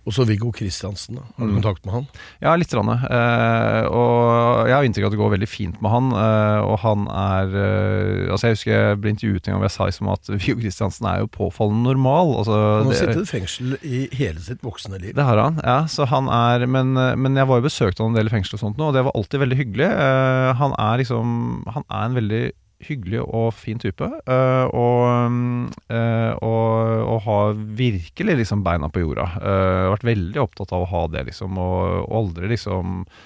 Og 0.07 0.15
så 0.15 0.23
Viggo 0.29 0.53
Kristiansen. 0.55 1.17
Har 1.19 1.47
du 1.47 1.51
Mm. 1.51 1.57
kontakt 1.61 1.85
med 1.85 1.93
han? 1.95 2.05
Ja, 2.41 2.55
litt. 2.55 2.71
Rann, 2.73 2.89
eh, 2.89 3.87
og 3.91 4.69
jeg 4.69 4.75
har 4.77 4.85
inntrykk 4.87 5.07
av 5.07 5.11
at 5.11 5.15
det 5.17 5.21
går 5.21 5.33
veldig 5.35 5.49
fint 5.51 5.81
med 5.83 5.91
han. 5.91 6.11
Eh, 6.15 6.61
og 6.63 6.79
han 6.85 7.07
er 7.11 7.57
eh, 7.59 8.31
Altså 8.31 8.47
Jeg 8.49 8.57
husker 8.57 8.73
jeg 8.77 9.01
ble 9.03 9.11
intervjuet 9.15 9.49
en 9.49 9.53
gang 9.55 9.61
hvor 9.61 9.67
jeg 9.67 9.75
sa 9.77 9.87
liksom 9.91 10.11
at 10.13 10.31
Viggo 10.39 10.61
Kristiansen 10.61 11.09
er 11.11 11.19
jo 11.25 11.31
påfallende 11.35 11.89
normal. 11.91 12.35
Altså, 12.39 12.57
Han 12.85 12.91
har 12.93 13.01
sittet 13.01 13.23
i 13.27 13.31
fengsel 13.33 13.77
i 13.83 14.03
hele 14.15 14.41
sitt 14.47 14.63
voksne 14.63 15.01
liv. 15.03 15.15
Det 15.17 15.25
har 15.27 15.43
han, 15.43 15.59
ja. 15.65 15.79
Så 15.91 16.07
han 16.07 16.29
er, 16.31 16.67
men, 16.71 16.95
men 16.95 17.35
jeg 17.37 17.49
var 17.51 17.59
jo 17.61 17.67
besøkt 17.67 17.99
han 17.99 18.13
en 18.15 18.19
del 18.21 18.31
i 18.31 18.35
fengsel 18.37 18.55
og 18.59 18.63
sånt 18.63 18.79
nå, 18.79 18.91
og 18.93 18.95
det 18.95 19.03
var 19.09 19.17
alltid 19.19 19.43
veldig 19.43 19.59
hyggelig. 19.59 19.91
Eh, 19.91 20.53
han 20.63 20.75
er 20.79 21.03
liksom 21.03 21.65
Han 21.75 21.85
er 21.91 22.05
en 22.07 22.15
veldig 22.21 22.45
hyggelig 22.85 23.23
og 23.25 23.55
fin 23.57 23.79
type. 23.81 24.05
eh, 24.05 24.67
og, 24.77 25.71
eh, 25.89 26.33
og, 26.45 27.07
og 27.07 27.23
har 27.27 27.55
virkelig 27.79 28.37
liksom 28.43 28.65
beina 28.67 28.91
på 28.93 29.01
jorda. 29.05 29.27
Uh, 29.41 29.93
vært 29.95 30.07
veldig 30.07 30.43
opptatt 30.43 30.75
av 30.77 30.85
å 30.85 30.91
ha 30.91 31.07
det, 31.13 31.27
liksom, 31.31 31.57
og, 31.59 32.05
og 32.05 32.19
aldri 32.21 32.53
liksom 32.53 33.01
eh, 33.05 33.25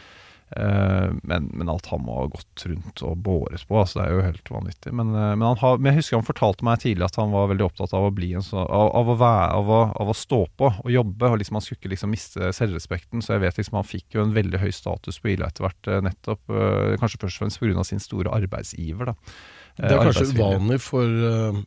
men, 1.22 1.46
men 1.54 1.68
alt 1.70 1.86
han 1.92 2.02
må 2.02 2.16
ha 2.16 2.26
gått 2.32 2.64
rundt 2.66 3.02
og 3.06 3.20
båret 3.22 3.62
på, 3.68 3.76
altså 3.78 4.00
det 4.00 4.06
er 4.06 4.16
jo 4.16 4.24
helt 4.24 4.50
vanvittig. 4.50 4.92
Men, 4.96 5.12
eh, 5.14 5.34
men, 5.36 5.46
han 5.46 5.60
har, 5.60 5.78
men 5.78 5.92
jeg 5.92 6.00
husker 6.00 6.18
han 6.18 6.26
fortalte 6.26 6.66
meg 6.66 6.82
tidlig 6.82 7.06
at 7.06 7.18
han 7.20 7.30
var 7.34 7.50
veldig 7.52 7.66
opptatt 7.68 7.94
av 7.96 8.08
å 8.08 8.12
bli 8.14 8.32
en 8.38 8.42
så, 8.46 8.64
av, 8.64 8.90
av, 8.98 9.12
å 9.12 9.16
være, 9.20 9.46
av, 9.60 9.70
å, 9.70 9.80
av 10.02 10.10
å 10.10 10.16
stå 10.16 10.40
på 10.58 10.72
og 10.72 10.90
jobbe. 10.90 11.30
og 11.30 11.38
liksom 11.40 11.58
Han 11.60 11.66
skulle 11.66 11.80
ikke 11.80 11.94
liksom 11.94 12.14
miste 12.14 12.52
selvrespekten, 12.56 13.22
så 13.22 13.36
jeg 13.36 13.44
vet 13.46 13.62
liksom 13.62 13.78
han 13.80 13.88
fikk 13.88 14.18
jo 14.18 14.26
en 14.26 14.34
veldig 14.34 14.62
høy 14.64 14.70
status 14.74 15.20
på 15.22 15.34
Ila 15.36 15.50
etter 15.50 15.68
hvert, 15.68 15.90
eh, 15.90 16.02
nettopp. 16.08 16.42
eh, 16.50 16.98
kanskje 17.00 17.22
først 17.24 17.38
og 17.38 17.44
fremst 17.44 17.62
pga. 17.62 17.86
sin 17.86 18.02
store 18.02 18.34
arbeidsiver. 18.34 19.12
da. 19.12 19.14
Eh, 19.78 19.88
Det 19.88 19.94
er 19.96 20.04
kanskje 20.10 20.30
uvanlig 20.34 20.80
for 20.82 21.06
eh, 21.06 21.48
eh, 21.54 21.62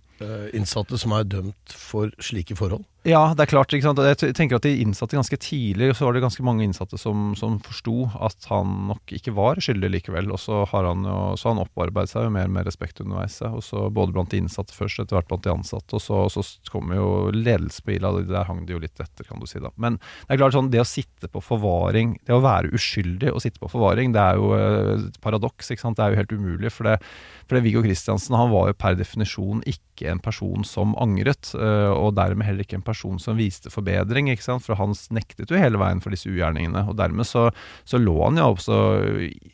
innsatte 0.54 1.00
som 1.00 1.16
er 1.18 1.30
dømt 1.30 1.74
for 1.78 2.12
slike 2.22 2.58
forhold? 2.60 2.86
Ja, 3.04 3.34
det 3.36 3.44
er 3.44 3.50
klart. 3.52 3.74
ikke 3.76 3.84
sant? 3.84 4.00
Jeg 4.00 4.32
tenker 4.38 4.62
at 4.62 4.64
De 4.64 4.78
innsatte 4.80 5.18
ganske 5.18 5.36
tidlig, 5.36 5.90
og 5.92 5.98
så 5.98 6.06
var 6.06 6.16
det 6.16 6.22
ganske 6.24 6.44
mange 6.48 6.64
innsatte 6.64 6.96
som, 6.96 7.34
som 7.36 7.58
forsto 7.60 8.06
at 8.16 8.48
han 8.48 8.88
nok 8.88 9.12
ikke 9.18 9.34
var 9.36 9.60
skyldig 9.60 9.90
likevel. 9.92 10.32
Og 10.32 10.40
så 10.40 10.62
har 10.72 10.88
han 10.88 11.04
jo 11.04 11.18
så 11.40 11.52
han 11.52 11.60
opparbeidet 11.66 12.14
seg 12.14 12.30
jo 12.30 12.32
mer 12.38 12.48
med 12.48 12.64
respekt 12.70 13.04
underveis. 13.04 13.42
Og 13.44 13.60
så 13.66 13.90
Både 13.94 14.16
blant 14.16 14.32
de 14.32 14.40
innsatte 14.40 14.76
først, 14.76 15.04
etter 15.04 15.20
hvert 15.20 15.28
blant 15.28 15.44
de 15.44 15.52
ansatte. 15.52 16.00
Og 16.00 16.04
så, 16.06 16.22
så 16.32 16.72
kommer 16.72 17.02
jo 17.02 17.10
ledelse 17.36 17.84
på 17.84 17.98
Ila, 17.98 18.14
der 18.24 18.48
hang 18.48 18.64
det 18.64 18.78
jo 18.78 18.82
litt 18.86 18.96
etter, 19.04 19.28
kan 19.28 19.44
du 19.44 19.50
si. 19.52 19.60
da. 19.60 19.74
Men 19.76 20.00
det 20.00 20.38
er 20.38 20.44
klart 20.46 20.56
sånn, 20.56 20.72
det 20.72 20.86
å 20.86 20.88
sitte 20.88 21.28
på 21.28 21.44
forvaring, 21.44 22.16
det 22.24 22.38
å 22.38 22.44
være 22.46 22.72
uskyldig 22.72 23.36
og 23.36 23.44
sitte 23.44 23.60
på 23.60 23.72
forvaring, 23.76 24.16
det 24.16 24.24
er 24.24 24.40
jo 24.40 24.56
eh, 24.56 24.94
et 25.10 25.20
paradoks. 25.24 25.76
ikke 25.76 25.84
sant? 25.84 26.00
Det 26.00 26.08
er 26.08 26.16
jo 26.16 26.24
helt 26.24 26.38
umulig. 26.40 26.72
for 26.72 26.88
det 26.88 27.02
for 27.48 27.58
det 27.58 27.66
Viggo 27.66 27.84
Kristiansen 27.84 28.36
han 28.38 28.52
var 28.54 28.72
jo 28.72 28.76
per 28.80 28.96
definisjon 29.00 29.64
ikke 29.70 30.03
en 30.12 30.22
person 30.24 30.66
som 30.68 30.96
angret, 31.02 31.54
øh, 31.56 31.92
og 31.94 32.16
dermed 32.18 32.48
heller 32.48 32.66
ikke 32.66 32.80
en 32.80 32.86
person 32.86 33.22
som 33.22 33.40
viste 33.40 33.72
forbedring, 33.74 34.32
ikke 34.34 34.46
sant? 34.46 34.66
for 34.66 34.80
han 34.80 34.96
nektet 35.16 35.52
jo 35.52 35.60
hele 35.60 35.80
veien 35.82 36.02
for 36.04 36.14
disse 36.14 36.30
ugjerningene. 36.32 36.86
og 36.90 36.98
Dermed 37.00 37.28
så, 37.30 37.48
så 37.88 38.02
lå 38.02 38.18
han 38.24 38.42
jo 38.42 38.50
også 38.54 38.80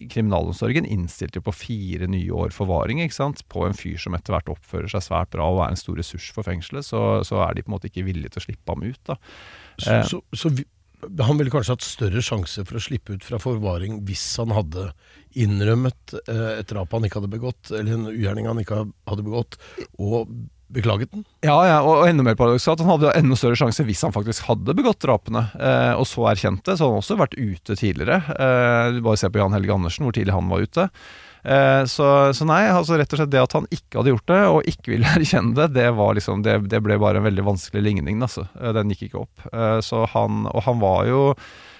kriminalomsorgen 0.09 0.87
innstilte 0.89 1.39
jo 1.39 1.47
på 1.49 1.55
fire 1.55 2.09
nye 2.09 2.33
år 2.33 2.55
forvaring 2.55 3.03
ikke 3.03 3.19
sant? 3.19 3.45
på 3.51 3.67
en 3.67 3.77
fyr 3.77 3.99
som 4.01 4.17
etter 4.17 4.35
hvert 4.35 4.51
oppfører 4.55 4.89
seg 4.91 5.05
svært 5.05 5.33
bra 5.35 5.47
og 5.49 5.63
er 5.65 5.75
en 5.75 5.79
stor 5.79 5.99
ressurs 5.99 6.31
for 6.33 6.47
fengselet, 6.47 6.87
så, 6.87 7.21
så 7.27 7.43
er 7.45 7.55
de 7.55 7.65
på 7.65 7.71
en 7.71 7.77
måte 7.77 7.91
ikke 7.91 8.07
villige 8.07 8.33
til 8.33 8.43
å 8.43 8.47
slippe 8.49 8.75
ham 8.75 8.85
ut. 8.87 9.01
da. 9.09 9.19
Så, 9.79 9.99
Eh, 9.99 10.05
så, 10.05 10.21
så 10.33 10.49
vi, 10.53 10.65
han 10.99 11.39
ville 11.39 11.51
kanskje 11.53 11.75
hatt 11.75 11.85
større 11.85 12.21
sjanse 12.25 12.63
for 12.67 12.79
å 12.79 12.83
slippe 12.83 13.15
ut 13.15 13.25
fra 13.25 13.39
forvaring 13.41 14.01
hvis 14.07 14.25
han 14.41 14.53
hadde 14.55 14.89
innrømmet 15.39 16.15
eh, 16.25 16.59
et 16.59 16.69
drap 16.71 16.95
han 16.95 17.05
ikke 17.07 17.21
hadde 17.21 17.31
begått, 17.31 17.71
eller 17.71 17.95
en 17.95 18.07
ugjerning 18.11 18.49
han 18.49 18.61
ikke 18.61 18.83
hadde 19.09 19.25
begått, 19.25 19.59
og 20.01 20.31
beklaget 20.69 21.13
den? 21.13 21.23
Ja, 21.45 21.57
ja, 21.65 21.77
og, 21.81 22.03
og 22.03 22.09
enda 22.09 22.25
mer 22.25 22.37
paradoksalt, 22.39 22.83
han 22.83 22.93
hadde 22.93 23.13
enda 23.17 23.37
større 23.39 23.57
sjanse 23.59 23.85
hvis 23.87 24.03
han 24.05 24.13
faktisk 24.15 24.45
hadde 24.49 24.75
begått 24.77 25.01
drapene, 25.05 25.47
eh, 25.57 25.93
og 25.97 26.05
så 26.09 26.27
erkjente. 26.31 26.75
Så 26.77 26.89
han 26.89 27.01
også 27.01 27.17
vært 27.19 27.37
ute 27.39 27.77
tidligere. 27.79 28.21
Eh, 28.35 28.99
bare 29.05 29.19
se 29.19 29.31
på 29.31 29.41
Jan 29.41 29.55
Helge 29.57 29.75
Andersen, 29.75 30.05
hvor 30.05 30.15
tidlig 30.15 30.35
han 30.35 30.51
var 30.51 30.65
ute. 30.65 30.89
Eh, 31.43 31.85
så, 31.85 32.33
så 32.35 32.47
nei, 32.47 32.65
altså 32.67 32.97
rett 32.99 33.13
og 33.15 33.21
slett 33.21 33.31
det 33.31 33.41
at 33.41 33.55
han 33.55 33.67
ikke 33.71 34.01
hadde 34.01 34.13
gjort 34.13 34.31
det, 34.31 34.41
og 34.51 34.69
ikke 34.69 34.93
ville 34.95 35.13
erkjenne 35.17 35.55
det, 35.55 35.69
det, 35.77 35.87
liksom, 36.19 36.43
det, 36.45 36.59
det 36.71 36.83
ble 36.85 36.99
bare 37.01 37.21
en 37.21 37.27
veldig 37.29 37.47
vanskelig 37.47 37.83
ligning. 37.85 38.21
Altså. 38.25 38.47
Eh, 38.59 38.73
Den 38.75 38.91
gikk 38.93 39.07
ikke 39.09 39.25
opp. 39.25 39.49
Eh, 39.53 39.79
så 39.85 40.05
han, 40.13 40.45
og 40.51 40.63
han 40.67 40.81
var 40.83 41.09
jo 41.09 41.25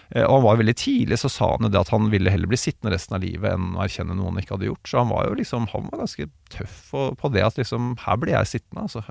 og 0.09 0.31
han 0.33 0.41
var 0.41 0.55
veldig 0.57 0.73
tidlig, 0.73 1.19
så 1.21 1.29
sa 1.29 1.51
han 1.51 1.67
jo 1.67 1.69
det 1.69 1.77
at 1.83 1.91
han 1.93 2.07
ville 2.09 2.31
heller 2.33 2.49
bli 2.49 2.57
sittende 2.57 2.95
resten 2.95 3.13
av 3.13 3.21
livet 3.21 3.51
enn 3.53 3.75
å 3.77 3.83
erkjenne 3.83 4.15
noe 4.17 4.31
han 4.31 4.39
ikke 4.41 4.55
hadde 4.55 4.65
gjort. 4.65 4.89
Så 4.89 4.97
han 4.97 5.11
var 5.11 5.27
jo 5.27 5.35
liksom, 5.37 5.67
han 5.69 5.85
var 5.85 6.01
ganske 6.01 6.25
tøff 6.49 6.79
på, 7.21 7.29
det 7.35 7.43
at 7.45 7.59
liksom, 7.61 7.91
her 8.07 8.17
blir 8.17 8.33
jeg 8.33 8.49
sittende, 8.49 8.87
altså. 8.87 9.03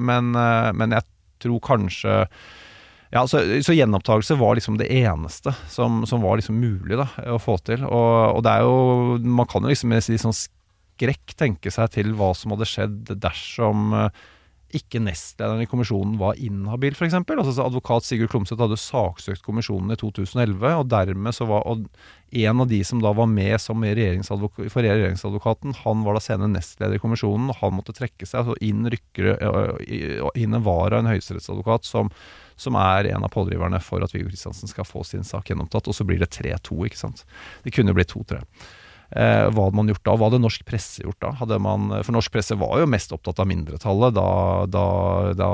Men, 0.00 0.30
men 0.32 0.96
jeg 0.96 1.04
tror 1.44 1.60
kanskje 1.60 2.16
ja, 3.14 3.22
så, 3.30 3.40
så 3.62 3.74
gjenopptakelse 3.76 4.36
var 4.40 4.58
liksom 4.58 4.78
det 4.80 4.88
eneste 4.90 5.54
som, 5.70 6.02
som 6.08 6.24
var 6.24 6.40
liksom 6.40 6.58
mulig 6.58 6.98
da, 6.98 7.06
å 7.36 7.38
få 7.42 7.58
til. 7.66 7.84
Og, 7.86 8.38
og 8.38 8.44
det 8.46 8.54
er 8.56 8.66
jo 8.66 9.18
Man 9.22 9.48
kan 9.50 9.62
jo 9.62 9.70
liksom 9.70 9.92
med 9.92 10.08
litt 10.10 10.24
sånn 10.24 10.36
skrekk 10.36 11.36
tenke 11.38 11.70
seg 11.72 11.92
til 11.94 12.14
hva 12.18 12.32
som 12.34 12.54
hadde 12.54 12.68
skjedd 12.68 13.12
dersom 13.22 13.92
eh, 13.94 14.24
ikke 14.74 14.98
nestlederen 14.98 15.62
i 15.62 15.68
kommisjonen 15.70 16.16
var 16.18 16.38
inhabil, 16.42 16.96
f.eks. 16.96 17.14
Altså, 17.14 17.62
advokat 17.62 18.06
Sigurd 18.06 18.32
Klomsæt 18.32 18.60
hadde 18.60 18.78
saksøkt 18.80 19.44
kommisjonen 19.46 19.94
i 19.94 19.98
2011, 20.00 20.66
og 20.80 20.88
dermed 20.90 21.36
så 21.36 21.46
var 21.48 21.62
og 21.70 21.84
en 22.34 22.62
av 22.64 22.66
de 22.68 22.80
som 22.84 23.00
da 23.00 23.12
var 23.14 23.28
med 23.30 23.54
som 23.62 23.84
regjeringsadvok 23.86 24.64
for 24.72 24.82
regjeringsadvokaten, 24.82 25.76
han 25.84 26.02
var 26.04 26.18
da 26.18 26.24
senere 26.24 26.50
nestleder 26.50 26.98
i 26.98 27.02
kommisjonen, 27.02 27.52
og 27.52 27.60
han 27.62 27.76
måtte 27.78 27.94
trekke 27.96 28.26
seg. 28.26 28.50
Så 28.50 28.58
inn 28.66 28.90
rykker 28.90 29.30
det 29.30 29.38
inn 30.34 30.58
en 30.58 30.66
vara, 30.66 30.98
en 30.98 31.12
høyesterettsadvokat, 31.12 31.86
som, 31.86 32.10
som 32.56 32.78
er 32.80 33.10
en 33.12 33.26
av 33.26 33.32
pådriverne 33.34 33.80
for 33.84 34.04
at 34.04 34.14
Viggo 34.14 34.30
Kristiansen 34.30 34.70
skal 34.70 34.88
få 34.88 35.04
sin 35.06 35.26
sak 35.26 35.50
gjennomtatt. 35.50 35.88
Og 35.88 35.96
så 35.96 36.06
blir 36.08 36.20
det 36.22 36.32
3-2, 36.34 36.80
ikke 36.88 37.04
sant. 37.04 37.24
Det 37.64 37.74
kunne 37.76 37.94
blitt 37.96 38.14
2-3. 38.14 38.42
Eh, 39.14 39.44
hva 39.54 39.68
hadde 39.68 39.78
man 39.78 39.90
gjort 39.90 40.02
da? 40.02 40.14
Hva 40.18 40.26
hadde 40.26 40.40
norsk 40.42 40.64
presse 40.66 41.04
gjort 41.04 41.20
da? 41.22 41.30
Hadde 41.38 41.60
man, 41.62 41.92
for 42.00 42.16
norsk 42.16 42.32
presse 42.34 42.56
var 42.58 42.80
jo 42.80 42.88
mest 42.90 43.12
opptatt 43.14 43.38
av 43.38 43.46
mindretallet 43.46 44.16
da, 44.16 44.30
da, 44.66 44.86
da 45.38 45.50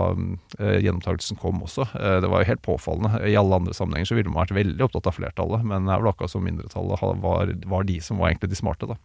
eh, 0.56 0.78
gjennomtakelsen 0.86 1.40
kom 1.40 1.60
også. 1.66 1.84
Eh, 1.98 2.16
det 2.24 2.30
var 2.32 2.40
jo 2.42 2.48
helt 2.48 2.64
påfallende. 2.64 3.20
I 3.28 3.36
alle 3.36 3.60
andre 3.60 3.76
sammenhenger 3.76 4.08
så 4.08 4.16
ville 4.16 4.32
man 4.32 4.46
vært 4.46 4.56
veldig 4.62 4.88
opptatt 4.88 5.10
av 5.10 5.18
flertallet, 5.18 5.66
men 5.68 5.84
det 5.84 5.92
er 5.92 6.00
vel 6.00 6.14
akkurat 6.14 6.32
som 6.32 6.46
mindretallet 6.48 7.04
var, 7.26 7.52
var 7.74 7.86
de 7.90 8.00
som 8.00 8.22
var 8.22 8.32
egentlig 8.32 8.54
de 8.54 8.62
smarte, 8.62 8.88
da. 8.94 8.98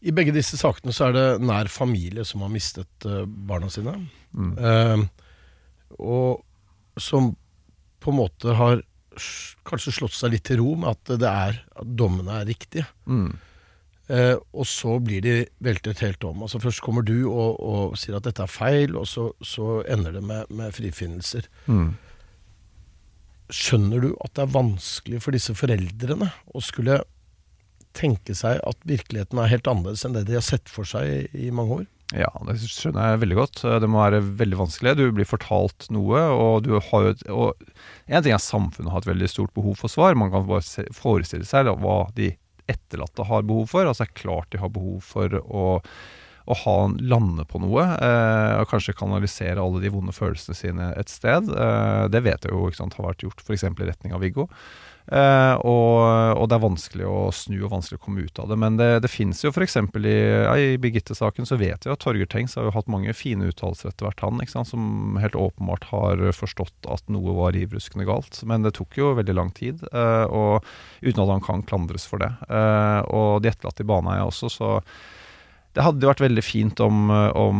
I 0.00 0.12
begge 0.16 0.32
disse 0.32 0.56
sakene 0.56 0.94
så 0.96 1.10
er 1.10 1.16
det 1.16 1.24
nær 1.44 1.68
familie 1.68 2.24
som 2.24 2.40
har 2.44 2.52
mistet 2.52 3.06
eh, 3.06 3.26
barna 3.26 3.68
sine. 3.72 3.98
Mm. 4.32 4.52
Eh, 4.56 5.02
og 6.00 6.40
som 7.02 7.34
på 8.00 8.12
en 8.12 8.20
måte 8.20 8.56
har 8.56 8.82
kanskje 9.66 9.92
slått 9.92 10.16
seg 10.16 10.34
litt 10.34 10.46
til 10.48 10.60
ro 10.62 10.74
med 10.80 10.92
at 10.94 11.14
det 11.20 11.30
er 11.30 11.62
at 11.82 11.94
dommene 11.98 12.40
er 12.40 12.48
riktige. 12.48 12.86
Mm. 13.10 13.32
Eh, 14.10 14.36
og 14.58 14.66
så 14.66 14.96
blir 15.02 15.22
de 15.22 15.34
veltet 15.62 16.02
helt 16.02 16.24
om. 16.26 16.42
Altså 16.46 16.60
Først 16.62 16.82
kommer 16.82 17.04
du 17.06 17.28
og, 17.28 17.60
og 17.60 17.98
sier 18.00 18.18
at 18.18 18.26
dette 18.26 18.42
er 18.42 18.50
feil, 18.50 18.96
og 18.98 19.06
så, 19.06 19.28
så 19.42 19.80
ender 19.90 20.16
det 20.16 20.24
med, 20.26 20.50
med 20.50 20.74
frifinnelser. 20.74 21.46
Mm. 21.70 21.92
Skjønner 23.50 24.02
du 24.06 24.10
at 24.24 24.34
det 24.34 24.46
er 24.46 24.56
vanskelig 24.56 25.22
for 25.22 25.36
disse 25.36 25.54
foreldrene 25.58 26.30
å 26.54 26.62
skulle 26.64 27.00
tenke 27.96 28.36
seg 28.38 28.60
at 28.66 28.84
virkeligheten 28.86 29.38
er 29.42 29.50
helt 29.50 29.70
annerledes 29.70 30.04
enn 30.06 30.14
det 30.14 30.28
de 30.28 30.36
har 30.38 30.46
sett 30.46 30.70
for 30.70 30.86
seg 30.86 31.10
i, 31.10 31.48
i 31.48 31.54
mange 31.54 31.80
år? 31.80 31.88
Ja, 32.16 32.30
det 32.42 32.56
skjønner 32.64 33.12
jeg 33.12 33.20
veldig 33.22 33.36
godt. 33.38 33.60
Det 33.82 33.88
må 33.90 34.00
være 34.02 34.18
veldig 34.40 34.58
vanskelig. 34.58 34.96
Du 34.98 35.04
blir 35.14 35.28
fortalt 35.28 35.86
noe, 35.94 36.22
og 36.34 36.64
du 36.66 36.72
har 36.74 37.04
jo 37.06 37.12
et 37.14 37.26
og 37.30 37.66
En 38.10 38.24
ting 38.24 38.34
er 38.34 38.42
samfunnet 38.42 38.90
har 38.90 39.04
et 39.04 39.12
veldig 39.12 39.28
stort 39.30 39.52
behov 39.54 39.76
for 39.78 39.92
svar. 39.92 40.18
Man 40.18 40.32
kan 40.32 40.48
bare 40.48 40.86
forestille 40.96 41.46
seg 41.46 41.70
hva 41.78 42.00
de 42.16 42.32
etterlatte 42.70 43.26
har 43.28 43.46
behov 43.46 43.70
for. 43.70 43.86
Altså 43.86 44.04
det 44.06 44.10
er 44.10 44.22
klart 44.24 44.50
de 44.50 44.62
har 44.62 44.72
behov 44.74 45.06
for 45.06 45.38
å, 45.38 45.64
å 46.50 46.58
ha, 46.64 46.76
lande 46.98 47.46
på 47.46 47.62
noe, 47.62 47.86
eh, 47.94 48.58
og 48.58 48.70
kanskje 48.72 48.96
kanalisere 48.98 49.62
alle 49.62 49.82
de 49.82 49.94
vonde 49.94 50.14
følelsene 50.16 50.58
sine 50.58 50.90
et 50.98 51.12
sted. 51.12 51.50
Eh, 51.50 52.04
det 52.10 52.24
vet 52.26 52.46
jeg 52.46 52.54
jo 52.54 52.66
ikke 52.66 52.82
sant, 52.82 52.98
har 52.98 53.12
vært 53.12 53.26
gjort 53.26 53.44
f.eks. 53.46 53.68
i 53.70 53.90
retning 53.90 54.16
av 54.16 54.26
Viggo. 54.26 54.50
Eh, 55.10 55.54
og, 55.66 56.38
og, 56.38 56.44
det 56.46 56.54
er 56.54 56.62
vanskelig 56.62 57.06
å 57.10 57.18
snu 57.34 57.56
og 57.64 57.72
vanskelig 57.72 57.98
å 57.98 58.04
komme 58.04 58.22
ut 58.26 58.38
av 58.38 58.50
det. 58.52 58.58
Men 58.62 58.78
det, 58.78 58.88
det 59.04 59.10
fins 59.10 59.42
jo 59.42 59.50
f.eks. 59.50 59.76
i, 59.98 60.14
ja, 60.14 60.54
i 60.54 60.78
Birgitte-saken 60.80 61.48
så 61.48 61.58
vet 61.60 61.86
vi 61.86 61.92
at 61.92 62.02
Torgeir 62.02 62.30
Tengs 62.30 62.54
har 62.58 62.68
jo 62.68 62.74
hatt 62.76 62.90
mange 62.92 63.14
fine 63.16 63.50
uttalelser 63.50 63.90
etter 63.90 64.06
hvert, 64.06 64.22
han. 64.22 64.42
sant, 64.50 64.70
Som 64.70 65.18
helt 65.20 65.38
åpenbart 65.38 65.88
har 65.90 66.22
forstått 66.36 66.90
at 66.90 67.10
noe 67.10 67.34
var 67.36 67.58
ivruskende 67.58 68.06
galt. 68.08 68.42
Men 68.46 68.66
det 68.66 68.76
tok 68.78 68.98
jo 69.00 69.14
veldig 69.18 69.36
lang 69.36 69.54
tid, 69.56 69.82
uh, 69.90 70.26
og 70.30 70.68
uten 71.02 71.24
at 71.24 71.34
han 71.34 71.44
kan 71.44 71.66
klandres 71.66 72.06
for 72.08 72.22
det. 72.22 72.30
Uh, 72.46 73.02
og 73.10 73.42
de 73.42 73.50
etterlatte 73.50 73.82
i 73.82 73.90
Baneheia 73.90 74.28
også, 74.28 74.52
så 74.52 74.76
det 75.76 75.84
hadde 75.86 76.02
jo 76.02 76.10
vært 76.10 76.22
veldig 76.24 76.42
fint 76.42 76.80
om, 76.82 77.10
om 77.38 77.58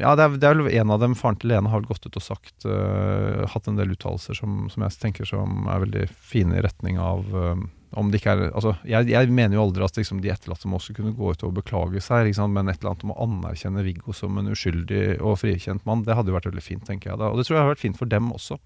Ja, 0.00 0.14
det 0.16 0.24
er, 0.24 0.36
det 0.40 0.48
er, 0.48 0.56
vel 0.56 0.78
en 0.80 0.92
av 0.94 1.02
dem, 1.02 1.16
faren 1.18 1.36
til 1.40 1.52
Lene, 1.52 1.68
har 1.68 1.82
vel 1.82 1.90
gått 1.90 2.06
ut 2.08 2.16
og 2.16 2.24
sagt 2.24 2.64
uh, 2.64 3.44
Hatt 3.52 3.68
en 3.68 3.76
del 3.76 3.92
uttalelser 3.92 4.38
som, 4.38 4.66
som, 4.72 4.84
jeg 4.86 4.96
tenker 5.02 5.28
som 5.28 5.68
er 5.68 5.82
veldig 5.84 6.06
fine 6.08 6.56
i 6.56 6.64
retning 6.64 7.00
av 7.02 7.28
um, 7.36 7.66
om 7.96 8.10
det 8.10 8.20
ikke 8.20 8.34
er 8.34 8.42
Altså, 8.48 8.74
jeg, 8.88 9.08
jeg 9.12 9.32
mener 9.32 9.56
jo 9.56 9.66
aldri 9.66 9.84
at 9.86 10.00
liksom, 10.00 10.20
de 10.24 10.32
etterlatte 10.32 10.68
må 10.68 10.80
også 10.80 10.96
kunne 10.96 11.14
gå 11.16 11.32
ut 11.32 11.44
og 11.46 11.54
beklage 11.56 12.02
seg, 12.04 12.32
men 12.52 12.68
et 12.68 12.80
eller 12.80 12.92
annet 12.92 13.06
om 13.06 13.14
å 13.14 13.18
anerkjenne 13.24 13.84
Viggo 13.86 14.16
som 14.16 14.36
en 14.40 14.52
uskyldig 14.52 15.18
og 15.20 15.38
frikjent 15.40 15.86
mann, 15.88 16.04
det 16.06 16.16
hadde 16.18 16.32
jo 16.32 16.36
vært 16.36 16.50
veldig 16.50 16.64
fint, 16.64 16.84
tenker 16.88 17.12
jeg 17.12 17.20
da. 17.22 17.30
Og 17.30 17.40
det 17.40 17.46
tror 17.46 17.56
jeg 17.56 17.64
har 17.64 17.72
vært 17.72 17.84
fint 17.84 18.00
for 18.00 18.10
dem 18.10 18.28
også. 18.34 18.58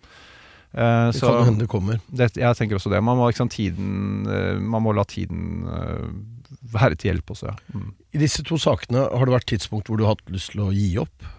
Eh, 0.72 1.10
Det 1.12 1.20
kan 1.20 1.46
hende 1.46 1.64
det 1.64 1.70
kommer. 1.70 2.00
det, 2.08 2.30
jeg 2.38 2.58
tenker 2.58 2.80
også 2.80 2.90
det. 2.90 3.02
Man 3.06 3.20
må, 3.20 3.28
liksom, 3.30 3.52
tiden, 3.52 4.26
man 4.66 4.86
må 4.86 4.96
la 4.96 5.06
tiden 5.06 5.68
være 6.72 6.96
til 6.98 7.12
hjelp 7.12 7.34
også, 7.34 7.50
ja. 7.52 7.56
Mm. 7.74 7.90
I 8.14 8.22
disse 8.22 8.42
to 8.46 8.58
sakene, 8.60 9.06
har 9.10 9.28
det 9.28 9.36
vært 9.36 9.50
tidspunkt 9.52 9.90
hvor 9.90 10.00
du 10.00 10.06
har 10.06 10.16
hatt 10.16 10.32
lyst 10.34 10.54
til 10.54 10.66
å 10.66 10.72
gi 10.74 10.94
opp? 11.02 11.30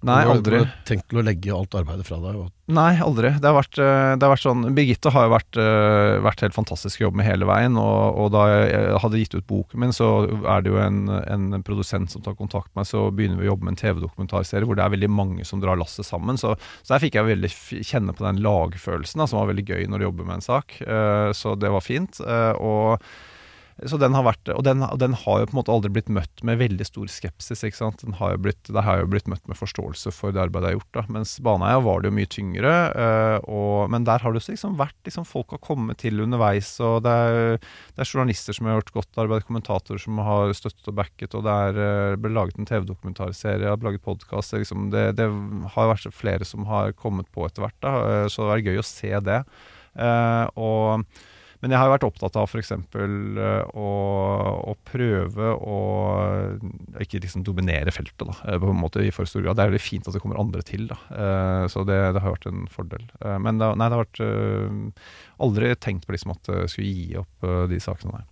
Nei, 0.00 0.22
aldri. 0.24 0.62
du 0.64 0.68
tenkt 0.88 1.10
til 1.10 1.18
å 1.20 1.22
legge 1.24 1.52
alt 1.52 1.74
arbeidet 1.76 2.06
fra 2.08 2.16
deg? 2.22 2.38
Nei, 2.72 2.94
aldri. 3.04 3.34
Det 3.36 3.44
har 3.44 3.56
vært, 3.58 3.76
eh, 3.76 4.12
det 4.16 4.24
har 4.24 4.32
vært 4.32 4.46
sånn 4.46 4.62
Birgitte 4.72 5.12
har 5.12 5.26
jo 5.26 5.32
vært, 5.34 5.58
eh, 5.60 6.20
vært 6.24 6.40
helt 6.40 6.56
fantastisk 6.56 7.02
å 7.02 7.04
jobbe 7.04 7.20
med 7.20 7.28
hele 7.28 7.44
veien. 7.44 7.76
Og, 7.76 8.16
og 8.22 8.30
da 8.32 8.46
jeg 8.48 8.96
hadde 9.02 9.20
gitt 9.20 9.36
ut 9.36 9.46
boken 9.50 9.82
min, 9.84 9.92
så 9.92 10.08
er 10.40 10.64
det 10.64 10.72
jo 10.72 10.80
en, 10.80 11.02
en 11.20 11.62
produsent 11.66 12.08
som 12.08 12.24
tar 12.24 12.38
kontakt 12.38 12.70
med 12.72 12.80
meg, 12.80 12.88
så 12.88 13.10
begynner 13.12 13.42
vi 13.42 13.50
å 13.50 13.52
jobbe 13.52 13.68
med 13.68 13.76
en 13.76 13.82
TV-dokumentarserie 13.82 14.64
hvor 14.64 14.80
det 14.80 14.86
er 14.86 14.96
veldig 14.96 15.12
mange 15.12 15.44
som 15.44 15.60
drar 15.60 15.76
lasset 15.76 16.08
sammen. 16.08 16.40
Så, 16.40 16.54
så 16.80 16.94
der 16.94 17.04
fikk 17.04 17.20
jeg 17.20 17.28
veldig 17.34 17.52
kjenne 17.84 18.16
på 18.16 18.24
den 18.24 18.40
lagfølelsen, 18.40 19.20
da, 19.20 19.28
som 19.28 19.42
var 19.42 19.52
veldig 19.52 19.68
gøy 19.68 19.84
når 19.84 20.00
du 20.00 20.08
jobber 20.08 20.30
med 20.30 20.40
en 20.40 20.48
sak. 20.48 20.80
Eh, 20.80 21.28
Så 21.36 21.58
det 21.60 21.68
var 21.76 21.84
fint. 21.84 22.22
Og 22.24 23.04
så 23.88 23.96
den 23.96 24.12
har 24.12 24.24
vært, 24.26 24.50
og 24.52 24.64
den, 24.66 24.82
den 25.00 25.14
har 25.16 25.40
jo 25.40 25.46
på 25.48 25.54
en 25.54 25.58
måte 25.60 25.72
aldri 25.72 25.90
blitt 25.94 26.10
møtt 26.12 26.42
med 26.44 26.58
veldig 26.60 26.84
stor 26.84 27.08
skepsis. 27.08 27.62
ikke 27.64 27.78
sant? 27.78 28.02
Den 28.04 28.16
har 28.18 28.34
jo 28.34 28.40
blitt, 28.44 28.60
det 28.68 28.82
har 28.84 29.00
jo 29.00 29.08
blitt 29.08 29.30
møtt 29.30 29.46
med 29.48 29.56
forståelse 29.56 30.12
for 30.12 30.34
det 30.36 30.42
arbeidet 30.42 30.72
jeg 30.72 30.76
har 30.76 30.80
gjort. 30.82 30.98
da. 30.98 31.04
Mens 31.16 31.32
Baneheia 31.44 31.78
var 31.86 32.02
det 32.02 32.10
jo 32.10 32.16
mye 32.18 32.30
tyngre. 32.34 32.74
eh, 33.04 33.36
og, 33.48 33.88
men 33.94 34.04
der 34.08 34.20
har 34.20 34.34
det 34.34 34.42
også 34.42 34.56
liksom 34.56 34.76
vært 34.80 34.98
liksom 35.08 35.28
Folk 35.30 35.54
har 35.54 35.62
kommet 35.64 36.00
til 36.02 36.20
underveis. 36.20 36.74
og 36.84 37.06
Det 37.06 37.14
er, 37.14 37.56
det 37.96 38.04
er 38.04 38.10
journalister 38.12 38.56
som 38.56 38.68
har 38.68 38.80
gjort 38.80 38.92
godt 38.98 39.22
arbeid, 39.24 39.46
kommentatorer 39.48 40.02
som 40.02 40.20
har 40.28 40.52
støttet 40.58 40.92
og 40.92 40.98
backet. 41.00 41.38
Og 41.38 41.46
det 41.46 41.56
er 41.70 41.82
eh, 41.86 42.20
ble 42.20 42.34
laget 42.36 42.60
en 42.60 42.68
TV-dokumentarserie, 42.68 43.70
har 43.70 43.80
laget 43.86 44.04
podkast. 44.04 44.58
Liksom, 44.58 44.90
det, 44.92 45.06
det 45.20 45.30
har 45.76 45.92
vært 45.94 46.10
flere 46.12 46.44
som 46.44 46.68
har 46.68 46.92
kommet 46.92 47.30
på 47.32 47.48
etter 47.48 47.64
hvert. 47.64 47.80
da, 47.80 47.96
eh, 48.10 48.28
Så 48.28 48.44
det 48.50 48.58
er 48.58 48.72
gøy 48.72 48.82
å 48.84 48.88
se 48.90 49.14
det. 49.30 49.42
Og 50.60 51.04
men 51.60 51.70
jeg 51.74 51.78
har 51.80 51.88
jo 51.90 51.92
vært 51.92 52.04
opptatt 52.08 52.36
av 52.40 52.46
f.eks. 52.48 52.70
Å, 52.72 53.88
å 54.70 54.74
prøve 54.88 55.50
å 55.60 55.76
ikke 57.04 57.20
liksom 57.20 57.44
dominere 57.44 57.92
feltet, 57.94 58.24
da, 58.24 58.36
eh, 58.48 58.58
på 58.60 58.70
en 58.72 58.80
måte 58.80 59.02
i 59.04 59.10
for 59.14 59.28
stor 59.28 59.44
grad. 59.44 59.58
Det 59.58 59.64
er 59.66 59.72
veldig 59.72 59.82
fint 59.84 60.08
at 60.08 60.16
det 60.16 60.22
kommer 60.24 60.40
andre 60.40 60.64
til, 60.66 60.86
da. 60.90 60.96
Eh, 61.12 61.64
Så 61.72 61.84
det, 61.88 61.98
det 62.16 62.22
har 62.24 62.32
vært 62.36 62.48
en 62.50 62.64
fordel. 62.72 63.04
Eh, 63.20 63.38
Men 63.38 63.60
det, 63.60 63.68
nei, 63.76 63.88
det 63.90 63.98
har 63.98 64.04
vært 64.06 64.22
eh, 64.24 65.04
Aldri 65.44 65.74
tenkt 65.76 66.06
på 66.08 66.16
liksom 66.16 66.32
at 66.34 66.48
jeg 66.52 66.72
skulle 66.72 66.94
gi 66.94 67.18
opp 67.20 67.44
eh, 67.48 67.66
de 67.70 67.80
sakene, 67.80 68.18
nei. 68.20 68.24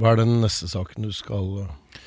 hva 0.00 0.12
er 0.14 0.22
den 0.22 0.40
neste 0.42 0.68
saken 0.68 1.04
du 1.04 1.12
skal 1.16 1.66
eh, 1.66 2.00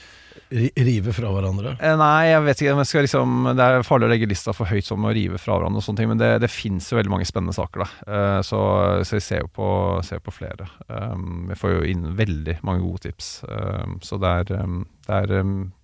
rive 0.54 1.14
fra 1.16 1.32
hverandre? 1.34 1.74
Eh, 1.82 1.95
Nei, 1.97 2.30
jeg 2.30 2.43
vet 2.45 2.62
ikke. 2.62 2.86
jeg 2.86 3.06
liksom, 3.08 3.47
det 3.58 3.66
er 3.66 3.86
farlig 3.88 4.08
å 4.08 4.12
legge 4.12 4.30
lista 4.30 4.54
for 4.56 4.70
høyt 4.70 4.86
som 4.88 5.06
å 5.08 5.14
rive 5.16 5.39
fra 5.41 5.58
hverandre, 5.58 5.82
og 5.82 5.86
sånne 5.86 6.01
ting, 6.01 6.10
men 6.12 6.22
det, 6.22 6.30
det 6.43 6.49
fins 6.54 6.89
jo 6.91 6.99
veldig 6.99 7.14
mange 7.14 7.28
spennende 7.28 7.56
saker. 7.58 7.84
da. 7.84 7.89
Eh, 8.08 8.39
Så, 8.45 8.60
så 9.08 9.18
jeg 9.18 9.26
ser 9.26 9.43
jo 9.43 9.51
på, 9.54 9.68
ser 10.06 10.22
på 10.24 10.34
flere. 10.36 10.68
Um, 10.88 11.47
Vi 11.49 11.58
får 11.60 11.76
jo 11.76 11.84
inn 11.93 12.08
veldig 12.18 12.60
mange 12.64 12.86
gode 12.86 13.08
tips. 13.08 13.32
Um, 13.49 13.99
Så 14.06 14.20
det 14.22 14.34
er, 14.43 14.64
um, 14.64 14.84
det 15.08 15.22
er 15.24 15.36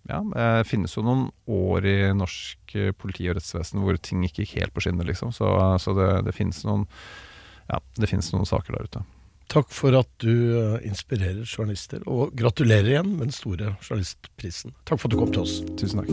Ja, 0.10 0.24
det 0.34 0.68
finnes 0.70 0.96
jo 0.96 1.04
noen 1.06 1.28
år 1.48 1.86
i 1.86 1.98
norsk 2.18 2.76
eh, 2.76 2.92
politi 2.98 3.30
og 3.30 3.38
rettsvesen 3.38 3.82
hvor 3.84 3.98
ting 4.02 4.24
ikke 4.26 4.46
gikk 4.46 4.58
helt 4.62 4.74
på 4.74 4.82
skinner, 4.86 5.06
liksom. 5.06 5.34
Så, 5.36 5.50
så 5.82 5.94
det, 5.98 6.10
det 6.30 6.36
finnes 6.38 6.64
noen 6.66 6.88
Ja, 7.70 7.78
det 7.98 8.10
finnes 8.10 8.32
noen 8.34 8.48
saker 8.50 8.74
der 8.78 8.88
ute. 8.90 9.06
Takk 9.50 9.72
for 9.74 9.96
at 9.98 10.10
du 10.22 10.34
eh, 10.60 10.84
inspirerer 10.86 11.42
journalister, 11.42 12.04
og 12.06 12.36
gratulerer 12.38 12.92
igjen 12.92 13.16
med 13.16 13.32
den 13.32 13.34
store 13.34 13.72
journalistprisen. 13.82 14.76
Takk 14.86 15.02
for 15.02 15.10
at 15.10 15.16
du 15.16 15.18
kom 15.18 15.32
til 15.34 15.42
oss. 15.42 15.56
Tusen 15.80 16.04
takk. 16.04 16.12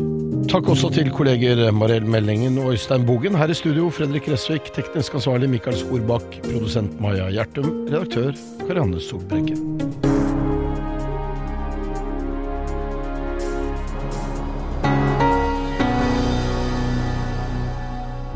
Takk 0.55 0.71
også 0.73 0.89
til 0.95 1.11
kolleger 1.13 1.61
Mariell 1.77 2.09
Mellingen 2.09 2.57
og 2.63 2.73
Øystein 2.73 3.05
Bogen. 3.05 3.37
Her 3.37 3.53
i 3.53 3.59
studio 3.59 3.91
Fredrik 3.93 4.31
Resvik, 4.33 4.73
teknisk 4.73 5.19
ansvarlig 5.21 5.53
Mikael 5.53 5.77
Skorbakk, 5.77 6.41
produsent 6.49 6.97
Maja 7.03 7.29
Gjertum, 7.37 7.69
redaktør 7.93 8.33
Karianne 8.65 9.05
Solbrekke. 9.05 9.61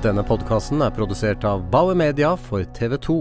Denne 0.05 0.29
podkasten 0.29 0.85
er 0.85 0.93
produsert 0.97 1.45
av 1.49 1.65
Bauer 1.73 1.97
Media 1.97 2.37
for 2.37 2.69
TV 2.77 3.01
2. 3.01 3.21